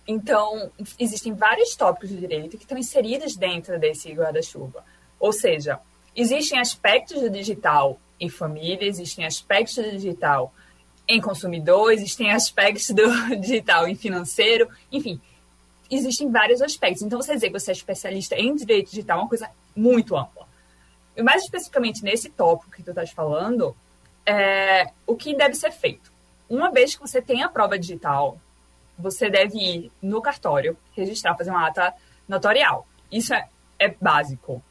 Então, 0.08 0.72
existem 1.00 1.34
vários 1.34 1.76
tópicos 1.76 2.10
do 2.10 2.18
direito 2.18 2.58
que 2.58 2.64
estão 2.64 2.78
inseridos 2.78 3.36
dentro 3.36 3.80
desse 3.80 4.12
guarda-chuva. 4.12 4.84
Ou 5.20 5.32
seja, 5.32 5.80
existem 6.16 6.60
aspectos 6.60 7.22
do 7.22 7.30
digital 7.30 8.00
em 8.20 8.30
família, 8.30 8.88
existem 8.88 9.26
aspectos 9.26 9.76
do 9.76 9.92
digital 9.92 10.54
em 11.08 11.20
consumidor, 11.20 11.92
existem 11.92 12.32
aspectos 12.32 12.90
do 12.90 13.06
digital 13.40 13.88
em 13.88 13.96
financeiro, 13.96 14.70
enfim, 14.92 15.20
existem 15.90 16.32
vários 16.32 16.62
aspectos. 16.62 17.02
Então, 17.02 17.22
você 17.22 17.34
dizer 17.34 17.48
que 17.48 17.60
você 17.60 17.72
é 17.72 17.74
especialista 17.74 18.36
em 18.36 18.56
direito 18.56 18.90
digital 18.90 19.20
é 19.20 19.22
uma 19.22 19.30
coisa 19.30 19.50
muito 19.76 20.16
ampla. 20.16 20.48
E 21.16 21.22
mais 21.22 21.44
especificamente 21.44 22.04
nesse 22.04 22.30
tópico 22.30 22.72
que 22.72 22.84
tu 22.84 22.92
estás 22.92 23.12
falando, 23.12 23.76
é, 24.26 24.90
o 25.06 25.16
que 25.16 25.36
deve 25.36 25.56
ser 25.56 25.72
feito? 25.72 26.12
Uma 26.50 26.72
vez 26.72 26.96
que 26.96 27.02
você 27.02 27.22
tem 27.22 27.44
a 27.44 27.50
prova 27.50 27.78
digital, 27.78 28.38
você 28.98 29.30
deve 29.30 29.58
ir 29.58 29.92
no 30.02 30.22
cartório, 30.22 30.78
registrar, 30.96 31.36
fazer 31.36 31.52
uma 31.52 31.68
ata 31.68 31.94
notorial. 32.28 32.88
Isso 33.12 33.34
é, 33.34 33.48
é 33.78 33.90
básico. 33.90 34.64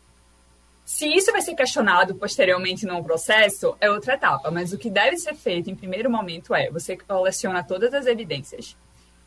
Se 0.84 1.06
isso 1.06 1.32
vai 1.32 1.40
ser 1.40 1.54
questionado 1.54 2.14
posteriormente 2.14 2.84
no 2.84 3.02
processo, 3.02 3.76
é 3.80 3.90
outra 3.90 4.14
etapa. 4.14 4.50
Mas 4.50 4.72
o 4.72 4.78
que 4.78 4.90
deve 4.90 5.16
ser 5.16 5.34
feito 5.34 5.70
em 5.70 5.76
primeiro 5.76 6.10
momento 6.10 6.54
é 6.54 6.70
você 6.70 6.96
coleciona 6.96 7.62
todas 7.62 7.94
as 7.94 8.06
evidências, 8.06 8.76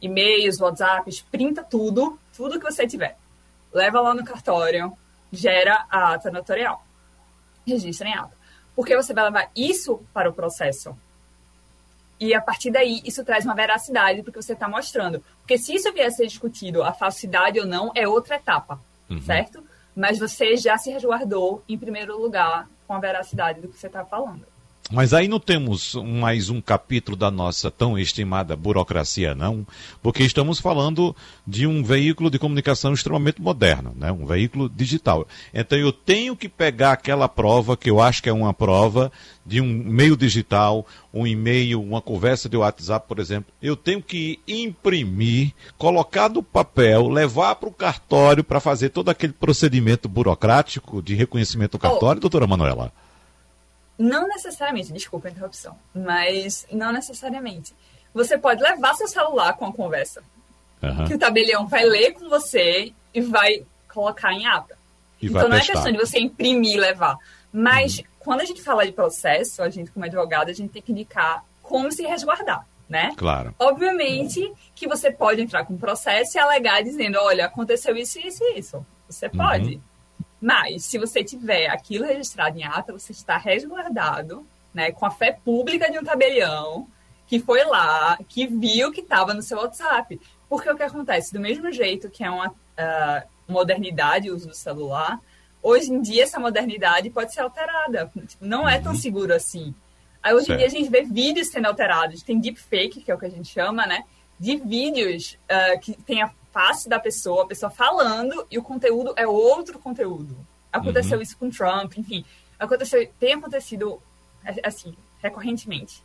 e-mails, 0.01 0.59
WhatsApps, 0.59 1.21
printa 1.21 1.63
tudo, 1.63 2.19
tudo 2.35 2.59
que 2.59 2.71
você 2.71 2.85
tiver. 2.85 3.17
Leva 3.73 4.01
lá 4.01 4.13
no 4.13 4.23
cartório, 4.23 4.91
gera 5.31 5.85
a 5.89 6.13
ata 6.13 6.29
notarial. 6.29 6.85
Registra 7.65 8.07
em 8.07 8.13
ata. 8.13 8.35
Porque 8.75 8.95
você 8.95 9.13
vai 9.13 9.23
levar 9.23 9.49
isso 9.55 10.01
para 10.13 10.29
o 10.29 10.33
processo. 10.33 10.95
E 12.19 12.33
a 12.33 12.41
partir 12.41 12.71
daí, 12.71 13.01
isso 13.03 13.25
traz 13.25 13.43
uma 13.43 13.55
veracidade 13.55 14.23
porque 14.23 14.41
você 14.41 14.53
está 14.53 14.67
mostrando. 14.67 15.23
Porque 15.39 15.57
se 15.57 15.75
isso 15.75 15.91
vier 15.91 16.07
a 16.07 16.11
ser 16.11 16.27
discutido, 16.27 16.83
a 16.83 16.93
falsidade 16.93 17.59
ou 17.59 17.65
não, 17.65 17.91
é 17.95 18.07
outra 18.07 18.35
etapa, 18.35 18.79
uhum. 19.09 19.21
certo? 19.21 19.63
Mas 19.95 20.19
você 20.19 20.57
já 20.57 20.77
se 20.77 20.91
resguardou, 20.91 21.63
em 21.69 21.77
primeiro 21.77 22.19
lugar, 22.19 22.67
com 22.85 22.93
a 22.93 22.99
veracidade 22.99 23.61
do 23.61 23.69
que 23.69 23.77
você 23.77 23.87
está 23.87 24.03
falando. 24.03 24.54
Mas 24.91 25.15
aí 25.15 25.27
não 25.27 25.39
temos 25.39 25.95
mais 25.95 26.51
um 26.51 26.61
capítulo 26.61 27.17
da 27.17 27.31
nossa 27.31 27.71
tão 27.71 27.97
estimada 27.97 28.55
burocracia, 28.55 29.33
não, 29.33 29.65
porque 29.99 30.21
estamos 30.21 30.59
falando 30.59 31.15
de 31.45 31.65
um 31.65 31.83
veículo 31.83 32.29
de 32.29 32.37
comunicação 32.37 32.93
extremamente 32.93 33.41
moderno, 33.41 33.95
né? 33.97 34.11
um 34.11 34.27
veículo 34.27 34.69
digital. 34.69 35.27
Então 35.51 35.75
eu 35.75 35.91
tenho 35.91 36.35
que 36.35 36.47
pegar 36.47 36.91
aquela 36.91 37.27
prova, 37.27 37.75
que 37.75 37.89
eu 37.89 37.99
acho 37.99 38.21
que 38.21 38.29
é 38.29 38.33
uma 38.33 38.53
prova 38.53 39.11
de 39.43 39.59
um 39.59 39.65
meio 39.65 40.15
digital, 40.15 40.85
um 41.11 41.25
e-mail, 41.25 41.81
uma 41.81 41.99
conversa 41.99 42.47
de 42.47 42.55
WhatsApp, 42.55 43.07
por 43.07 43.17
exemplo, 43.17 43.51
eu 43.59 43.75
tenho 43.75 44.03
que 44.03 44.39
imprimir, 44.47 45.51
colocar 45.79 46.29
no 46.29 46.43
papel, 46.43 47.09
levar 47.09 47.55
para 47.55 47.69
o 47.69 47.73
cartório 47.73 48.43
para 48.43 48.59
fazer 48.59 48.89
todo 48.89 49.09
aquele 49.09 49.33
procedimento 49.33 50.07
burocrático 50.07 51.01
de 51.01 51.15
reconhecimento 51.15 51.71
do 51.71 51.79
cartório, 51.79 52.19
oh. 52.19 52.21
doutora 52.21 52.45
Manuela. 52.45 52.93
Não 53.97 54.27
necessariamente, 54.27 54.91
desculpa 54.91 55.27
a 55.27 55.31
interrupção, 55.31 55.77
mas 55.93 56.67
não 56.71 56.91
necessariamente. 56.91 57.73
Você 58.13 58.37
pode 58.37 58.61
levar 58.61 58.93
seu 58.95 59.07
celular 59.07 59.53
com 59.53 59.65
a 59.65 59.73
conversa, 59.73 60.23
uhum. 60.81 61.05
que 61.05 61.13
o 61.13 61.19
tabelião 61.19 61.67
vai 61.67 61.85
ler 61.85 62.13
com 62.13 62.29
você 62.29 62.93
e 63.13 63.21
vai 63.21 63.65
colocar 63.93 64.33
em 64.33 64.45
ata. 64.45 64.77
E 65.21 65.27
então 65.27 65.47
não 65.47 65.57
é 65.57 65.61
questão 65.61 65.91
de 65.91 65.97
você 65.97 66.19
imprimir 66.19 66.75
e 66.75 66.79
levar. 66.79 67.17
Mas 67.51 67.99
uhum. 67.99 68.05
quando 68.19 68.41
a 68.41 68.45
gente 68.45 68.61
fala 68.61 68.85
de 68.85 68.91
processo, 68.91 69.63
a 69.63 69.69
gente 69.69 69.91
como 69.91 70.05
advogado, 70.05 70.49
a 70.49 70.53
gente 70.53 70.71
tem 70.71 70.81
que 70.81 70.91
indicar 70.91 71.43
como 71.63 71.91
se 71.91 72.03
resguardar, 72.03 72.65
né? 72.87 73.13
Claro. 73.17 73.55
Obviamente 73.57 74.51
que 74.75 74.87
você 74.87 75.11
pode 75.11 75.41
entrar 75.41 75.65
com 75.65 75.73
um 75.73 75.77
processo 75.77 76.37
e 76.37 76.39
alegar 76.39 76.83
dizendo, 76.83 77.17
olha, 77.19 77.45
aconteceu 77.45 77.95
isso, 77.95 78.19
isso 78.19 78.43
e 78.43 78.59
isso. 78.59 78.85
Você 79.09 79.29
pode. 79.29 79.79
Mas, 80.45 80.85
se 80.85 80.99
você 80.99 81.23
tiver 81.23 81.65
aquilo 81.65 82.05
registrado 82.05 82.59
em 82.59 82.63
ata, 82.63 82.93
você 82.93 83.11
está 83.11 83.35
resguardado, 83.35 84.45
né, 84.71 84.91
com 84.91 85.03
a 85.03 85.09
fé 85.09 85.31
pública 85.43 85.91
de 85.91 85.97
um 85.97 86.03
tabelião 86.03 86.87
que 87.25 87.39
foi 87.39 87.63
lá, 87.63 88.15
que 88.29 88.45
viu 88.45 88.91
que 88.91 89.01
estava 89.01 89.33
no 89.33 89.41
seu 89.41 89.57
WhatsApp. 89.57 90.21
Porque 90.47 90.69
o 90.69 90.77
que 90.77 90.83
acontece? 90.83 91.33
Do 91.33 91.39
mesmo 91.39 91.71
jeito 91.71 92.11
que 92.11 92.23
é 92.23 92.29
uma 92.29 92.49
uh, 92.49 93.27
modernidade 93.47 94.29
o 94.29 94.35
uso 94.35 94.49
do 94.49 94.53
celular, 94.53 95.19
hoje 95.63 95.91
em 95.91 95.99
dia 95.99 96.21
essa 96.21 96.39
modernidade 96.39 97.09
pode 97.09 97.33
ser 97.33 97.41
alterada. 97.41 98.11
Tipo, 98.27 98.45
não 98.45 98.69
é 98.69 98.79
tão 98.79 98.91
uhum. 98.91 98.99
seguro 98.99 99.33
assim. 99.33 99.73
Aí, 100.21 100.31
hoje 100.35 100.45
certo. 100.45 100.57
em 100.57 100.57
dia 100.59 100.67
a 100.67 100.79
gente 100.79 100.91
vê 100.91 101.01
vídeos 101.01 101.47
sendo 101.47 101.65
alterados. 101.65 102.21
Tem 102.21 102.39
deepfake, 102.39 103.01
que 103.01 103.09
é 103.09 103.15
o 103.15 103.17
que 103.17 103.25
a 103.25 103.31
gente 103.31 103.51
chama, 103.51 103.87
né? 103.87 104.03
De 104.39 104.57
vídeos 104.57 105.39
uh, 105.49 105.79
que 105.79 105.93
tem 106.03 106.21
a 106.21 106.29
face 106.55 106.87
da 106.87 106.97
pessoa, 106.97 107.43
a 107.43 107.47
pessoa 107.47 107.69
falando, 107.69 108.47
e 108.49 108.57
o 108.57 108.63
conteúdo 108.63 109.13
é 109.17 109.27
outro 109.27 109.77
conteúdo. 109.77 110.33
Aconteceu 110.71 111.17
uhum. 111.17 111.21
isso 111.21 111.37
com 111.37 111.49
Trump, 111.49 111.97
enfim. 111.97 112.23
Aconteceu, 112.57 113.05
tem 113.19 113.33
acontecido, 113.33 114.01
assim, 114.63 114.95
recorrentemente. 115.21 116.01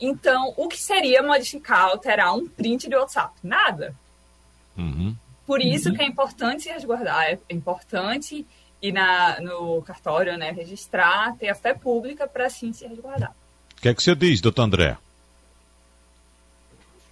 Então, 0.00 0.52
o 0.56 0.66
que 0.66 0.76
seria 0.76 1.22
modificar, 1.22 1.84
alterar 1.84 2.34
um 2.36 2.48
print 2.48 2.88
de 2.88 2.96
WhatsApp? 2.96 3.32
Nada. 3.40 3.94
Uhum. 4.76 5.14
Por 5.46 5.60
isso 5.60 5.90
uhum. 5.90 5.94
que 5.94 6.02
é 6.02 6.06
importante 6.06 6.64
se 6.64 6.70
resguardar, 6.70 7.26
é 7.26 7.38
importante 7.50 8.44
ir 8.82 8.92
na, 8.92 9.40
no 9.40 9.80
cartório, 9.82 10.36
né, 10.36 10.50
registrar, 10.50 11.36
ter 11.36 11.48
a 11.48 11.54
fé 11.54 11.72
pública 11.72 12.26
para 12.26 12.46
assim 12.46 12.72
se 12.72 12.84
resguardar. 12.84 13.32
O 13.78 13.80
que 13.80 13.88
é 13.88 13.94
que 13.94 14.02
você 14.02 14.16
diz, 14.16 14.40
doutor 14.40 14.62
André? 14.62 14.98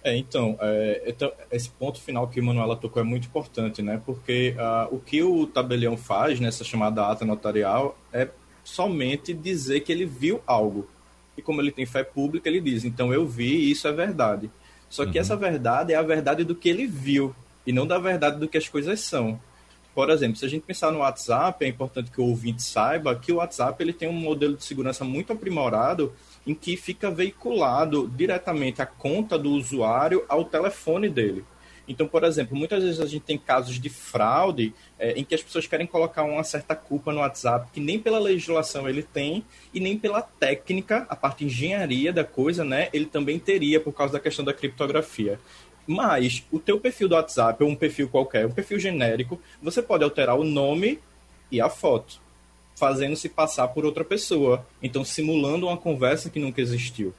É, 0.03 0.17
então, 0.17 0.57
é, 0.59 1.03
então, 1.07 1.31
esse 1.49 1.69
ponto 1.69 2.01
final 2.01 2.27
que 2.27 2.39
a 2.39 2.43
Manuela 2.43 2.75
tocou 2.75 3.01
é 3.01 3.05
muito 3.05 3.27
importante, 3.27 3.81
né? 3.81 4.01
Porque 4.05 4.53
uh, 4.57 4.93
o 4.93 4.99
que 4.99 5.23
o 5.23 5.47
tabelião 5.47 5.95
faz 5.95 6.41
nessa 6.41 6.63
chamada 6.63 7.07
ata 7.07 7.23
notarial 7.23 7.97
é 8.11 8.27
somente 8.63 9.33
dizer 9.33 9.79
que 9.79 9.91
ele 9.91 10.05
viu 10.05 10.41
algo. 10.45 10.89
E 11.37 11.41
como 11.41 11.61
ele 11.61 11.71
tem 11.71 11.85
fé 11.85 12.03
pública, 12.03 12.49
ele 12.49 12.59
diz, 12.59 12.83
então 12.83 13.13
eu 13.13 13.25
vi 13.25 13.55
e 13.55 13.71
isso 13.71 13.87
é 13.87 13.93
verdade. 13.93 14.51
Só 14.89 15.05
que 15.05 15.17
uhum. 15.17 15.21
essa 15.21 15.37
verdade 15.37 15.93
é 15.93 15.95
a 15.95 16.01
verdade 16.01 16.43
do 16.43 16.53
que 16.53 16.67
ele 16.67 16.85
viu 16.85 17.33
e 17.65 17.71
não 17.71 17.87
da 17.87 17.97
verdade 17.97 18.37
do 18.39 18.47
que 18.47 18.57
as 18.57 18.67
coisas 18.67 18.99
são. 18.99 19.39
Por 19.95 20.09
exemplo, 20.09 20.35
se 20.35 20.45
a 20.45 20.49
gente 20.49 20.63
pensar 20.63 20.91
no 20.91 20.99
WhatsApp, 20.99 21.63
é 21.63 21.67
importante 21.67 22.11
que 22.11 22.19
o 22.19 22.25
ouvinte 22.25 22.61
saiba 22.61 23.15
que 23.15 23.31
o 23.31 23.37
WhatsApp 23.37 23.81
ele 23.81 23.93
tem 23.93 24.09
um 24.09 24.13
modelo 24.13 24.57
de 24.57 24.63
segurança 24.63 25.05
muito 25.05 25.31
aprimorado 25.31 26.11
em 26.45 26.53
que 26.53 26.75
fica 26.75 27.09
veiculado 27.09 28.07
diretamente 28.07 28.81
a 28.81 28.85
conta 28.85 29.37
do 29.37 29.51
usuário 29.51 30.25
ao 30.27 30.45
telefone 30.45 31.09
dele. 31.09 31.45
Então, 31.87 32.07
por 32.07 32.23
exemplo, 32.23 32.55
muitas 32.55 32.81
vezes 32.81 33.01
a 33.01 33.05
gente 33.05 33.23
tem 33.23 33.37
casos 33.37 33.79
de 33.79 33.89
fraude 33.89 34.73
é, 34.97 35.11
em 35.11 35.23
que 35.23 35.35
as 35.35 35.43
pessoas 35.43 35.67
querem 35.67 35.85
colocar 35.85 36.23
uma 36.23 36.43
certa 36.43 36.75
culpa 36.75 37.11
no 37.11 37.19
WhatsApp 37.19 37.69
que 37.73 37.79
nem 37.81 37.99
pela 37.99 38.19
legislação 38.19 38.87
ele 38.87 39.03
tem 39.03 39.43
e 39.73 39.79
nem 39.79 39.97
pela 39.97 40.21
técnica, 40.21 41.05
a 41.09 41.15
parte 41.15 41.43
engenharia 41.43 42.13
da 42.13 42.23
coisa, 42.23 42.63
né? 42.63 42.87
Ele 42.93 43.05
também 43.05 43.37
teria 43.37 43.81
por 43.81 43.91
causa 43.91 44.13
da 44.13 44.19
questão 44.19 44.45
da 44.45 44.53
criptografia. 44.53 45.39
Mas 45.85 46.45
o 46.49 46.59
teu 46.59 46.79
perfil 46.79 47.09
do 47.09 47.15
WhatsApp 47.15 47.61
ou 47.61 47.69
um 47.69 47.75
perfil 47.75 48.07
qualquer, 48.07 48.45
um 48.45 48.51
perfil 48.51 48.79
genérico, 48.79 49.41
você 49.61 49.81
pode 49.81 50.05
alterar 50.05 50.39
o 50.39 50.45
nome 50.45 50.99
e 51.51 51.59
a 51.59 51.69
foto 51.69 52.22
fazendo-se 52.75 53.29
passar 53.29 53.67
por 53.69 53.85
outra 53.85 54.03
pessoa. 54.03 54.65
Então, 54.81 55.03
simulando 55.03 55.67
uma 55.67 55.77
conversa 55.77 56.29
que 56.29 56.39
nunca 56.39 56.61
existiu. 56.61 57.13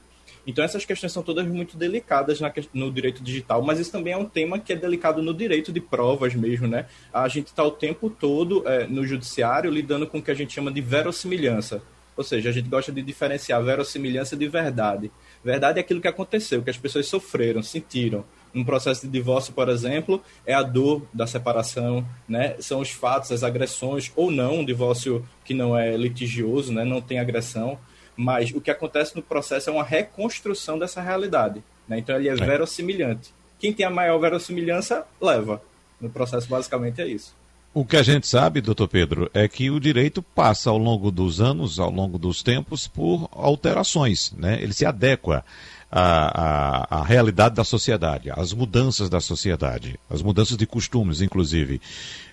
Então, 0.47 0.63
essas 0.63 0.85
questões 0.85 1.11
são 1.11 1.23
todas 1.23 1.47
muito 1.47 1.75
delicadas 1.75 2.39
na, 2.39 2.53
no 2.73 2.91
direito 2.91 3.23
digital, 3.23 3.63
mas 3.63 3.79
isso 3.79 3.91
também 3.91 4.13
é 4.13 4.17
um 4.17 4.25
tema 4.25 4.59
que 4.59 4.73
é 4.73 4.75
delicado 4.75 5.21
no 5.21 5.33
direito 5.33 5.71
de 5.71 5.81
provas 5.81 6.35
mesmo, 6.35 6.67
né? 6.67 6.85
A 7.11 7.27
gente 7.27 7.47
está 7.47 7.63
o 7.63 7.71
tempo 7.71 8.09
todo 8.09 8.67
é, 8.67 8.85
no 8.85 9.05
judiciário 9.07 9.71
lidando 9.71 10.05
com 10.05 10.19
o 10.19 10.21
que 10.21 10.29
a 10.29 10.35
gente 10.35 10.53
chama 10.53 10.71
de 10.71 10.81
verossimilhança. 10.81 11.81
Ou 12.15 12.23
seja, 12.23 12.49
a 12.49 12.53
gente 12.53 12.69
gosta 12.69 12.91
de 12.91 13.01
diferenciar 13.01 13.61
verossimilhança 13.63 14.37
de 14.37 14.47
verdade. 14.47 15.11
Verdade 15.43 15.79
é 15.79 15.81
aquilo 15.81 15.99
que 15.99 16.07
aconteceu, 16.07 16.61
que 16.61 16.69
as 16.69 16.77
pessoas 16.77 17.07
sofreram, 17.07 17.61
sentiram 17.61 18.23
num 18.55 18.63
processo 18.63 19.01
de 19.05 19.11
divórcio, 19.11 19.53
por 19.53 19.67
exemplo, 19.67 20.23
é 20.45 20.53
a 20.53 20.63
dor 20.63 21.05
da 21.13 21.27
separação, 21.27 22.05
né? 22.27 22.55
São 22.59 22.79
os 22.79 22.89
fatos, 22.89 23.33
as 23.33 23.43
agressões 23.43 24.13
ou 24.15 24.31
não, 24.31 24.59
um 24.59 24.65
divórcio 24.65 25.27
que 25.43 25.53
não 25.53 25.77
é 25.77 25.97
litigioso, 25.97 26.71
né? 26.71 26.85
Não 26.85 27.01
tem 27.01 27.19
agressão, 27.19 27.77
mas 28.15 28.51
o 28.51 28.61
que 28.61 28.71
acontece 28.71 29.13
no 29.13 29.21
processo 29.21 29.69
é 29.69 29.73
uma 29.73 29.83
reconstrução 29.83 30.79
dessa 30.79 31.01
realidade, 31.01 31.61
né? 31.85 31.99
Então 31.99 32.15
ele 32.15 32.29
é, 32.29 32.31
é. 32.31 32.35
verossimilhante. 32.35 33.33
Quem 33.59 33.73
tem 33.73 33.85
a 33.85 33.89
maior 33.89 34.17
verossimilhança 34.19 35.05
leva. 35.19 35.61
No 35.99 36.09
processo 36.09 36.47
basicamente 36.47 37.01
é 37.01 37.07
isso. 37.07 37.35
O 37.73 37.83
que 37.83 37.97
a 37.97 38.03
gente 38.03 38.25
sabe, 38.25 38.61
doutor 38.61 38.87
Pedro, 38.87 39.29
é 39.33 39.49
que 39.49 39.69
o 39.69 39.81
direito 39.81 40.21
passa 40.21 40.69
ao 40.69 40.77
longo 40.77 41.11
dos 41.11 41.41
anos, 41.41 41.77
ao 41.77 41.91
longo 41.91 42.17
dos 42.17 42.41
tempos, 42.41 42.87
por 42.87 43.27
alterações, 43.33 44.31
né? 44.37 44.57
Ele 44.61 44.71
se 44.71 44.85
adequa 44.85 45.43
a, 45.91 46.97
a, 46.97 46.99
a 46.99 47.03
realidade 47.03 47.55
da 47.55 47.63
sociedade, 47.63 48.31
as 48.35 48.53
mudanças 48.53 49.09
da 49.09 49.19
sociedade, 49.19 49.99
as 50.09 50.21
mudanças 50.21 50.57
de 50.57 50.65
costumes, 50.65 51.21
inclusive. 51.21 51.81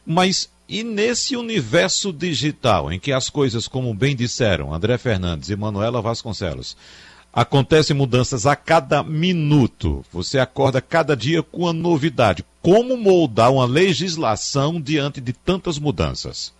Mas 0.04 0.50
e 0.68 0.82
nesse 0.82 1.36
universo 1.36 2.12
digital, 2.12 2.90
em 2.90 2.98
que 2.98 3.12
as 3.12 3.28
coisas, 3.28 3.68
como 3.68 3.92
bem 3.92 4.16
disseram 4.16 4.72
André 4.72 4.96
Fernandes 4.96 5.50
e 5.50 5.56
Manuela 5.56 6.00
Vasconcelos, 6.00 6.76
acontecem 7.32 7.96
mudanças 7.96 8.46
a 8.46 8.54
cada 8.54 9.02
minuto, 9.02 10.04
você 10.12 10.38
acorda 10.38 10.80
cada 10.80 11.16
dia 11.16 11.42
com 11.42 11.62
uma 11.62 11.72
novidade. 11.72 12.44
Como 12.60 12.96
moldar 12.96 13.52
uma 13.52 13.64
legislação 13.64 14.80
diante 14.80 15.20
de 15.20 15.32
tantas 15.32 15.78
mudanças? 15.78 16.52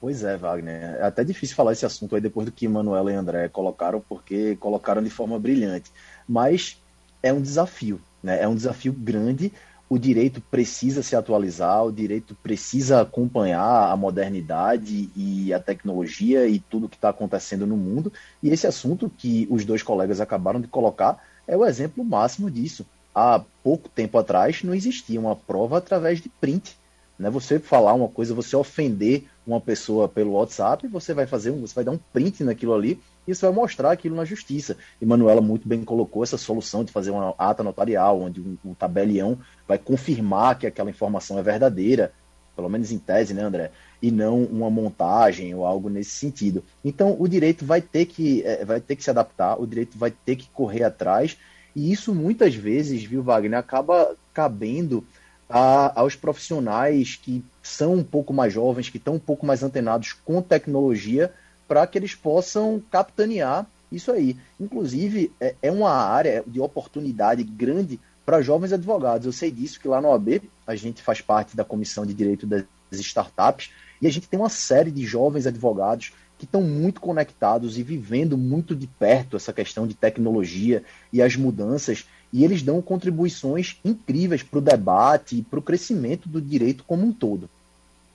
Pois 0.00 0.22
é, 0.22 0.36
Wagner. 0.36 0.96
É 0.96 1.02
até 1.02 1.24
difícil 1.24 1.56
falar 1.56 1.72
esse 1.72 1.86
assunto 1.86 2.14
aí 2.14 2.20
depois 2.20 2.46
do 2.46 2.52
que 2.52 2.68
Manuela 2.68 3.10
e 3.12 3.14
André 3.14 3.48
colocaram, 3.48 4.00
porque 4.00 4.56
colocaram 4.56 5.02
de 5.02 5.10
forma 5.10 5.38
brilhante. 5.38 5.90
Mas 6.28 6.80
é 7.22 7.32
um 7.32 7.40
desafio, 7.40 8.00
né? 8.22 8.42
É 8.42 8.46
um 8.46 8.54
desafio 8.54 8.92
grande, 8.92 9.52
o 9.88 9.98
direito 9.98 10.40
precisa 10.40 11.02
se 11.02 11.14
atualizar, 11.14 11.84
o 11.84 11.92
direito 11.92 12.34
precisa 12.42 13.00
acompanhar 13.00 13.90
a 13.90 13.96
modernidade 13.96 15.10
e 15.16 15.52
a 15.54 15.60
tecnologia 15.60 16.46
e 16.46 16.58
tudo 16.58 16.88
que 16.88 16.96
está 16.96 17.10
acontecendo 17.10 17.66
no 17.66 17.76
mundo. 17.76 18.12
E 18.42 18.50
esse 18.50 18.66
assunto 18.66 19.08
que 19.08 19.46
os 19.50 19.64
dois 19.64 19.82
colegas 19.82 20.20
acabaram 20.20 20.60
de 20.60 20.66
colocar 20.66 21.22
é 21.46 21.56
o 21.56 21.64
exemplo 21.64 22.04
máximo 22.04 22.50
disso. 22.50 22.84
Há 23.14 23.42
pouco 23.62 23.88
tempo 23.88 24.18
atrás 24.18 24.62
não 24.62 24.74
existia 24.74 25.18
uma 25.20 25.36
prova 25.36 25.78
através 25.78 26.20
de 26.20 26.28
print. 26.28 26.76
Né? 27.18 27.30
Você 27.30 27.58
falar 27.58 27.94
uma 27.94 28.08
coisa, 28.08 28.34
você 28.34 28.56
ofender 28.56 29.24
uma 29.46 29.60
pessoa 29.60 30.08
pelo 30.08 30.32
WhatsApp, 30.32 30.86
você 30.88 31.14
vai 31.14 31.26
fazer 31.26 31.50
um, 31.50 31.60
você 31.60 31.74
vai 31.74 31.84
dar 31.84 31.92
um 31.92 31.98
print 32.12 32.44
naquilo 32.44 32.74
ali 32.74 33.00
e 33.26 33.34
você 33.34 33.46
vai 33.46 33.54
mostrar 33.54 33.90
aquilo 33.90 34.16
na 34.16 34.24
justiça. 34.24 34.76
E 35.00 35.06
Manuela 35.06 35.40
muito 35.40 35.66
bem 35.66 35.84
colocou 35.84 36.22
essa 36.22 36.36
solução 36.36 36.84
de 36.84 36.92
fazer 36.92 37.10
uma 37.10 37.34
ata 37.38 37.62
notarial, 37.62 38.20
onde 38.20 38.40
um, 38.40 38.56
um 38.64 38.74
tabelião 38.74 39.38
vai 39.66 39.78
confirmar 39.78 40.58
que 40.58 40.66
aquela 40.66 40.90
informação 40.90 41.38
é 41.38 41.42
verdadeira, 41.42 42.12
pelo 42.54 42.68
menos 42.68 42.90
em 42.90 42.98
tese, 42.98 43.34
né, 43.34 43.42
André? 43.42 43.70
E 44.00 44.10
não 44.10 44.44
uma 44.44 44.70
montagem 44.70 45.54
ou 45.54 45.66
algo 45.66 45.88
nesse 45.88 46.10
sentido. 46.10 46.62
Então, 46.84 47.16
o 47.18 47.26
direito 47.28 47.64
vai 47.64 47.80
ter 47.80 48.06
que, 48.06 48.42
é, 48.44 48.64
vai 48.64 48.80
ter 48.80 48.96
que 48.96 49.04
se 49.04 49.10
adaptar, 49.10 49.60
o 49.60 49.66
direito 49.66 49.98
vai 49.98 50.10
ter 50.10 50.36
que 50.36 50.48
correr 50.50 50.84
atrás, 50.84 51.36
e 51.74 51.92
isso 51.92 52.14
muitas 52.14 52.54
vezes, 52.54 53.04
viu, 53.04 53.22
Wagner, 53.22 53.58
acaba 53.58 54.16
cabendo 54.32 55.04
a, 55.48 56.00
aos 56.00 56.16
profissionais 56.16 57.18
que 57.20 57.44
são 57.62 57.94
um 57.94 58.04
pouco 58.04 58.32
mais 58.32 58.52
jovens, 58.52 58.88
que 58.88 58.98
estão 58.98 59.14
um 59.14 59.18
pouco 59.18 59.46
mais 59.46 59.62
antenados 59.62 60.12
com 60.12 60.42
tecnologia, 60.42 61.32
para 61.68 61.86
que 61.86 61.98
eles 61.98 62.14
possam 62.14 62.82
capitanear 62.90 63.66
isso 63.90 64.10
aí. 64.10 64.36
Inclusive, 64.60 65.32
é, 65.40 65.54
é 65.62 65.70
uma 65.70 65.90
área 65.90 66.42
de 66.46 66.60
oportunidade 66.60 67.42
grande 67.42 68.00
para 68.24 68.42
jovens 68.42 68.72
advogados. 68.72 69.26
Eu 69.26 69.32
sei 69.32 69.50
disso, 69.50 69.80
que 69.80 69.88
lá 69.88 70.00
no 70.00 70.08
OAB 70.08 70.42
a 70.66 70.74
gente 70.74 71.02
faz 71.02 71.20
parte 71.20 71.56
da 71.56 71.64
Comissão 71.64 72.04
de 72.04 72.12
Direito 72.12 72.46
das 72.46 72.64
Startups 72.92 73.70
e 74.02 74.06
a 74.06 74.10
gente 74.10 74.28
tem 74.28 74.38
uma 74.38 74.48
série 74.48 74.90
de 74.90 75.04
jovens 75.04 75.46
advogados 75.46 76.12
que 76.38 76.44
estão 76.44 76.60
muito 76.60 77.00
conectados 77.00 77.78
e 77.78 77.82
vivendo 77.82 78.36
muito 78.36 78.74
de 78.74 78.86
perto 78.86 79.36
essa 79.36 79.52
questão 79.52 79.86
de 79.86 79.94
tecnologia 79.94 80.82
e 81.12 81.22
as 81.22 81.34
mudanças, 81.34 82.06
e 82.32 82.44
eles 82.44 82.62
dão 82.62 82.82
contribuições 82.82 83.76
incríveis 83.84 84.42
para 84.42 84.58
o 84.58 84.62
debate 84.62 85.36
e 85.36 85.42
para 85.42 85.58
o 85.58 85.62
crescimento 85.62 86.28
do 86.28 86.40
direito 86.40 86.84
como 86.84 87.06
um 87.06 87.12
todo. 87.12 87.48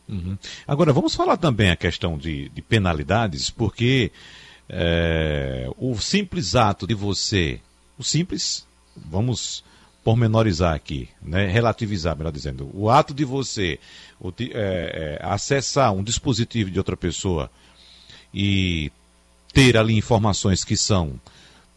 Uhum. 0.08 0.38
Agora, 0.68 0.92
vamos 0.92 1.16
falar 1.16 1.38
também 1.38 1.70
a 1.70 1.76
questão 1.76 2.18
de, 2.18 2.50
de 2.50 2.62
penalidades, 2.62 3.50
porque 3.50 4.12
é, 4.68 5.70
o 5.78 5.98
simples 6.00 6.56
ato 6.56 6.86
de 6.86 6.94
você, 6.94 7.60
o 7.98 8.04
simples, 8.04 8.66
vamos 8.96 9.64
pormenorizar 10.04 10.74
aqui, 10.74 11.08
né, 11.22 11.48
relativizar, 11.48 12.18
melhor 12.18 12.32
dizendo, 12.32 12.70
o 12.74 12.90
ato 12.90 13.14
de 13.14 13.24
você 13.24 13.80
o, 14.20 14.30
é, 14.40 14.48
é, 14.54 15.20
acessar 15.22 15.94
um 15.94 16.04
dispositivo 16.04 16.72
de 16.72 16.78
outra 16.78 16.98
pessoa 16.98 17.52
e 18.34 18.92
ter 19.54 19.78
ali 19.78 19.96
informações 19.96 20.64
que 20.64 20.76
são 20.76 21.20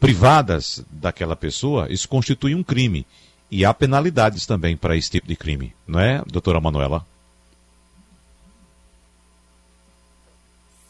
privadas 0.05 0.85
daquela 0.91 1.35
pessoa, 1.35 1.91
isso 1.91 2.07
constitui 2.07 2.53
um 2.53 2.63
crime. 2.63 3.07
E 3.49 3.65
há 3.65 3.73
penalidades 3.73 4.45
também 4.45 4.77
para 4.77 4.95
esse 4.95 5.09
tipo 5.09 5.27
de 5.27 5.35
crime, 5.35 5.75
não 5.87 5.99
é, 5.99 6.21
doutora 6.27 6.61
Manuela? 6.61 7.03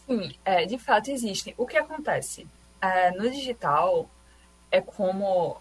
Sim, 0.06 0.36
é, 0.44 0.66
de 0.66 0.78
fato 0.78 1.10
existem. 1.12 1.54
O 1.58 1.66
que 1.66 1.78
acontece? 1.78 2.46
É, 2.82 3.12
no 3.12 3.30
digital, 3.30 4.10
é 4.70 4.82
como 4.82 5.58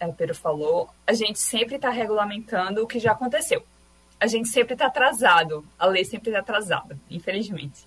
é, 0.00 0.08
Pedro 0.08 0.34
falou, 0.34 0.90
a 1.06 1.12
gente 1.12 1.38
sempre 1.38 1.76
está 1.76 1.90
regulamentando 1.90 2.82
o 2.82 2.88
que 2.88 2.98
já 2.98 3.12
aconteceu. 3.12 3.64
A 4.18 4.26
gente 4.26 4.48
sempre 4.48 4.72
está 4.72 4.86
atrasado, 4.86 5.64
a 5.78 5.86
lei 5.86 6.04
sempre 6.04 6.30
está 6.30 6.40
atrasada, 6.40 6.98
infelizmente. 7.08 7.86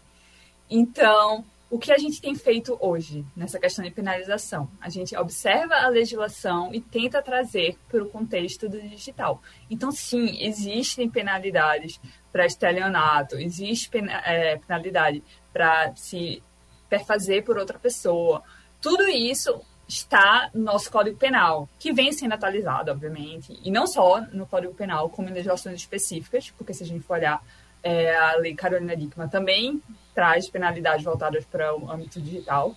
Então, 0.69 1.43
o 1.69 1.77
que 1.77 1.91
a 1.91 1.97
gente 1.97 2.19
tem 2.19 2.33
feito 2.33 2.77
hoje 2.81 3.23
nessa 3.35 3.59
questão 3.59 3.85
de 3.85 3.91
penalização? 3.91 4.69
A 4.81 4.89
gente 4.89 5.15
observa 5.15 5.75
a 5.75 5.87
legislação 5.87 6.73
e 6.73 6.81
tenta 6.81 7.21
trazer 7.21 7.77
para 7.87 8.03
o 8.03 8.09
contexto 8.09 8.67
do 8.67 8.81
digital. 8.81 9.41
Então, 9.69 9.91
sim, 9.91 10.43
existem 10.43 11.07
penalidades 11.07 11.99
para 12.31 12.45
estelionato, 12.45 13.35
existe 13.37 13.89
é, 14.25 14.57
penalidade 14.57 15.23
para 15.53 15.95
se 15.95 16.41
perfazer 16.89 17.43
por 17.43 17.57
outra 17.57 17.77
pessoa. 17.77 18.41
Tudo 18.81 19.03
isso 19.03 19.61
está 19.87 20.49
no 20.53 20.63
nosso 20.63 20.91
Código 20.91 21.17
Penal, 21.17 21.69
que 21.79 21.93
vem 21.93 22.11
sendo 22.11 22.33
atualizado, 22.33 22.91
obviamente, 22.91 23.59
e 23.63 23.71
não 23.71 23.85
só 23.85 24.21
no 24.33 24.47
Código 24.47 24.73
Penal, 24.73 25.09
como 25.09 25.29
em 25.29 25.33
legislações 25.33 25.75
específicas, 25.75 26.51
porque 26.51 26.73
se 26.73 26.83
a 26.83 26.87
gente 26.87 27.03
for 27.03 27.17
olhar 27.17 27.43
é, 27.83 28.15
a 28.15 28.35
Lei 28.37 28.55
Carolina 28.55 28.95
Dickmann 28.95 29.29
também 29.29 29.81
traz 30.19 30.49
penalidades 30.49 31.05
voltadas 31.05 31.45
para 31.45 31.73
o 31.73 31.89
âmbito 31.89 32.19
digital, 32.19 32.75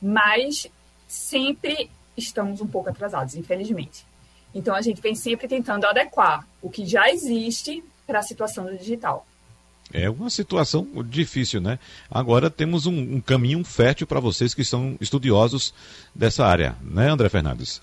mas 0.00 0.66
sempre 1.06 1.90
estamos 2.16 2.62
um 2.62 2.66
pouco 2.66 2.88
atrasados, 2.88 3.34
infelizmente. 3.34 4.06
Então 4.54 4.74
a 4.74 4.80
gente 4.80 4.98
vem 5.02 5.14
sempre 5.14 5.46
tentando 5.46 5.84
adequar 5.84 6.48
o 6.62 6.70
que 6.70 6.86
já 6.86 7.10
existe 7.10 7.84
para 8.06 8.20
a 8.20 8.22
situação 8.22 8.64
do 8.64 8.78
digital. 8.78 9.26
É 9.92 10.08
uma 10.08 10.30
situação 10.30 10.88
difícil, 11.04 11.60
né? 11.60 11.78
Agora 12.10 12.48
temos 12.48 12.86
um, 12.86 13.16
um 13.16 13.20
caminho 13.20 13.62
fértil 13.64 14.06
para 14.06 14.18
vocês 14.18 14.54
que 14.54 14.64
são 14.64 14.96
estudiosos 14.98 15.74
dessa 16.14 16.46
área, 16.46 16.74
né, 16.80 17.10
André 17.10 17.28
Fernandes? 17.28 17.82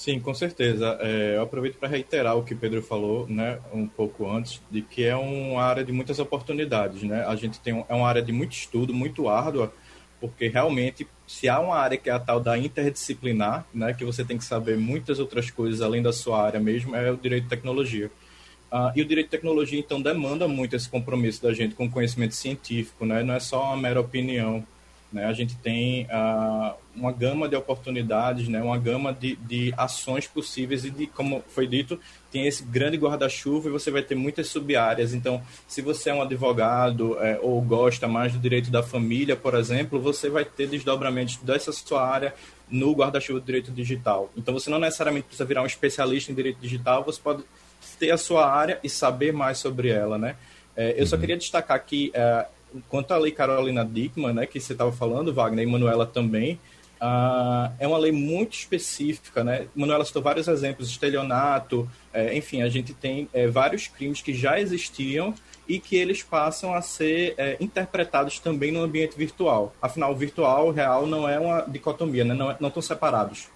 Sim, 0.00 0.18
com 0.18 0.32
certeza. 0.32 0.96
É, 0.98 1.36
eu 1.36 1.42
aproveito 1.42 1.76
para 1.76 1.86
reiterar 1.86 2.34
o 2.34 2.42
que 2.42 2.54
Pedro 2.54 2.80
falou, 2.80 3.28
né, 3.28 3.60
um 3.70 3.86
pouco 3.86 4.26
antes, 4.26 4.58
de 4.70 4.80
que 4.80 5.04
é 5.04 5.14
uma 5.14 5.62
área 5.62 5.84
de 5.84 5.92
muitas 5.92 6.18
oportunidades, 6.18 7.02
né? 7.02 7.22
A 7.26 7.36
gente 7.36 7.60
tem 7.60 7.74
um, 7.74 7.84
é 7.86 7.94
uma 7.94 8.08
área 8.08 8.22
de 8.22 8.32
muito 8.32 8.52
estudo, 8.52 8.94
muito 8.94 9.28
árdua, 9.28 9.70
porque 10.18 10.48
realmente 10.48 11.06
se 11.26 11.50
há 11.50 11.60
uma 11.60 11.76
área 11.76 11.98
que 11.98 12.08
é 12.08 12.14
a 12.14 12.18
tal 12.18 12.40
da 12.40 12.56
interdisciplinar, 12.56 13.66
né, 13.74 13.92
que 13.92 14.02
você 14.02 14.24
tem 14.24 14.38
que 14.38 14.44
saber 14.44 14.78
muitas 14.78 15.18
outras 15.18 15.50
coisas 15.50 15.82
além 15.82 16.00
da 16.00 16.14
sua 16.14 16.42
área 16.42 16.58
mesmo, 16.58 16.96
é 16.96 17.12
o 17.12 17.18
direito 17.18 17.44
de 17.44 17.50
tecnologia. 17.50 18.10
Uh, 18.72 18.90
e 18.96 19.02
o 19.02 19.04
direito 19.04 19.26
de 19.26 19.32
tecnologia, 19.32 19.78
então, 19.78 20.00
demanda 20.00 20.48
muito 20.48 20.74
esse 20.74 20.88
compromisso 20.88 21.42
da 21.42 21.52
gente 21.52 21.74
com 21.74 21.90
conhecimento 21.90 22.34
científico, 22.34 23.04
né? 23.04 23.22
não 23.22 23.34
é 23.34 23.40
só 23.40 23.64
uma 23.64 23.76
mera 23.76 24.00
opinião. 24.00 24.66
Né? 25.12 25.24
A 25.24 25.32
gente 25.32 25.56
tem 25.56 26.04
uh, 26.04 26.74
uma 26.94 27.10
gama 27.10 27.48
de 27.48 27.56
oportunidades, 27.56 28.48
né? 28.48 28.62
uma 28.62 28.78
gama 28.78 29.12
de, 29.12 29.34
de 29.36 29.74
ações 29.76 30.26
possíveis 30.26 30.84
e, 30.84 30.90
de, 30.90 31.06
como 31.08 31.42
foi 31.48 31.66
dito, 31.66 31.98
tem 32.30 32.46
esse 32.46 32.62
grande 32.62 32.96
guarda-chuva 32.96 33.68
e 33.68 33.72
você 33.72 33.90
vai 33.90 34.02
ter 34.02 34.14
muitas 34.14 34.48
sub-áreas. 34.48 35.12
Então, 35.12 35.42
se 35.66 35.82
você 35.82 36.10
é 36.10 36.14
um 36.14 36.22
advogado 36.22 37.18
é, 37.20 37.38
ou 37.42 37.60
gosta 37.60 38.06
mais 38.06 38.32
do 38.32 38.38
direito 38.38 38.70
da 38.70 38.82
família, 38.82 39.34
por 39.34 39.54
exemplo, 39.54 40.00
você 40.00 40.28
vai 40.28 40.44
ter 40.44 40.68
desdobramentos 40.68 41.36
dessa 41.38 41.72
sua 41.72 42.06
área 42.06 42.32
no 42.70 42.92
guarda-chuva 42.92 43.40
do 43.40 43.46
direito 43.46 43.72
digital. 43.72 44.30
Então, 44.36 44.54
você 44.54 44.70
não 44.70 44.78
necessariamente 44.78 45.26
precisa 45.26 45.44
virar 45.44 45.62
um 45.62 45.66
especialista 45.66 46.30
em 46.30 46.34
direito 46.36 46.60
digital, 46.60 47.02
você 47.02 47.20
pode 47.20 47.42
ter 47.98 48.12
a 48.12 48.16
sua 48.16 48.48
área 48.48 48.78
e 48.84 48.88
saber 48.88 49.32
mais 49.32 49.58
sobre 49.58 49.88
ela, 49.88 50.16
né? 50.16 50.36
É, 50.76 50.92
eu 50.92 51.00
uhum. 51.00 51.06
só 51.06 51.18
queria 51.18 51.36
destacar 51.36 51.76
aqui 51.76 52.12
é, 52.14 52.46
quanto 52.88 53.12
à 53.12 53.18
lei 53.18 53.32
Carolina 53.32 53.84
Dickmann, 53.84 54.34
né, 54.34 54.46
que 54.46 54.60
você 54.60 54.72
estava 54.72 54.92
falando, 54.92 55.32
Wagner, 55.32 55.66
e 55.66 55.70
Manuela 55.70 56.06
também, 56.06 56.58
uh, 57.00 57.72
é 57.78 57.86
uma 57.86 57.98
lei 57.98 58.12
muito 58.12 58.54
específica, 58.54 59.42
né? 59.42 59.66
Manuela 59.74 60.04
citou 60.04 60.22
vários 60.22 60.48
exemplos, 60.48 60.88
estelionato, 60.88 61.88
é, 62.12 62.36
enfim, 62.36 62.62
a 62.62 62.68
gente 62.68 62.92
tem 62.92 63.28
é, 63.32 63.46
vários 63.46 63.86
crimes 63.86 64.20
que 64.20 64.34
já 64.34 64.60
existiam 64.60 65.34
e 65.68 65.78
que 65.78 65.96
eles 65.96 66.22
passam 66.22 66.74
a 66.74 66.82
ser 66.82 67.34
é, 67.38 67.56
interpretados 67.60 68.40
também 68.40 68.72
no 68.72 68.82
ambiente 68.82 69.16
virtual. 69.16 69.72
Afinal, 69.80 70.12
o 70.12 70.16
virtual 70.16 70.68
o 70.68 70.70
real 70.72 71.06
não 71.06 71.28
é 71.28 71.38
uma 71.38 71.62
dicotomia, 71.62 72.24
né? 72.24 72.34
não, 72.34 72.50
é, 72.50 72.56
não 72.58 72.68
estão 72.68 72.82
separados. 72.82 73.48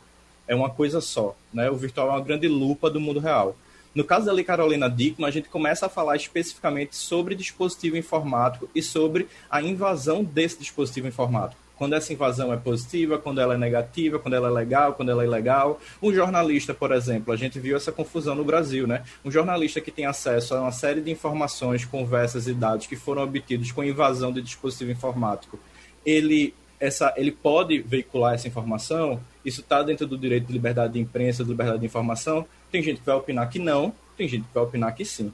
É 0.46 0.54
uma 0.54 0.70
coisa 0.70 1.00
só. 1.00 1.34
Né? 1.52 1.68
O 1.70 1.76
virtual 1.76 2.08
é 2.08 2.10
uma 2.12 2.20
grande 2.20 2.46
lupa 2.46 2.88
do 2.88 3.00
mundo 3.00 3.18
real. 3.18 3.56
No 3.94 4.02
caso 4.02 4.26
da 4.26 4.32
Lei 4.32 4.44
Carolina 4.44 4.90
Dickmann, 4.90 5.28
a 5.28 5.32
gente 5.32 5.48
começa 5.48 5.86
a 5.86 5.88
falar 5.88 6.16
especificamente 6.16 6.96
sobre 6.96 7.36
dispositivo 7.36 7.96
informático 7.96 8.68
e 8.74 8.82
sobre 8.82 9.28
a 9.48 9.62
invasão 9.62 10.24
desse 10.24 10.58
dispositivo 10.58 11.06
informático. 11.06 11.62
Quando 11.76 11.94
essa 11.94 12.12
invasão 12.12 12.52
é 12.52 12.56
positiva, 12.56 13.18
quando 13.18 13.40
ela 13.40 13.54
é 13.54 13.58
negativa, 13.58 14.18
quando 14.18 14.34
ela 14.34 14.48
é 14.48 14.50
legal, 14.50 14.94
quando 14.94 15.10
ela 15.10 15.22
é 15.22 15.26
ilegal. 15.26 15.80
Um 16.02 16.12
jornalista, 16.12 16.72
por 16.72 16.92
exemplo, 16.92 17.32
a 17.32 17.36
gente 17.36 17.58
viu 17.58 17.76
essa 17.76 17.92
confusão 17.92 18.34
no 18.34 18.44
Brasil, 18.44 18.86
né? 18.86 19.02
Um 19.24 19.30
jornalista 19.30 19.80
que 19.80 19.90
tem 19.90 20.06
acesso 20.06 20.54
a 20.54 20.60
uma 20.60 20.72
série 20.72 21.00
de 21.00 21.10
informações, 21.10 21.84
conversas 21.84 22.46
e 22.46 22.54
dados 22.54 22.86
que 22.86 22.96
foram 22.96 23.22
obtidos 23.22 23.72
com 23.72 23.82
invasão 23.82 24.32
de 24.32 24.42
dispositivo 24.42 24.90
informático, 24.90 25.58
ele 26.04 26.54
essa, 26.80 27.14
ele 27.16 27.32
pode 27.32 27.78
veicular 27.80 28.34
essa 28.34 28.46
informação? 28.48 29.20
Isso 29.44 29.60
está 29.60 29.82
dentro 29.82 30.06
do 30.06 30.18
direito 30.18 30.46
de 30.46 30.52
liberdade 30.52 30.94
de 30.94 31.00
imprensa, 31.00 31.42
de 31.42 31.50
liberdade 31.50 31.80
de 31.80 31.86
informação? 31.86 32.46
Tem 32.74 32.82
gente 32.82 32.98
que 32.98 33.06
vai 33.06 33.14
opinar 33.14 33.48
que 33.48 33.60
não, 33.60 33.94
tem 34.16 34.26
gente 34.26 34.42
que 34.48 34.52
vai 34.52 34.64
opinar 34.64 34.92
que 34.96 35.04
sim. 35.04 35.32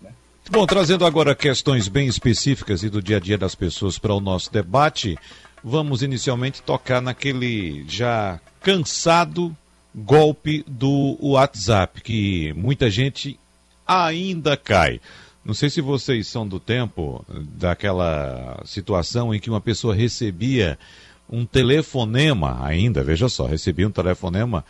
Né? 0.00 0.12
Bom, 0.48 0.64
trazendo 0.64 1.04
agora 1.04 1.34
questões 1.34 1.88
bem 1.88 2.06
específicas 2.06 2.84
e 2.84 2.88
do 2.88 3.02
dia 3.02 3.16
a 3.16 3.20
dia 3.20 3.36
das 3.36 3.56
pessoas 3.56 3.98
para 3.98 4.14
o 4.14 4.20
nosso 4.20 4.52
debate, 4.52 5.18
vamos 5.64 6.00
inicialmente 6.00 6.62
tocar 6.62 7.02
naquele 7.02 7.84
já 7.88 8.38
cansado 8.60 9.52
golpe 9.92 10.64
do 10.64 11.18
WhatsApp, 11.20 12.00
que 12.02 12.52
muita 12.52 12.88
gente 12.88 13.36
ainda 13.84 14.56
cai. 14.56 15.00
Não 15.44 15.54
sei 15.54 15.68
se 15.68 15.80
vocês 15.80 16.28
são 16.28 16.46
do 16.46 16.60
tempo 16.60 17.26
daquela 17.58 18.62
situação 18.64 19.34
em 19.34 19.40
que 19.40 19.50
uma 19.50 19.60
pessoa 19.60 19.92
recebia 19.92 20.78
um 21.28 21.44
telefonema 21.44 22.64
ainda, 22.64 23.02
veja 23.02 23.28
só, 23.28 23.44
recebia 23.44 23.88
um 23.88 23.90
telefonema 23.90 24.64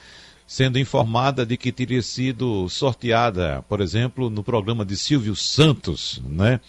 sendo 0.47 0.79
informada 0.79 1.45
de 1.45 1.57
que 1.57 1.73
teria 1.73 2.03
sido 2.03 2.69
sorteada, 2.69 3.65
por 3.69 3.81
exemplo, 3.81 4.31
no 4.31 4.45
programa 4.45 4.85
de 4.85 4.97
Silvio 4.97 5.35
Santos, 5.35 6.23
né? 6.25 6.61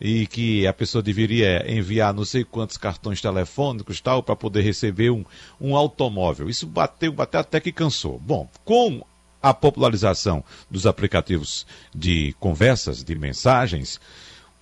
E 0.00 0.26
que 0.26 0.66
a 0.66 0.72
pessoa 0.72 1.00
deveria 1.00 1.64
enviar 1.70 2.12
não 2.12 2.24
sei 2.24 2.44
quantos 2.44 2.76
cartões 2.76 3.20
telefônicos 3.20 4.00
tal 4.00 4.22
para 4.22 4.36
poder 4.36 4.60
receber 4.60 5.10
um, 5.10 5.24
um 5.60 5.76
automóvel. 5.76 6.50
Isso 6.50 6.66
bateu, 6.66 7.12
bateu 7.12 7.40
até 7.40 7.60
que 7.60 7.72
cansou. 7.72 8.18
Bom, 8.18 8.50
com 8.64 9.02
a 9.40 9.54
popularização 9.54 10.42
dos 10.70 10.86
aplicativos 10.86 11.66
de 11.94 12.34
conversas, 12.40 13.04
de 13.04 13.14
mensagens, 13.14 14.00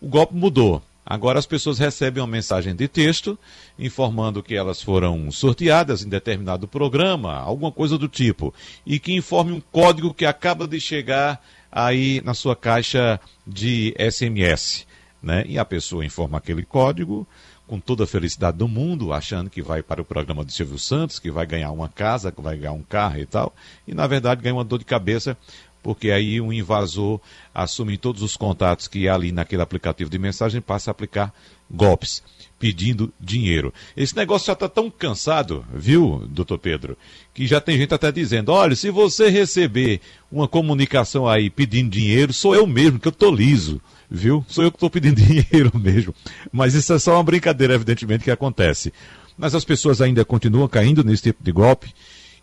o 0.01 0.09
golpe 0.09 0.35
mudou. 0.35 0.83
Agora 1.05 1.39
as 1.39 1.47
pessoas 1.47 1.79
recebem 1.79 2.23
uma 2.23 2.29
mensagem 2.29 2.75
de 2.75 2.87
texto 2.87 3.39
informando 3.79 4.43
que 4.43 4.55
elas 4.55 4.81
foram 4.81 5.31
sorteadas 5.33 6.05
em 6.05 6.09
determinado 6.09 6.69
programa, 6.69 7.35
alguma 7.35 7.73
coisa 7.73 7.99
do 7.99 8.09
tipo, 8.09 8.55
e 8.87 9.01
que 9.01 9.13
informe 9.13 9.53
um 9.53 9.61
código 9.61 10.15
que 10.15 10.25
acaba 10.25 10.67
de 10.67 10.81
chegar 10.81 11.43
aí 11.71 12.21
na 12.25 12.35
sua 12.35 12.55
caixa 12.55 13.21
de 13.47 13.95
SMS. 13.99 14.87
Né? 15.21 15.45
E 15.47 15.59
a 15.59 15.65
pessoa 15.65 16.05
informa 16.05 16.39
aquele 16.39 16.65
código 16.65 17.27
com 17.67 17.81
toda 17.81 18.05
a 18.05 18.07
felicidade 18.07 18.59
do 18.59 18.69
mundo, 18.69 19.13
achando 19.13 19.49
que 19.49 19.63
vai 19.63 19.83
para 19.83 20.03
o 20.03 20.05
programa 20.05 20.45
de 20.45 20.53
Silvio 20.53 20.79
Santos, 20.79 21.19
que 21.19 21.31
vai 21.31 21.47
ganhar 21.47 21.71
uma 21.71 21.89
casa, 21.89 22.31
que 22.31 22.43
vai 22.43 22.57
ganhar 22.57 22.73
um 22.73 22.83
carro 22.83 23.19
e 23.19 23.25
tal, 23.27 23.55
e 23.89 23.95
na 23.95 24.07
verdade 24.07 24.43
ganha 24.43 24.55
uma 24.55 24.65
dor 24.65 24.79
de 24.79 24.85
cabeça 24.85 25.37
porque 25.83 26.11
aí 26.11 26.41
um 26.41 26.53
invasor 26.53 27.21
assume 27.55 27.99
todos 27.99 28.23
os 28.23 28.37
contatos 28.37 28.87
que 28.87 29.09
há 29.09 29.15
ali 29.15 29.33
naquele 29.33 29.63
aplicativo 29.63 30.09
de 30.09 30.19
mensagem 30.19 30.59
e 30.59 30.63
passa 30.63 30.91
a 30.91 30.93
aplicar 30.93 31.35
golpes, 31.71 32.23
pedindo 32.59 33.13
dinheiro. 33.19 33.73
Esse 33.97 34.15
negócio 34.15 34.47
já 34.47 34.53
está 34.53 34.69
tão 34.69 34.91
cansado, 34.91 35.65
viu, 35.75 36.25
doutor 36.29 36.59
Pedro, 36.59 36.97
que 37.35 37.47
já 37.47 37.61
tem 37.61 37.77
gente 37.77 37.95
até 37.95 38.13
dizendo, 38.13 38.53
olha, 38.53 38.77
se 38.77 38.91
você 38.91 39.29
receber 39.29 40.01
uma 40.31 40.47
comunicação 40.47 41.27
aí 41.27 41.51
pedindo 41.51 41.91
dinheiro, 41.91 42.33
sou 42.33 42.55
eu 42.55 42.67
mesmo, 42.67 43.01
que 43.01 43.09
eu 43.09 43.13
estou 43.13 43.35
liso, 43.35 43.81
viu? 44.11 44.45
Sou 44.49 44.63
eu 44.63 44.71
que 44.71 44.77
estou 44.77 44.91
pedindo 44.91 45.17
dinheiro 45.21 45.73
mesmo. 45.75 46.15
Mas 46.53 46.75
isso 46.75 46.93
é 46.93 46.99
só 46.99 47.15
uma 47.15 47.25
brincadeira, 47.25 47.75
evidentemente, 47.75 48.25
que 48.25 48.31
acontece. 48.31 48.93
Mas 49.37 49.55
as 49.55 49.65
pessoas 49.65 50.01
ainda 50.01 50.25
continuam 50.25 50.69
caindo 50.69 51.03
nesse 51.03 51.25
tipo 51.25 51.43
de 51.43 51.51
golpe 51.51 51.93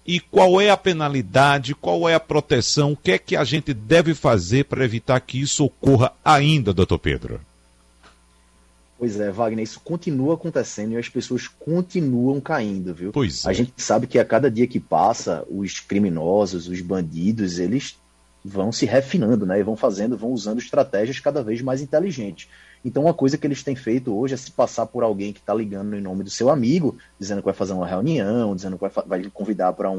e 0.09 0.19
qual 0.19 0.59
é 0.59 0.71
a 0.71 0.75
penalidade, 0.75 1.75
qual 1.75 2.09
é 2.09 2.15
a 2.15 2.19
proteção, 2.19 2.93
o 2.93 2.97
que 2.97 3.11
é 3.11 3.19
que 3.19 3.35
a 3.35 3.43
gente 3.43 3.75
deve 3.75 4.15
fazer 4.15 4.65
para 4.65 4.83
evitar 4.83 5.19
que 5.19 5.39
isso 5.39 5.65
ocorra 5.65 6.11
ainda, 6.25 6.73
doutor 6.73 6.97
Pedro? 6.97 7.39
Pois 8.97 9.19
é, 9.19 9.29
Wagner, 9.29 9.63
isso 9.63 9.79
continua 9.79 10.33
acontecendo 10.33 10.93
e 10.93 10.97
as 10.97 11.07
pessoas 11.07 11.47
continuam 11.47 12.41
caindo, 12.41 12.91
viu? 12.91 13.11
Pois 13.11 13.45
é. 13.45 13.49
A 13.49 13.53
gente 13.53 13.71
sabe 13.77 14.07
que 14.07 14.17
a 14.17 14.25
cada 14.25 14.49
dia 14.49 14.65
que 14.65 14.79
passa, 14.79 15.45
os 15.47 15.79
criminosos, 15.79 16.67
os 16.67 16.81
bandidos, 16.81 17.59
eles 17.59 17.95
vão 18.43 18.71
se 18.71 18.87
refinando, 18.87 19.45
né? 19.45 19.59
E 19.59 19.63
vão 19.63 19.77
fazendo, 19.77 20.17
vão 20.17 20.31
usando 20.31 20.57
estratégias 20.57 21.19
cada 21.19 21.43
vez 21.43 21.61
mais 21.61 21.81
inteligentes. 21.83 22.49
Então, 22.83 23.03
uma 23.03 23.13
coisa 23.13 23.37
que 23.37 23.45
eles 23.45 23.61
têm 23.61 23.75
feito 23.75 24.17
hoje 24.17 24.33
é 24.33 24.37
se 24.37 24.51
passar 24.51 24.85
por 24.85 25.03
alguém 25.03 25.33
que 25.33 25.39
está 25.39 25.53
ligando 25.53 25.95
em 25.95 26.01
nome 26.01 26.23
do 26.23 26.29
seu 26.29 26.49
amigo, 26.49 26.97
dizendo 27.19 27.41
que 27.41 27.45
vai 27.45 27.53
fazer 27.53 27.73
uma 27.73 27.85
reunião, 27.85 28.55
dizendo 28.55 28.77
que 28.77 28.87
vai, 28.87 29.05
vai 29.05 29.23
convidar 29.31 29.73
para 29.73 29.89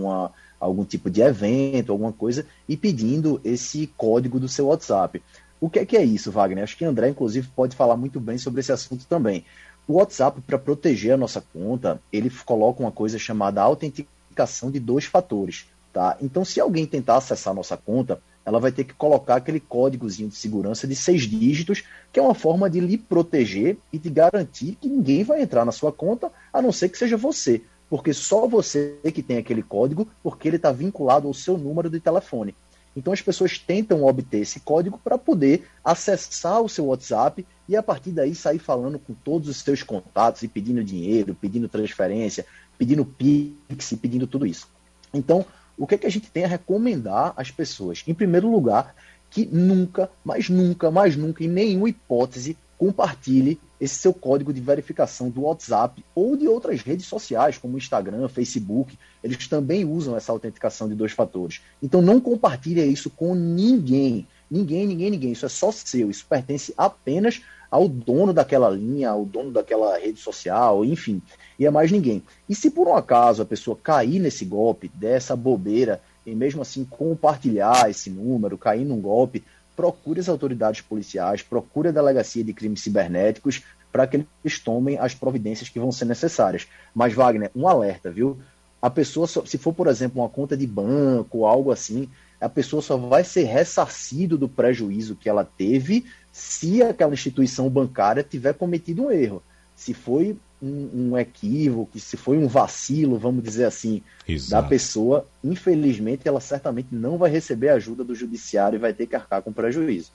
algum 0.59 0.85
tipo 0.85 1.11
de 1.11 1.20
evento, 1.20 1.93
alguma 1.93 2.12
coisa, 2.12 2.47
e 2.68 2.76
pedindo 2.76 3.41
esse 3.45 3.87
código 3.99 4.41
do 4.41 4.49
seu 4.49 4.68
WhatsApp. 4.68 5.22
O 5.61 5.68
que 5.68 5.78
é 5.78 5.85
que 5.85 5.97
é 5.97 6.03
isso, 6.03 6.33
Wagner? 6.33 6.64
Acho 6.64 6.76
que 6.76 6.85
André, 6.85 7.11
inclusive, 7.11 7.49
pode 7.55 7.76
falar 7.76 7.97
muito 7.97 8.18
bem 8.18 8.39
sobre 8.39 8.61
esse 8.61 8.72
assunto 8.72 9.05
também. 9.07 9.45
O 9.87 9.95
WhatsApp, 9.95 10.41
para 10.41 10.59
proteger 10.59 11.12
a 11.12 11.18
nossa 11.18 11.43
conta, 11.53 12.01
ele 12.11 12.31
coloca 12.47 12.83
uma 12.83 12.93
coisa 12.93 13.18
chamada 13.18 13.61
autenticação 13.61 14.70
de 14.70 14.81
dois 14.81 15.05
fatores. 15.05 15.66
Tá? 15.93 16.16
Então, 16.22 16.45
se 16.45 16.61
alguém 16.61 16.87
tentar 16.87 17.16
acessar 17.16 17.51
a 17.51 17.57
nossa 17.57 17.76
conta, 17.76 18.22
ela 18.45 18.59
vai 18.59 18.72
ter 18.72 18.84
que 18.84 18.95
colocar 18.95 19.36
aquele 19.36 19.61
códigozinho 19.61 20.28
de 20.28 20.36
segurança 20.36 20.86
de 20.86 20.97
seis 20.97 21.22
dígitos, 21.22 21.84
que 22.12 22.18
é 22.18 22.22
uma 22.22 22.34
forma 22.34 22.68
de 22.68 22.80
lhe 22.80 22.97
proteger 22.97 23.76
e 23.93 23.99
de 23.99 24.11
garantir 24.11 24.76
que 24.80 24.88
ninguém 24.88 25.22
vai 25.22 25.43
entrar 25.43 25.64
na 25.64 25.72
sua 25.72 25.93
conta, 25.93 26.30
a 26.53 26.62
não 26.62 26.72
ser 26.72 26.88
que 26.88 26.99
seja 26.99 27.16
você. 27.16 27.62
Porque 27.88 28.12
só 28.12 28.47
você 28.47 28.97
que 29.12 29.22
tem 29.22 29.38
aquele 29.38 29.62
código, 29.62 30.09
porque 30.22 30.49
ele 30.49 30.57
está 30.57 30.72
vinculado 30.72 31.28
ao 31.28 31.34
seu 31.34 31.59
número 31.59 31.91
de 31.91 32.01
telefone. 32.01 32.55
Então 32.97 33.12
as 33.12 33.22
pessoas 33.22 33.59
tentam 33.59 34.05
obter 34.05 34.41
esse 34.41 34.61
código 34.61 34.99
para 35.03 35.16
poder 35.16 35.66
acessar 35.84 36.61
o 36.61 36.68
seu 36.68 36.86
WhatsApp 36.86 37.47
e 37.68 37.76
a 37.76 37.82
partir 37.82 38.11
daí 38.11 38.34
sair 38.34 38.59
falando 38.59 38.99
com 38.99 39.14
todos 39.14 39.49
os 39.49 39.59
seus 39.59 39.82
contatos 39.82 40.43
e 40.43 40.49
pedindo 40.49 40.82
dinheiro, 40.82 41.36
pedindo 41.41 41.68
transferência, 41.68 42.45
pedindo 42.76 43.05
Pix, 43.05 43.95
pedindo 44.01 44.26
tudo 44.26 44.47
isso. 44.47 44.66
Então, 45.12 45.45
o 45.81 45.87
que, 45.87 45.95
é 45.95 45.99
que 45.99 46.07
a 46.07 46.11
gente 46.11 46.31
tem 46.31 46.45
a 46.45 46.49
recomendar 46.49 47.33
às 47.35 47.51
pessoas? 47.51 48.05
Em 48.07 48.12
primeiro 48.12 48.51
lugar, 48.51 48.95
que 49.31 49.47
nunca, 49.47 50.11
mas 50.22 50.51
nunca, 50.51 50.91
mais 50.91 51.16
nunca, 51.16 51.43
em 51.43 51.49
nenhuma 51.49 51.89
hipótese, 51.89 52.55
compartilhe 52.76 53.59
esse 53.81 53.95
seu 53.95 54.12
código 54.12 54.53
de 54.53 54.61
verificação 54.61 55.31
do 55.31 55.43
WhatsApp 55.43 56.05
ou 56.14 56.37
de 56.37 56.47
outras 56.47 56.83
redes 56.83 57.07
sociais, 57.07 57.57
como 57.57 57.78
Instagram, 57.78 58.28
Facebook. 58.28 58.99
Eles 59.24 59.49
também 59.49 59.87
usam 59.87 60.14
essa 60.14 60.31
autenticação 60.31 60.87
de 60.87 60.95
dois 60.95 61.12
fatores. 61.12 61.62
Então 61.83 62.03
não 62.03 62.20
compartilhe 62.20 62.85
isso 62.85 63.09
com 63.09 63.35
ninguém. 63.35 64.26
Ninguém, 64.51 64.87
ninguém, 64.87 65.11
ninguém. 65.11 65.33
Isso 65.33 65.47
é 65.47 65.49
só 65.49 65.72
seu. 65.72 66.11
Isso 66.11 66.26
pertence 66.28 66.74
apenas 66.76 67.41
ao 67.70 67.88
dono 67.88 68.32
daquela 68.32 68.68
linha, 68.68 69.10
ao 69.10 69.24
dono 69.24 69.52
daquela 69.52 69.96
rede 69.98 70.18
social, 70.18 70.84
enfim, 70.84 71.22
e 71.58 71.66
a 71.66 71.70
mais 71.70 71.92
ninguém. 71.92 72.22
E 72.48 72.54
se 72.54 72.70
por 72.70 72.88
um 72.88 72.96
acaso 72.96 73.42
a 73.42 73.46
pessoa 73.46 73.78
cair 73.80 74.18
nesse 74.18 74.44
golpe, 74.44 74.90
dessa 74.94 75.36
bobeira, 75.36 76.00
e 76.26 76.34
mesmo 76.34 76.62
assim 76.62 76.84
compartilhar 76.84 77.88
esse 77.88 78.10
número, 78.10 78.58
cair 78.58 78.84
num 78.84 79.00
golpe, 79.00 79.44
procure 79.76 80.20
as 80.20 80.28
autoridades 80.28 80.80
policiais, 80.80 81.42
procure 81.42 81.88
a 81.88 81.92
delegacia 81.92 82.44
de 82.44 82.52
crimes 82.52 82.82
cibernéticos 82.82 83.62
para 83.92 84.06
que 84.06 84.24
eles 84.44 84.58
tomem 84.58 84.98
as 84.98 85.14
providências 85.14 85.68
que 85.68 85.80
vão 85.80 85.90
ser 85.90 86.04
necessárias. 86.04 86.66
Mas, 86.94 87.14
Wagner, 87.14 87.50
um 87.54 87.66
alerta, 87.66 88.10
viu? 88.10 88.38
A 88.80 88.88
pessoa, 88.88 89.26
se 89.26 89.58
for, 89.58 89.72
por 89.72 89.86
exemplo, 89.86 90.22
uma 90.22 90.28
conta 90.28 90.56
de 90.56 90.66
banco 90.66 91.38
ou 91.38 91.46
algo 91.46 91.70
assim, 91.70 92.08
a 92.40 92.48
pessoa 92.48 92.80
só 92.80 92.96
vai 92.96 93.22
ser 93.22 93.44
ressarcido 93.44 94.38
do 94.38 94.48
prejuízo 94.48 95.16
que 95.16 95.28
ela 95.28 95.44
teve 95.44 96.06
se 96.33 96.83
aquela 96.83 97.14
instituição 97.14 97.68
bancária 97.68 98.22
tiver 98.22 98.55
cometido 98.55 99.05
um 99.05 99.11
erro. 99.11 99.43
Se 99.76 99.95
foi 99.95 100.37
um, 100.62 101.11
um 101.11 101.18
equívoco, 101.18 101.99
se 101.99 102.16
foi 102.16 102.39
um 102.39 102.47
vacilo, 102.47 103.18
vamos 103.18 103.43
dizer 103.43 103.64
assim, 103.64 104.03
Exato. 104.28 104.62
da 104.62 104.68
pessoa, 104.68 105.26
infelizmente 105.43 106.28
ela 106.28 106.41
certamente 106.41 106.89
não 106.93 107.16
vai 107.16 107.31
receber 107.31 107.70
ajuda 107.70 108.05
do 108.05 108.14
judiciário 108.14 108.76
e 108.76 108.81
vai 108.81 108.93
ter 108.93 109.07
que 109.07 109.16
arcar 109.16 109.43
com 109.43 109.53
prejuízo. 109.53 110.11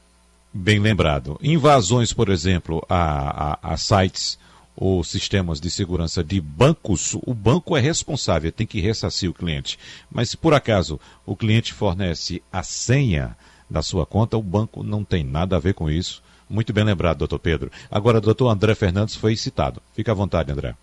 Bem 0.53 0.80
lembrado. 0.80 1.38
Invasões, 1.41 2.13
por 2.13 2.30
exemplo, 2.30 2.86
a, 2.88 3.53
a, 3.53 3.74
a 3.74 3.78
sites 3.78 4.38
ou 4.76 5.03
sistemas 5.03 5.59
de 5.59 5.70
segurança 5.70 6.24
de 6.24 6.39
bancos, 6.39 7.16
o 7.26 7.34
banco 7.34 7.76
é 7.76 7.80
responsável, 7.80 8.51
tem 8.51 8.68
que 8.68 8.82
ressarcir 8.82 9.30
o 9.30 9.34
cliente. 9.34 9.80
Mas 10.11 10.30
se 10.30 10.38
por 10.38 10.53
acaso 10.53 10.99
o 11.26 11.36
cliente 11.36 11.74
fornece 11.74 12.41
a 12.51 12.61
senha 12.61 13.36
da 13.70 13.82
sua 13.82 14.05
conta, 14.05 14.38
o 14.38 14.41
banco 14.41 14.84
não 14.84 15.03
tem 15.03 15.24
nada 15.24 15.55
a 15.55 15.59
ver 15.59 15.74
com 15.74 15.89
isso. 15.89 16.24
Muito 16.49 16.72
bem 16.72 16.84
lembrado, 16.84 17.20
doutor 17.20 17.39
Pedro. 17.39 17.72
Agora, 17.89 18.22
doutor 18.22 18.49
André 18.49 18.76
Fernandes 18.76 19.16
foi 19.16 19.36
citado. 19.36 19.82
Fique 19.93 20.11
à 20.11 20.13
vontade, 20.13 20.51
André. 20.51 20.76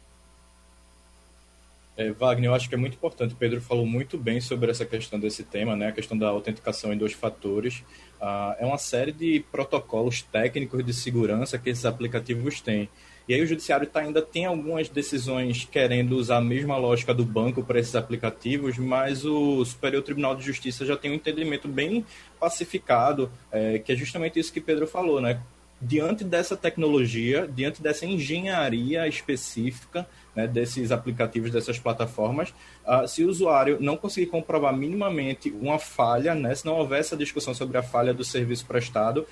É, 1.97 2.11
Wagner, 2.11 2.51
eu 2.51 2.55
acho 2.55 2.69
que 2.69 2.75
é 2.75 2.79
muito 2.79 2.95
importante. 2.95 3.35
O 3.35 3.37
Pedro 3.37 3.61
falou 3.61 3.87
muito 3.87 4.17
bem 4.17 4.41
sobre 4.41 4.71
essa 4.71 4.85
questão 4.85 5.21
desse 5.21 5.45
tema, 5.45 5.77
né? 5.77 5.89
A 5.89 5.93
questão 5.93 6.17
da 6.17 6.29
autenticação 6.29 6.93
em 6.93 6.97
dois 6.97 7.13
fatores. 7.13 7.85
Ah, 8.21 8.57
é 8.59 8.67
uma 8.67 8.79
série 8.79 9.13
de 9.13 9.45
protocolos 9.53 10.23
técnicos 10.23 10.85
de 10.85 10.93
segurança 10.93 11.59
que 11.59 11.71
esses 11.71 11.85
aplicativos 11.85 12.61
têm. 12.61 12.89
E 13.29 13.35
aí 13.35 13.41
o 13.41 13.47
judiciário 13.47 13.87
tá, 13.87 14.01
ainda 14.01 14.21
tem 14.21 14.47
algumas 14.47 14.89
decisões 14.89 15.65
querendo 15.71 16.17
usar 16.17 16.39
a 16.39 16.41
mesma 16.41 16.77
lógica 16.77 17.15
do 17.15 17.25
banco 17.25 17.63
para 17.63 17.79
esses 17.79 17.95
aplicativos, 17.95 18.79
mas 18.79 19.25
o 19.25 19.65
Superior 19.65 20.03
Tribunal 20.03 20.35
de 20.35 20.45
Justiça 20.45 20.85
já 20.85 20.97
tem 20.97 21.11
um 21.11 21.15
entendimento 21.15 21.69
bem 21.69 22.05
pacificado, 22.39 23.31
é, 23.51 23.79
que 23.79 23.93
é 23.93 23.97
justamente 23.97 24.39
isso 24.39 24.53
que 24.53 24.61
Pedro 24.61 24.87
falou, 24.87 25.21
né? 25.21 25.41
Diante 25.81 26.23
dessa 26.23 26.57
tecnologia, 26.57 27.49
diante 27.53 27.83
dessa 27.83 28.07
engenharia 28.07 29.07
específica 29.09 30.07
né, 30.35 30.47
desses 30.47 30.91
aplicativos, 30.91 31.51
dessas 31.51 31.79
plataformas, 31.79 32.55
uh, 32.87 33.07
se 33.07 33.25
o 33.25 33.29
usuário 33.29 33.79
não 33.81 33.97
conseguir 33.97 34.27
comprovar 34.27 34.75
minimamente 34.77 35.51
uma 35.51 35.79
falha, 35.79 36.35
né, 36.35 36.55
se 36.55 36.65
não 36.65 36.75
houver 36.75 37.01
essa 37.01 37.17
discussão 37.17 37.55
sobre 37.55 37.77
a 37.79 37.83
falha 37.83 38.15
do 38.15 38.25
serviço 38.25 38.65
prestado, 38.67 39.27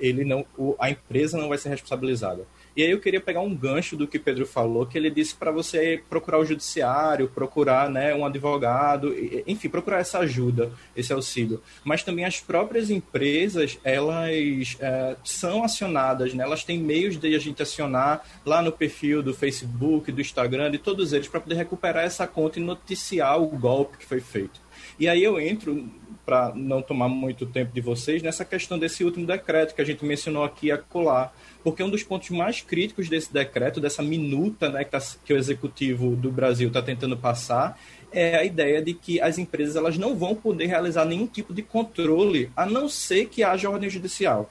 ele 0.00 0.24
não, 0.24 0.44
o, 0.56 0.74
a 0.78 0.90
empresa 0.90 1.36
não 1.36 1.48
vai 1.48 1.58
ser 1.58 1.68
responsabilizada. 1.68 2.46
E 2.80 2.82
aí 2.82 2.92
eu 2.92 2.98
queria 2.98 3.20
pegar 3.20 3.42
um 3.42 3.54
gancho 3.54 3.94
do 3.94 4.08
que 4.08 4.18
Pedro 4.18 4.46
falou, 4.46 4.86
que 4.86 4.96
ele 4.96 5.10
disse 5.10 5.34
para 5.34 5.50
você 5.50 6.02
procurar 6.08 6.38
o 6.38 6.46
judiciário, 6.46 7.28
procurar 7.28 7.90
né, 7.90 8.14
um 8.14 8.24
advogado, 8.24 9.14
enfim, 9.46 9.68
procurar 9.68 9.98
essa 9.98 10.20
ajuda, 10.20 10.72
esse 10.96 11.12
auxílio. 11.12 11.62
Mas 11.84 12.02
também 12.02 12.24
as 12.24 12.40
próprias 12.40 12.88
empresas, 12.88 13.78
elas 13.84 14.78
é, 14.80 15.14
são 15.22 15.62
acionadas, 15.62 16.32
né, 16.32 16.42
elas 16.42 16.64
têm 16.64 16.78
meios 16.78 17.18
de 17.18 17.34
a 17.34 17.38
gente 17.38 17.60
acionar 17.60 18.24
lá 18.46 18.62
no 18.62 18.72
perfil 18.72 19.22
do 19.22 19.34
Facebook, 19.34 20.10
do 20.10 20.22
Instagram, 20.22 20.70
de 20.70 20.78
todos 20.78 21.12
eles, 21.12 21.28
para 21.28 21.40
poder 21.40 21.56
recuperar 21.56 22.04
essa 22.04 22.26
conta 22.26 22.58
e 22.58 22.62
noticiar 22.62 23.38
o 23.38 23.46
golpe 23.48 23.98
que 23.98 24.06
foi 24.06 24.20
feito. 24.20 24.58
E 24.98 25.06
aí 25.06 25.22
eu 25.22 25.38
entro 25.38 25.86
para 26.24 26.52
não 26.54 26.82
tomar 26.82 27.08
muito 27.08 27.46
tempo 27.46 27.72
de 27.72 27.80
vocês, 27.80 28.22
nessa 28.22 28.44
questão 28.44 28.78
desse 28.78 29.04
último 29.04 29.26
decreto 29.26 29.74
que 29.74 29.80
a 29.80 29.84
gente 29.84 30.04
mencionou 30.04 30.44
aqui 30.44 30.70
a 30.70 30.78
colar. 30.78 31.34
Porque 31.62 31.82
um 31.82 31.90
dos 31.90 32.02
pontos 32.02 32.30
mais 32.30 32.60
críticos 32.60 33.08
desse 33.08 33.32
decreto, 33.32 33.80
dessa 33.80 34.02
minuta 34.02 34.70
né, 34.70 34.84
que, 34.84 34.90
tá, 34.90 35.00
que 35.24 35.32
o 35.32 35.36
executivo 35.36 36.16
do 36.16 36.30
Brasil 36.30 36.68
está 36.68 36.80
tentando 36.80 37.16
passar, 37.16 37.78
é 38.12 38.36
a 38.36 38.44
ideia 38.44 38.82
de 38.82 38.94
que 38.94 39.20
as 39.20 39.38
empresas 39.38 39.76
elas 39.76 39.98
não 39.98 40.16
vão 40.16 40.34
poder 40.34 40.66
realizar 40.66 41.04
nenhum 41.04 41.26
tipo 41.26 41.52
de 41.52 41.62
controle, 41.62 42.50
a 42.56 42.64
não 42.64 42.88
ser 42.88 43.26
que 43.26 43.42
haja 43.42 43.68
ordem 43.68 43.90
judicial. 43.90 44.50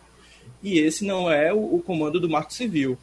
E 0.62 0.78
esse 0.80 1.06
não 1.06 1.32
é 1.32 1.54
o, 1.54 1.76
o 1.76 1.82
comando 1.82 2.20
do 2.20 2.30
Marco 2.30 2.54
Civil 2.54 2.98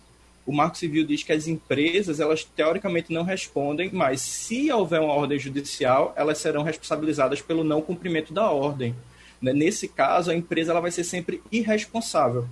o 0.47 0.53
Marco 0.53 0.79
Civil 0.79 1.05
diz 1.05 1.25
que 1.25 1.33
as 1.33 1.49
empresas, 1.49 2.21
elas 2.21 2.45
teoricamente 2.45 3.13
não 3.13 3.25
respondem, 3.25 3.91
mas 3.93 4.21
se 4.21 4.71
houver 4.71 5.01
uma 5.01 5.13
ordem 5.13 5.39
judicial, 5.39 6.15
elas 6.17 6.39
serão 6.39 6.63
responsabilizadas 6.63 7.43
pelo 7.43 7.65
não 7.65 7.83
cumprimento 7.83 8.33
da 8.33 8.49
ordem. 8.49 8.95
Né? 9.43 9.53
Nesse 9.53 9.89
caso, 9.89 10.31
a 10.31 10.35
empresa 10.35 10.71
ela 10.71 10.81
vai 10.81 10.93
ser 10.93 11.03
sempre 11.03 11.43
irresponsável. 11.51 12.47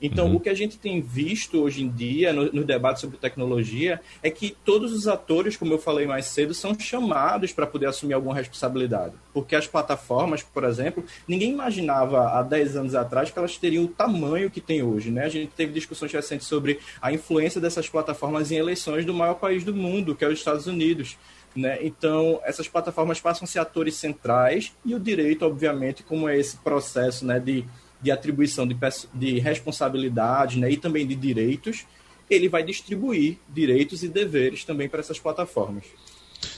Então, 0.00 0.26
uhum. 0.26 0.36
o 0.36 0.40
que 0.40 0.48
a 0.48 0.54
gente 0.54 0.76
tem 0.76 1.00
visto 1.00 1.62
hoje 1.62 1.82
em 1.82 1.88
dia 1.88 2.32
no, 2.32 2.52
no, 2.52 2.64
debate 2.64 3.00
sobre 3.00 3.16
tecnologia 3.16 4.00
é 4.22 4.30
que 4.30 4.56
todos 4.64 4.92
os 4.92 5.06
atores, 5.06 5.56
como 5.56 5.72
eu 5.72 5.78
falei 5.78 6.06
mais 6.06 6.26
cedo, 6.26 6.52
são 6.52 6.78
chamados 6.78 7.52
para 7.52 7.66
poder 7.66 7.86
assumir 7.86 8.14
alguma 8.14 8.34
responsabilidade. 8.34 9.14
Porque 9.32 9.56
as 9.56 9.66
plataformas, 9.66 10.42
por 10.42 10.64
exemplo, 10.64 11.04
ninguém 11.26 11.52
imaginava 11.52 12.38
há 12.38 12.42
10 12.42 12.76
anos 12.76 12.94
atrás 12.94 13.30
que 13.30 13.38
elas 13.38 13.56
teriam 13.56 13.84
o 13.84 13.88
tamanho 13.88 14.50
que 14.50 14.60
tem 14.60 14.82
hoje. 14.82 15.10
Né? 15.10 15.24
A 15.24 15.28
gente 15.28 15.52
teve 15.56 15.72
discussões 15.72 16.12
recentes 16.12 16.46
sobre 16.46 16.80
a 17.00 17.12
influência 17.12 17.60
dessas 17.60 17.88
plataformas 17.88 18.50
em 18.50 18.56
eleições 18.56 19.04
do 19.06 19.14
maior 19.14 19.34
país 19.34 19.64
do 19.64 19.74
mundo, 19.74 20.14
que 20.14 20.24
é 20.24 20.28
os 20.28 20.38
Estados 20.38 20.66
Unidos. 20.66 21.16
Né? 21.54 21.78
Então, 21.82 22.40
essas 22.44 22.66
plataformas 22.66 23.20
passam 23.20 23.44
a 23.44 23.46
ser 23.46 23.60
atores 23.60 23.94
centrais 23.94 24.72
e 24.84 24.94
o 24.94 25.00
direito, 25.00 25.46
obviamente, 25.46 26.02
como 26.02 26.28
é 26.28 26.36
esse 26.36 26.56
processo 26.56 27.24
né, 27.24 27.38
de 27.38 27.64
de 28.04 28.10
atribuição 28.10 28.66
de, 28.66 28.76
de 29.14 29.38
responsabilidade 29.40 30.58
né, 30.58 30.70
e 30.70 30.76
também 30.76 31.06
de 31.06 31.14
direitos, 31.14 31.86
ele 32.30 32.50
vai 32.50 32.62
distribuir 32.62 33.38
direitos 33.48 34.02
e 34.02 34.08
deveres 34.08 34.62
também 34.62 34.88
para 34.88 35.00
essas 35.00 35.18
plataformas. 35.18 35.84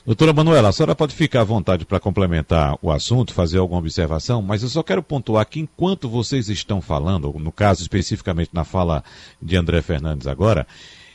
Doutora 0.04 0.32
Manuela, 0.32 0.70
a 0.70 0.72
senhora 0.72 0.96
pode 0.96 1.14
ficar 1.14 1.42
à 1.42 1.44
vontade 1.44 1.84
para 1.84 2.00
complementar 2.00 2.76
o 2.82 2.90
assunto, 2.90 3.32
fazer 3.32 3.58
alguma 3.58 3.78
observação, 3.78 4.42
mas 4.42 4.64
eu 4.64 4.68
só 4.68 4.82
quero 4.82 5.02
pontuar 5.02 5.46
que 5.46 5.60
enquanto 5.60 6.08
vocês 6.08 6.48
estão 6.48 6.80
falando, 6.80 7.32
no 7.38 7.52
caso 7.52 7.82
especificamente 7.82 8.50
na 8.52 8.64
fala 8.64 9.04
de 9.40 9.56
André 9.56 9.80
Fernandes 9.82 10.26
agora, 10.26 10.66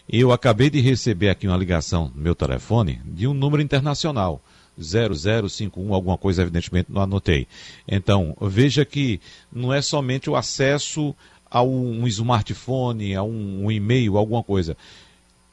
eu 0.08 0.32
acabei 0.32 0.70
de 0.70 0.80
receber 0.80 1.30
aqui 1.30 1.48
uma 1.48 1.58
ligação 1.58 2.10
no 2.16 2.22
meu 2.22 2.34
telefone 2.34 3.02
de 3.04 3.28
um 3.28 3.34
número 3.34 3.62
internacional. 3.62 4.42
0051, 4.82 5.94
alguma 5.94 6.18
coisa, 6.18 6.42
evidentemente 6.42 6.92
não 6.92 7.02
anotei. 7.02 7.48
Então, 7.88 8.36
veja 8.42 8.84
que 8.86 9.20
não 9.52 9.74
é 9.74 9.82
somente 9.82 10.30
o 10.30 10.36
acesso 10.36 11.16
a 11.50 11.62
um 11.62 12.08
smartphone, 12.08 13.16
a 13.16 13.24
um, 13.24 13.66
um 13.66 13.72
e-mail, 13.72 14.18
alguma 14.18 14.42
coisa. 14.42 14.78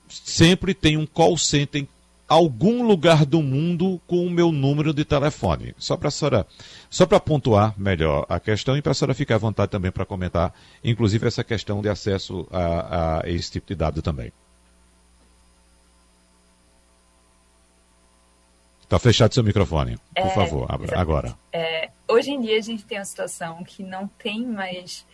Sempre 0.08 0.72
tem 0.72 0.96
um 0.96 1.06
call 1.06 1.36
center 1.36 1.82
em 1.82 1.88
algum 2.28 2.86
lugar 2.86 3.24
do 3.24 3.42
mundo 3.42 4.00
com 4.06 4.26
o 4.26 4.30
meu 4.30 4.52
número 4.52 4.92
de 4.92 5.04
telefone. 5.04 5.74
Só 5.78 5.96
para 5.96 6.10
senhora, 6.10 6.46
só 6.90 7.06
para 7.06 7.18
pontuar 7.18 7.74
melhor 7.76 8.26
a 8.28 8.38
questão 8.38 8.76
e 8.76 8.82
para 8.82 8.92
a 8.92 8.94
senhora 8.94 9.14
ficar 9.14 9.36
à 9.36 9.38
vontade 9.38 9.72
também 9.72 9.90
para 9.90 10.04
comentar, 10.04 10.54
inclusive 10.84 11.26
essa 11.26 11.42
questão 11.42 11.80
de 11.80 11.88
acesso 11.88 12.46
a, 12.50 13.20
a 13.22 13.30
esse 13.30 13.50
tipo 13.50 13.66
de 13.66 13.74
dado 13.74 14.02
também. 14.02 14.30
Está 18.88 18.98
fechado 18.98 19.34
seu 19.34 19.44
microfone, 19.44 19.98
por 19.98 20.26
é, 20.26 20.30
favor, 20.30 20.66
abra, 20.66 20.98
agora. 20.98 21.38
É, 21.52 21.90
hoje 22.08 22.30
em 22.30 22.40
dia 22.40 22.56
a 22.56 22.62
gente 22.62 22.86
tem 22.86 22.96
uma 22.96 23.04
situação 23.04 23.62
que 23.62 23.82
não 23.82 24.08
tem 24.08 24.46
mais 24.46 25.04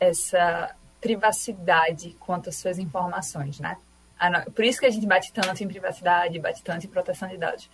essa 0.00 0.74
privacidade 1.00 2.16
quanto 2.18 2.48
às 2.48 2.56
suas 2.56 2.80
informações, 2.80 3.60
né? 3.60 3.76
Por 4.56 4.64
isso 4.64 4.80
que 4.80 4.86
a 4.86 4.90
gente 4.90 5.06
bate 5.06 5.32
tanto 5.32 5.62
em 5.62 5.68
privacidade, 5.68 6.36
bate 6.40 6.64
tanto 6.64 6.84
em 6.84 6.88
proteção 6.88 7.28
de 7.28 7.36
dados. 7.36 7.70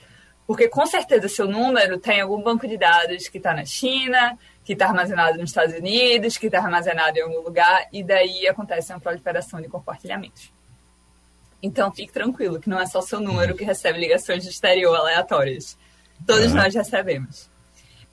Porque 0.46 0.68
com 0.68 0.84
certeza 0.84 1.30
seu 1.30 1.48
número 1.48 1.98
tem 1.98 2.20
algum 2.20 2.42
banco 2.42 2.68
de 2.68 2.76
dados 2.76 3.26
que 3.26 3.38
está 3.38 3.54
na 3.54 3.64
China, 3.64 4.38
que 4.62 4.74
está 4.74 4.86
armazenado 4.86 5.38
nos 5.38 5.48
Estados 5.48 5.74
Unidos, 5.74 6.36
que 6.36 6.44
está 6.44 6.58
armazenado 6.58 7.16
em 7.16 7.22
algum 7.22 7.40
lugar, 7.40 7.88
e 7.90 8.04
daí 8.04 8.46
acontece 8.46 8.92
uma 8.92 9.00
proliferação 9.00 9.62
de 9.62 9.68
compartilhamentos. 9.68 10.52
Então 11.66 11.90
fique 11.90 12.12
tranquilo, 12.12 12.60
que 12.60 12.70
não 12.70 12.78
é 12.78 12.86
só 12.86 13.00
seu 13.00 13.18
número 13.18 13.56
que 13.56 13.64
recebe 13.64 13.98
ligações 13.98 14.44
de 14.44 14.50
exterior 14.50 14.94
aleatórias. 14.94 15.76
Todos 16.24 16.54
nós 16.54 16.72
recebemos. 16.72 17.50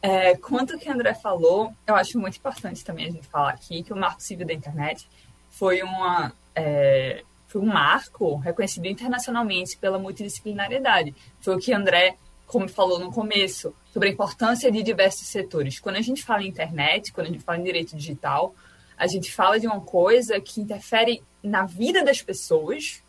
É, 0.02 0.36
quanto 0.36 0.78
que 0.80 0.90
o 0.90 0.92
André 0.92 1.14
falou, 1.14 1.72
eu 1.86 1.96
acho 1.96 2.20
muito 2.20 2.36
importante 2.36 2.84
também 2.84 3.06
a 3.06 3.12
gente 3.12 3.28
falar 3.28 3.52
aqui 3.52 3.84
que 3.84 3.94
o 3.94 3.96
Marco 3.96 4.24
Civil 4.24 4.48
da 4.48 4.54
Internet 4.54 5.08
foi, 5.52 5.84
uma, 5.84 6.34
é, 6.56 7.24
foi 7.48 7.62
um 7.62 7.68
marco 7.68 8.38
reconhecido 8.38 8.88
internacionalmente 8.88 9.78
pela 9.78 10.00
multidisciplinariedade. 10.00 11.14
Foi 11.40 11.56
o 11.56 11.60
que 11.60 11.72
André, 11.72 12.18
como 12.48 12.68
falou 12.68 12.98
no 12.98 13.12
começo, 13.12 13.72
sobre 13.94 14.10
a 14.10 14.12
importância 14.12 14.72
de 14.72 14.82
diversos 14.82 15.28
setores. 15.28 15.80
Quando 15.80 15.98
a 15.98 16.02
gente 16.02 16.24
fala 16.24 16.42
em 16.42 16.48
internet, 16.48 17.14
quando 17.14 17.28
a 17.28 17.30
gente 17.30 17.44
fala 17.44 17.60
em 17.60 17.64
direito 17.64 17.96
digital, 17.96 18.56
a 18.98 19.06
gente 19.06 19.32
fala 19.32 19.60
de 19.60 19.68
uma 19.68 19.80
coisa 19.80 20.42
que 20.42 20.60
interfere 20.60 21.22
na 21.44 21.66
vida 21.66 22.04
das 22.04 22.20
pessoas, 22.22 23.03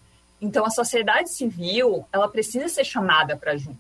então, 0.44 0.66
a 0.66 0.70
sociedade 0.70 1.30
civil, 1.30 2.06
ela 2.12 2.28
precisa 2.28 2.68
ser 2.68 2.84
chamada 2.84 3.34
para 3.34 3.56
junto. 3.56 3.78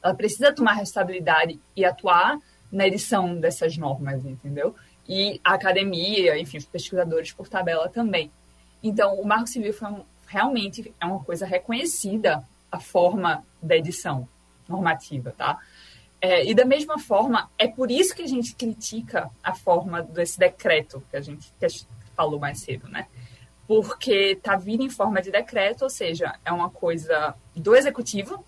Ela 0.00 0.14
precisa 0.14 0.52
tomar 0.52 0.74
responsabilidade 0.74 1.58
e 1.74 1.84
atuar 1.84 2.38
na 2.70 2.86
edição 2.86 3.34
dessas 3.34 3.76
normas, 3.76 4.24
entendeu? 4.24 4.76
E 5.08 5.40
a 5.42 5.54
academia, 5.54 6.38
enfim, 6.38 6.58
os 6.58 6.64
pesquisadores 6.64 7.32
por 7.32 7.48
tabela 7.48 7.88
também. 7.88 8.30
Então, 8.80 9.14
o 9.16 9.26
Marco 9.26 9.48
Civil 9.48 9.74
um, 9.82 10.04
realmente 10.28 10.94
é 11.00 11.04
uma 11.04 11.18
coisa 11.18 11.44
reconhecida 11.44 12.44
a 12.70 12.78
forma 12.78 13.44
da 13.60 13.76
edição 13.76 14.28
normativa, 14.68 15.34
tá? 15.36 15.58
É, 16.20 16.48
e 16.48 16.54
da 16.54 16.64
mesma 16.64 17.00
forma, 17.00 17.50
é 17.58 17.66
por 17.66 17.90
isso 17.90 18.14
que 18.14 18.22
a 18.22 18.28
gente 18.28 18.54
critica 18.54 19.28
a 19.42 19.52
forma 19.52 20.00
desse 20.00 20.38
decreto 20.38 21.02
que 21.10 21.16
a 21.16 21.20
gente 21.20 21.52
falou 22.14 22.38
mais 22.38 22.60
cedo, 22.60 22.86
né? 22.88 23.08
Porque 23.68 24.32
está 24.32 24.56
vindo 24.56 24.82
em 24.82 24.88
forma 24.88 25.20
de 25.20 25.30
decreto, 25.30 25.82
ou 25.82 25.90
seja, 25.90 26.34
é 26.42 26.50
uma 26.50 26.70
coisa 26.70 27.34
do 27.54 27.76
executivo, 27.76 28.42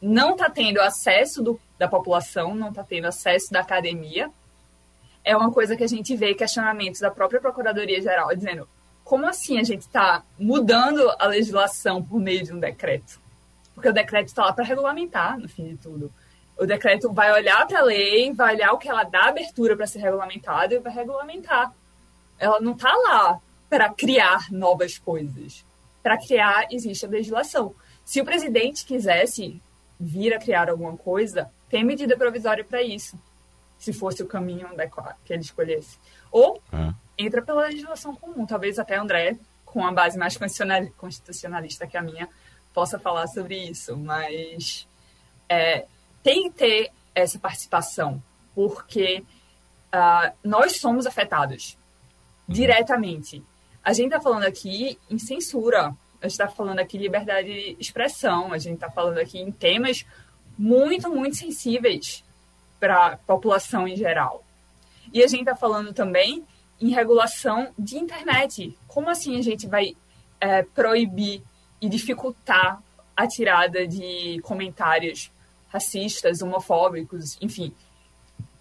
não 0.00 0.32
está 0.32 0.48
tendo 0.48 0.80
acesso 0.80 1.42
do, 1.42 1.60
da 1.78 1.86
população, 1.86 2.54
não 2.54 2.70
está 2.70 2.82
tendo 2.82 3.04
acesso 3.04 3.52
da 3.52 3.60
academia. 3.60 4.30
É 5.22 5.36
uma 5.36 5.52
coisa 5.52 5.76
que 5.76 5.84
a 5.84 5.88
gente 5.88 6.16
vê 6.16 6.34
questionamentos 6.34 7.00
da 7.00 7.10
própria 7.10 7.40
Procuradoria-Geral 7.40 8.34
dizendo 8.34 8.66
como 9.04 9.26
assim 9.26 9.58
a 9.58 9.62
gente 9.62 9.82
está 9.82 10.22
mudando 10.38 11.10
a 11.18 11.26
legislação 11.26 12.02
por 12.02 12.18
meio 12.18 12.42
de 12.42 12.52
um 12.52 12.58
decreto? 12.58 13.20
Porque 13.74 13.88
o 13.88 13.92
decreto 13.92 14.28
está 14.28 14.46
lá 14.46 14.52
para 14.52 14.64
regulamentar, 14.64 15.38
no 15.38 15.48
fim 15.48 15.68
de 15.68 15.76
tudo. 15.76 16.10
O 16.58 16.64
decreto 16.64 17.12
vai 17.12 17.32
olhar 17.32 17.66
para 17.66 17.80
a 17.80 17.84
lei, 17.84 18.32
vai 18.32 18.54
olhar 18.54 18.72
o 18.72 18.78
que 18.78 18.88
ela 18.88 19.04
dá 19.04 19.28
abertura 19.28 19.76
para 19.76 19.86
ser 19.86 19.98
regulamentado 20.00 20.74
e 20.74 20.78
vai 20.78 20.92
regulamentar. 20.92 21.72
Ela 22.38 22.60
não 22.60 22.72
está 22.72 22.92
lá 22.94 23.40
para 23.68 23.92
criar 23.92 24.50
novas 24.50 24.98
coisas. 24.98 25.64
Para 26.02 26.16
criar, 26.18 26.66
existe 26.70 27.04
a 27.04 27.08
legislação. 27.08 27.74
Se 28.04 28.20
o 28.20 28.24
presidente 28.24 28.84
quisesse 28.84 29.60
vir 29.98 30.32
a 30.32 30.38
criar 30.38 30.70
alguma 30.70 30.96
coisa, 30.96 31.50
tem 31.68 31.84
medida 31.84 32.16
provisória 32.16 32.64
para 32.64 32.82
isso, 32.82 33.18
se 33.78 33.92
fosse 33.92 34.22
o 34.22 34.26
caminho 34.26 34.68
que 35.24 35.32
ele 35.32 35.42
escolhesse. 35.42 35.98
Ou 36.30 36.62
é. 36.72 36.94
entra 37.18 37.42
pela 37.42 37.66
legislação 37.66 38.14
comum. 38.14 38.46
Talvez 38.46 38.78
até 38.78 38.96
André, 38.96 39.36
com 39.64 39.86
a 39.86 39.92
base 39.92 40.18
mais 40.18 40.38
constitucionalista 40.96 41.86
que 41.86 41.96
a 41.96 42.02
minha, 42.02 42.28
possa 42.72 42.98
falar 42.98 43.26
sobre 43.26 43.56
isso. 43.56 43.96
Mas 43.96 44.88
é, 45.48 45.86
tem 46.22 46.44
que 46.44 46.56
ter 46.56 46.92
essa 47.14 47.38
participação, 47.38 48.22
porque 48.54 49.24
uh, 49.92 50.32
nós 50.42 50.76
somos 50.76 51.06
afetados 51.06 51.76
diretamente. 52.48 53.42
A 53.88 53.94
gente 53.94 54.08
está 54.08 54.20
falando 54.20 54.44
aqui 54.44 54.98
em 55.08 55.16
censura, 55.16 55.96
a 56.20 56.28
gente 56.28 56.32
está 56.32 56.46
falando 56.46 56.78
aqui 56.78 56.98
em 56.98 57.00
liberdade 57.00 57.48
de 57.48 57.76
expressão, 57.80 58.52
a 58.52 58.58
gente 58.58 58.74
está 58.74 58.90
falando 58.90 59.16
aqui 59.16 59.38
em 59.38 59.50
temas 59.50 60.04
muito, 60.58 61.08
muito 61.08 61.36
sensíveis 61.36 62.22
para 62.78 63.06
a 63.06 63.16
população 63.16 63.88
em 63.88 63.96
geral. 63.96 64.44
E 65.10 65.24
a 65.24 65.26
gente 65.26 65.40
está 65.40 65.56
falando 65.56 65.94
também 65.94 66.44
em 66.78 66.90
regulação 66.90 67.72
de 67.78 67.96
internet. 67.96 68.76
Como 68.86 69.08
assim 69.08 69.38
a 69.38 69.42
gente 69.42 69.66
vai 69.66 69.96
é, 70.38 70.62
proibir 70.62 71.42
e 71.80 71.88
dificultar 71.88 72.82
a 73.16 73.26
tirada 73.26 73.88
de 73.88 74.38
comentários 74.42 75.32
racistas, 75.68 76.42
homofóbicos, 76.42 77.38
enfim? 77.40 77.72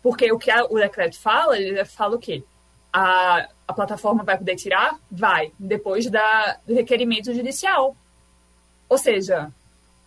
Porque 0.01 0.31
o 0.31 0.39
que 0.39 0.49
a, 0.49 0.63
o 0.63 0.75
decreto 0.75 1.19
fala, 1.19 1.59
ele 1.59 1.83
fala 1.83 2.15
o 2.15 2.19
quê? 2.19 2.45
A, 2.91 3.47
a 3.67 3.73
plataforma 3.73 4.23
vai 4.23 4.37
poder 4.37 4.55
tirar? 4.55 4.97
Vai, 5.11 5.51
depois 5.59 6.09
da, 6.09 6.57
do 6.65 6.73
requerimento 6.73 7.33
judicial. 7.33 7.95
Ou 8.89 8.97
seja, 8.97 9.51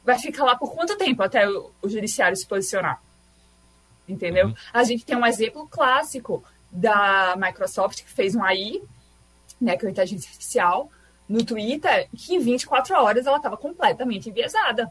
vai 0.05 0.18
ficar 0.18 0.45
lá 0.45 0.57
por 0.57 0.74
quanto 0.74 0.97
tempo 0.97 1.22
até 1.22 1.49
o, 1.49 1.70
o 1.83 1.89
judiciário 1.89 2.37
se 2.37 2.47
posicionar? 2.47 3.01
Entendeu? 4.09 4.49
Uhum. 4.49 4.55
A 4.72 4.83
gente 4.83 5.05
tem 5.05 5.16
um 5.16 5.26
exemplo 5.26 5.68
clássico 5.68 6.43
da 6.70 7.35
Microsoft 7.37 8.03
que 8.03 8.11
fez 8.11 8.35
um 8.35 8.43
AI, 8.43 8.81
né, 9.61 9.76
que 9.76 9.85
é 9.85 9.89
a 9.89 9.93
inteligência 9.93 10.28
artificial, 10.28 10.91
no 11.28 11.45
Twitter, 11.45 12.09
que 12.16 12.35
em 12.35 12.41
24 12.41 12.95
horas 12.97 13.26
ela 13.26 13.37
estava 13.37 13.57
completamente 13.57 14.28
enviesada. 14.28 14.91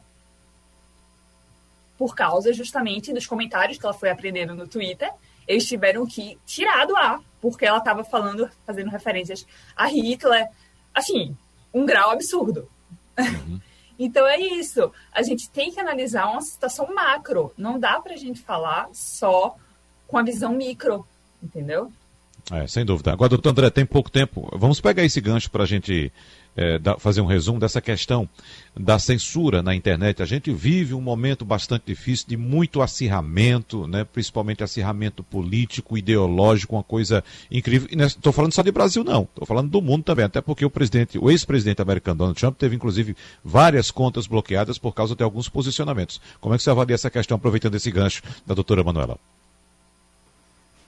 Por 1.98 2.16
causa 2.16 2.54
justamente 2.54 3.12
dos 3.12 3.28
comentários 3.28 3.78
que 3.78 3.86
ela 3.86 3.94
foi 3.94 4.10
aprendendo 4.10 4.56
no 4.56 4.68
Twitter, 4.68 5.12
eles 5.46 5.66
tiveram 5.66 6.06
que 6.06 6.40
tirar 6.46 6.86
do 6.86 6.96
ar, 6.96 7.20
porque 7.42 7.66
ela 7.66 7.78
estava 7.80 8.04
falando, 8.04 8.50
fazendo 8.66 8.90
referências 8.90 9.46
a 9.76 9.88
Hitler, 9.88 10.48
assim, 10.94 11.36
um 11.74 11.86
grau 11.86 12.12
absurdo. 12.12 12.70
Uhum. 13.18 13.60
Então 14.02 14.26
é 14.26 14.40
isso. 14.40 14.94
A 15.12 15.22
gente 15.22 15.50
tem 15.50 15.74
que 15.74 15.80
analisar 15.80 16.32
uma 16.32 16.40
situação 16.40 16.96
macro. 16.96 17.52
Não 17.58 17.78
dá 17.78 18.00
para 18.00 18.14
a 18.14 18.18
gente 18.18 18.40
falar 18.40 18.88
só 18.94 19.58
com 20.08 20.18
a 20.18 20.24
visão 20.24 20.54
micro, 20.54 21.06
entendeu? 21.44 21.92
É, 22.50 22.66
sem 22.66 22.86
dúvida. 22.86 23.12
Agora, 23.12 23.28
doutor 23.28 23.50
André, 23.50 23.70
tem 23.70 23.86
pouco 23.86 24.10
tempo. 24.10 24.50
Vamos 24.54 24.80
pegar 24.80 25.04
esse 25.04 25.20
gancho 25.20 25.52
para 25.52 25.64
a 25.64 25.68
gente 25.68 26.14
é, 26.60 26.78
da, 26.78 27.00
fazer 27.00 27.22
um 27.22 27.26
resumo 27.26 27.58
dessa 27.58 27.80
questão 27.80 28.28
da 28.78 29.00
censura 29.00 29.64
na 29.64 29.74
internet. 29.74 30.22
A 30.22 30.26
gente 30.26 30.52
vive 30.52 30.94
um 30.94 31.00
momento 31.00 31.46
bastante 31.46 31.84
difícil 31.88 32.28
de 32.28 32.36
muito 32.36 32.82
acirramento, 32.82 33.88
né, 33.88 34.04
principalmente 34.04 34.62
acirramento 34.62 35.24
político, 35.24 35.98
ideológico, 35.98 36.76
uma 36.76 36.84
coisa 36.84 37.24
incrível. 37.50 37.88
Estou 38.06 38.34
falando 38.34 38.54
só 38.54 38.62
de 38.62 38.74
Brasil, 38.74 39.06
não. 39.06 39.22
Estou 39.24 39.48
falando 39.48 39.70
do 39.70 39.82
mundo 39.82 40.04
também, 40.04 40.26
até 40.26 40.42
porque 40.42 40.66
o 40.66 40.70
presidente, 40.70 41.18
o 41.18 41.32
ex-presidente 41.32 41.82
americano 41.82 42.18
Donald 42.18 42.38
Trump 42.38 42.58
teve 42.58 42.76
inclusive 42.76 43.16
várias 43.42 43.90
contas 43.90 44.28
bloqueadas 44.28 44.78
por 44.78 44.94
causa 44.94 45.16
de 45.16 45.24
alguns 45.24 45.48
posicionamentos. 45.48 46.20
Como 46.42 46.54
é 46.54 46.58
que 46.58 46.64
você 46.64 46.70
avalia 46.70 46.96
essa 46.96 47.10
questão, 47.10 47.38
aproveitando 47.38 47.76
esse 47.76 47.90
gancho 47.90 48.22
da 48.46 48.54
doutora 48.54 48.84
Manuela? 48.84 49.18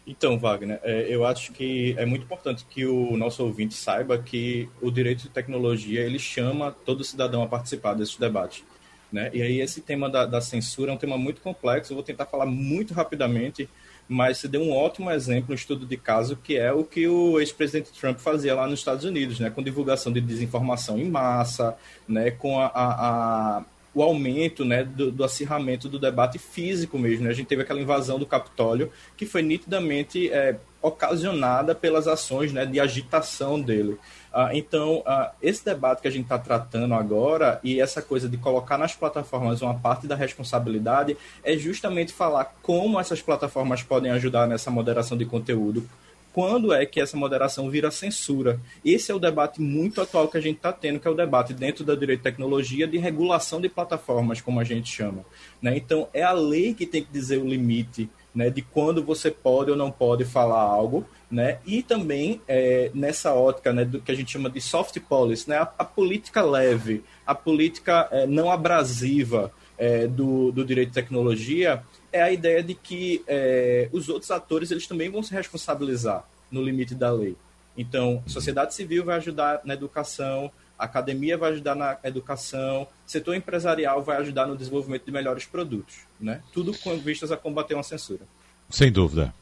Então, 0.06 0.38
Wagner, 0.38 0.80
é, 0.84 1.06
eu 1.08 1.26
acho 1.26 1.52
que 1.52 1.94
é 1.98 2.06
muito 2.06 2.24
importante 2.24 2.66
que 2.68 2.86
o 2.86 3.16
nosso 3.16 3.44
ouvinte 3.44 3.76
saiba 3.76 4.18
que 4.18 4.68
o 4.82 4.90
direito 4.90 5.24
de 5.24 5.30
tecnologia 5.30 6.02
ele 6.02 6.18
chama 6.18 6.76
todo 6.86 7.04
cidadão 7.04 7.44
a 7.44 7.48
participar 7.48 7.94
desse 7.94 8.20
debate. 8.20 8.66
Né? 9.12 9.30
E 9.34 9.42
aí 9.42 9.62
esse 9.62 9.82
tema 9.82 10.10
da, 10.10 10.26
da 10.26 10.42
censura 10.42 10.92
é 10.92 10.94
um 10.94 10.98
tema 10.98 11.18
muito 11.18 11.42
complexo, 11.42 11.92
eu 11.92 11.96
vou 11.96 12.04
tentar 12.04 12.26
falar 12.26 12.46
muito 12.46 12.94
rapidamente, 12.94 13.70
mas 14.08 14.38
você 14.38 14.48
deu 14.48 14.62
um 14.62 14.72
ótimo 14.72 15.12
exemplo, 15.12 15.52
um 15.52 15.56
estudo 15.56 15.86
de 15.86 15.98
caso, 15.98 16.36
que 16.36 16.58
é 16.58 16.72
o 16.72 16.84
que 16.84 17.08
o 17.08 17.40
ex-presidente 17.40 17.92
Trump 17.92 18.18
fazia 18.18 18.56
lá 18.56 18.68
nos 18.68 18.80
Estados 18.80 19.06
Unidos, 19.06 19.40
né? 19.40 19.50
com 19.50 19.62
divulgação 19.62 20.12
de 20.12 20.20
desinformação 20.20 20.98
em 20.98 21.10
massa, 21.10 21.78
né? 22.08 22.32
com 22.32 22.60
a, 22.60 22.68
a, 22.68 23.58
a 23.58 23.64
o 23.94 24.02
aumento 24.02 24.64
né, 24.64 24.84
do, 24.84 25.12
do, 25.12 25.24
acirramento 25.24 25.90
do 25.90 26.00
debate 26.00 26.40
físico 26.40 26.98
mesmo. 26.98 27.26
Né? 27.26 27.32
A 27.32 27.34
gente 27.34 27.48
teve 27.48 27.62
aquela 27.62 27.82
invasão 27.82 28.18
do 28.18 28.26
Capitólio 28.26 28.92
que 29.18 29.26
foi 29.26 29.42
nitidamente 29.42 30.32
é, 30.32 30.58
ocasionada 30.82 31.76
pelas 31.76 32.08
ações 32.08 32.54
né, 32.54 32.66
de 32.66 32.80
agitação 32.80 33.60
dele. 33.62 33.98
Ah, 34.34 34.52
então, 34.54 35.04
ah, 35.06 35.34
esse 35.42 35.64
debate 35.64 36.02
que 36.02 36.08
a 36.08 36.12
gente 36.12 36.24
está 36.24 36.40
tratando 36.40 36.94
agora 36.94 37.60
e 37.64 37.82
essa 37.82 38.02
coisa 38.02 38.30
de 38.30 38.38
colocar 38.38 38.78
nas 38.78 38.96
plataformas 38.96 39.62
uma 39.62 39.78
parte 39.78 40.08
da 40.08 40.16
responsabilidade 40.16 41.18
é 41.44 41.58
justamente 41.58 42.14
falar 42.14 42.56
como 42.62 43.00
essas 43.00 43.22
plataformas 43.22 43.84
podem 43.84 44.10
ajudar 44.12 44.48
nessa 44.48 44.72
moderação 44.72 45.18
de 45.18 45.26
conteúdo, 45.26 45.88
quando 46.34 46.74
é 46.74 46.86
que 46.86 47.00
essa 47.00 47.18
moderação 47.18 47.70
vira 47.70 47.92
censura. 47.92 48.60
Esse 48.84 49.12
é 49.12 49.16
o 49.16 49.20
debate 49.20 49.62
muito 49.62 50.02
atual 50.02 50.28
que 50.28 50.38
a 50.38 50.42
gente 50.42 50.58
está 50.58 50.72
tendo, 50.72 51.00
que 51.00 51.08
é 51.08 51.12
o 51.12 51.16
debate 51.16 51.54
dentro 51.54 51.84
da 51.84 51.96
direito 51.96 52.20
de 52.20 52.24
tecnologia 52.24 52.88
de 52.88 52.98
regulação 52.98 53.60
de 53.60 53.70
plataformas, 53.70 54.42
como 54.42 54.60
a 54.60 54.64
gente 54.64 54.90
chama. 54.90 55.26
Né? 55.62 55.78
Então, 55.78 56.08
é 56.14 56.24
a 56.24 56.32
lei 56.32 56.74
que 56.74 56.86
tem 56.86 57.04
que 57.04 57.12
dizer 57.12 57.38
o 57.38 57.48
limite 57.48 58.10
né, 58.34 58.50
de 58.50 58.62
quando 58.62 59.04
você 59.04 59.30
pode 59.30 59.72
ou 59.72 59.78
não 59.78 59.92
pode 59.92 60.24
falar 60.24 60.62
algo, 60.62 61.06
né? 61.30 61.60
E 61.66 61.84
também 61.84 62.42
é, 62.48 62.90
nessa 62.94 63.34
ótica, 63.34 63.74
né, 63.74 63.86
do 63.86 64.02
que 64.02 64.12
a 64.12 64.16
gente 64.16 64.32
chama 64.32 64.50
de 64.50 64.62
soft 64.62 64.98
policy, 65.02 65.50
né, 65.50 65.58
a, 65.58 65.70
a 65.78 65.86
política 65.86 66.42
leve, 66.42 67.04
a 67.26 67.36
política 67.36 68.08
é, 68.12 68.26
não 68.26 68.50
abrasiva 68.50 69.52
é, 69.78 70.08
do, 70.08 70.52
do 70.52 70.64
direito 70.64 70.90
de 70.90 70.96
tecnologia, 70.96 71.84
é 72.12 72.22
a 72.22 72.32
ideia 72.32 72.62
de 72.64 72.74
que 72.74 73.24
é, 73.28 73.90
os 73.92 74.10
outros 74.10 74.32
atores 74.32 74.72
eles 74.72 74.88
também 74.88 75.10
vão 75.10 75.24
se 75.24 75.34
responsabilizar 75.34 76.26
no 76.52 76.62
limite 76.62 76.94
da 76.94 77.12
lei. 77.12 77.36
Então, 77.78 78.22
sociedade 78.28 78.74
civil 78.74 79.06
vai 79.06 79.18
ajudar 79.18 79.62
na 79.64 79.74
educação, 79.74 80.52
a 80.78 80.86
academia 80.86 81.38
vai 81.38 81.52
ajudar 81.52 81.76
na 81.76 81.98
educação, 82.04 82.88
setor 83.06 83.36
empresarial 83.36 84.02
vai 84.02 84.18
ajudar 84.18 84.48
no 84.48 84.58
desenvolvimento 84.58 85.06
de 85.06 85.12
melhores 85.12 85.46
produtos, 85.46 86.00
né? 86.20 86.42
Tudo 86.52 86.78
com 86.80 86.98
vistas 86.98 87.32
a 87.32 87.38
combater 87.38 87.76
uma 87.76 87.84
censura. 87.84 88.22
Sem 88.70 88.92
dúvida. 88.92 89.34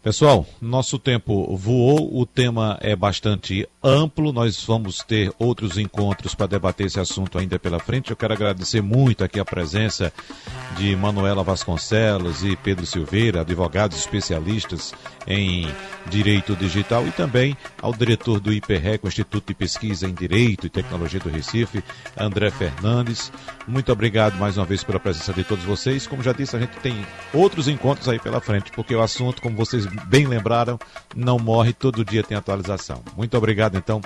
Pessoal, 0.00 0.46
nosso 0.62 0.96
tempo 0.96 1.56
voou, 1.56 2.16
o 2.16 2.24
tema 2.24 2.78
é 2.80 2.94
bastante 2.94 3.68
amplo, 3.82 4.32
nós 4.32 4.62
vamos 4.64 5.02
ter 5.02 5.32
outros 5.40 5.76
encontros 5.76 6.36
para 6.36 6.46
debater 6.46 6.86
esse 6.86 7.00
assunto 7.00 7.36
ainda 7.36 7.58
pela 7.58 7.80
frente. 7.80 8.10
Eu 8.10 8.16
quero 8.16 8.32
agradecer 8.32 8.80
muito 8.80 9.24
aqui 9.24 9.40
a 9.40 9.44
presença 9.44 10.12
de 10.76 10.94
Manuela 10.94 11.42
Vasconcelos 11.42 12.44
e 12.44 12.54
Pedro 12.54 12.86
Silveira, 12.86 13.40
advogados 13.40 13.98
especialistas 13.98 14.94
em 15.26 15.66
direito 16.08 16.54
digital, 16.54 17.06
e 17.06 17.10
também 17.10 17.56
ao 17.82 17.92
diretor 17.92 18.38
do 18.38 18.52
IPREC, 18.52 19.04
Instituto 19.06 19.48
de 19.48 19.54
Pesquisa 19.54 20.06
em 20.06 20.14
Direito 20.14 20.66
e 20.66 20.70
Tecnologia 20.70 21.20
do 21.20 21.28
Recife, 21.28 21.82
André 22.16 22.50
Fernandes. 22.50 23.32
Muito 23.66 23.92
obrigado 23.92 24.38
mais 24.38 24.56
uma 24.56 24.64
vez 24.64 24.82
pela 24.82 25.00
presença 25.00 25.32
de 25.32 25.44
todos 25.44 25.64
vocês. 25.64 26.06
Como 26.06 26.22
já 26.22 26.32
disse, 26.32 26.56
a 26.56 26.60
gente 26.60 26.78
tem 26.78 27.04
outros 27.34 27.68
encontros 27.68 28.08
aí 28.08 28.18
pela 28.18 28.40
frente, 28.40 28.70
porque 28.72 28.94
o 28.94 29.02
assunto, 29.02 29.42
como 29.42 29.56
vocês 29.56 29.84
bem 30.06 30.26
lembraram, 30.26 30.78
não 31.14 31.38
morre, 31.38 31.72
todo 31.72 32.04
dia 32.04 32.22
tem 32.22 32.36
atualização. 32.36 33.02
Muito 33.16 33.36
obrigado, 33.36 33.76
então. 33.76 34.00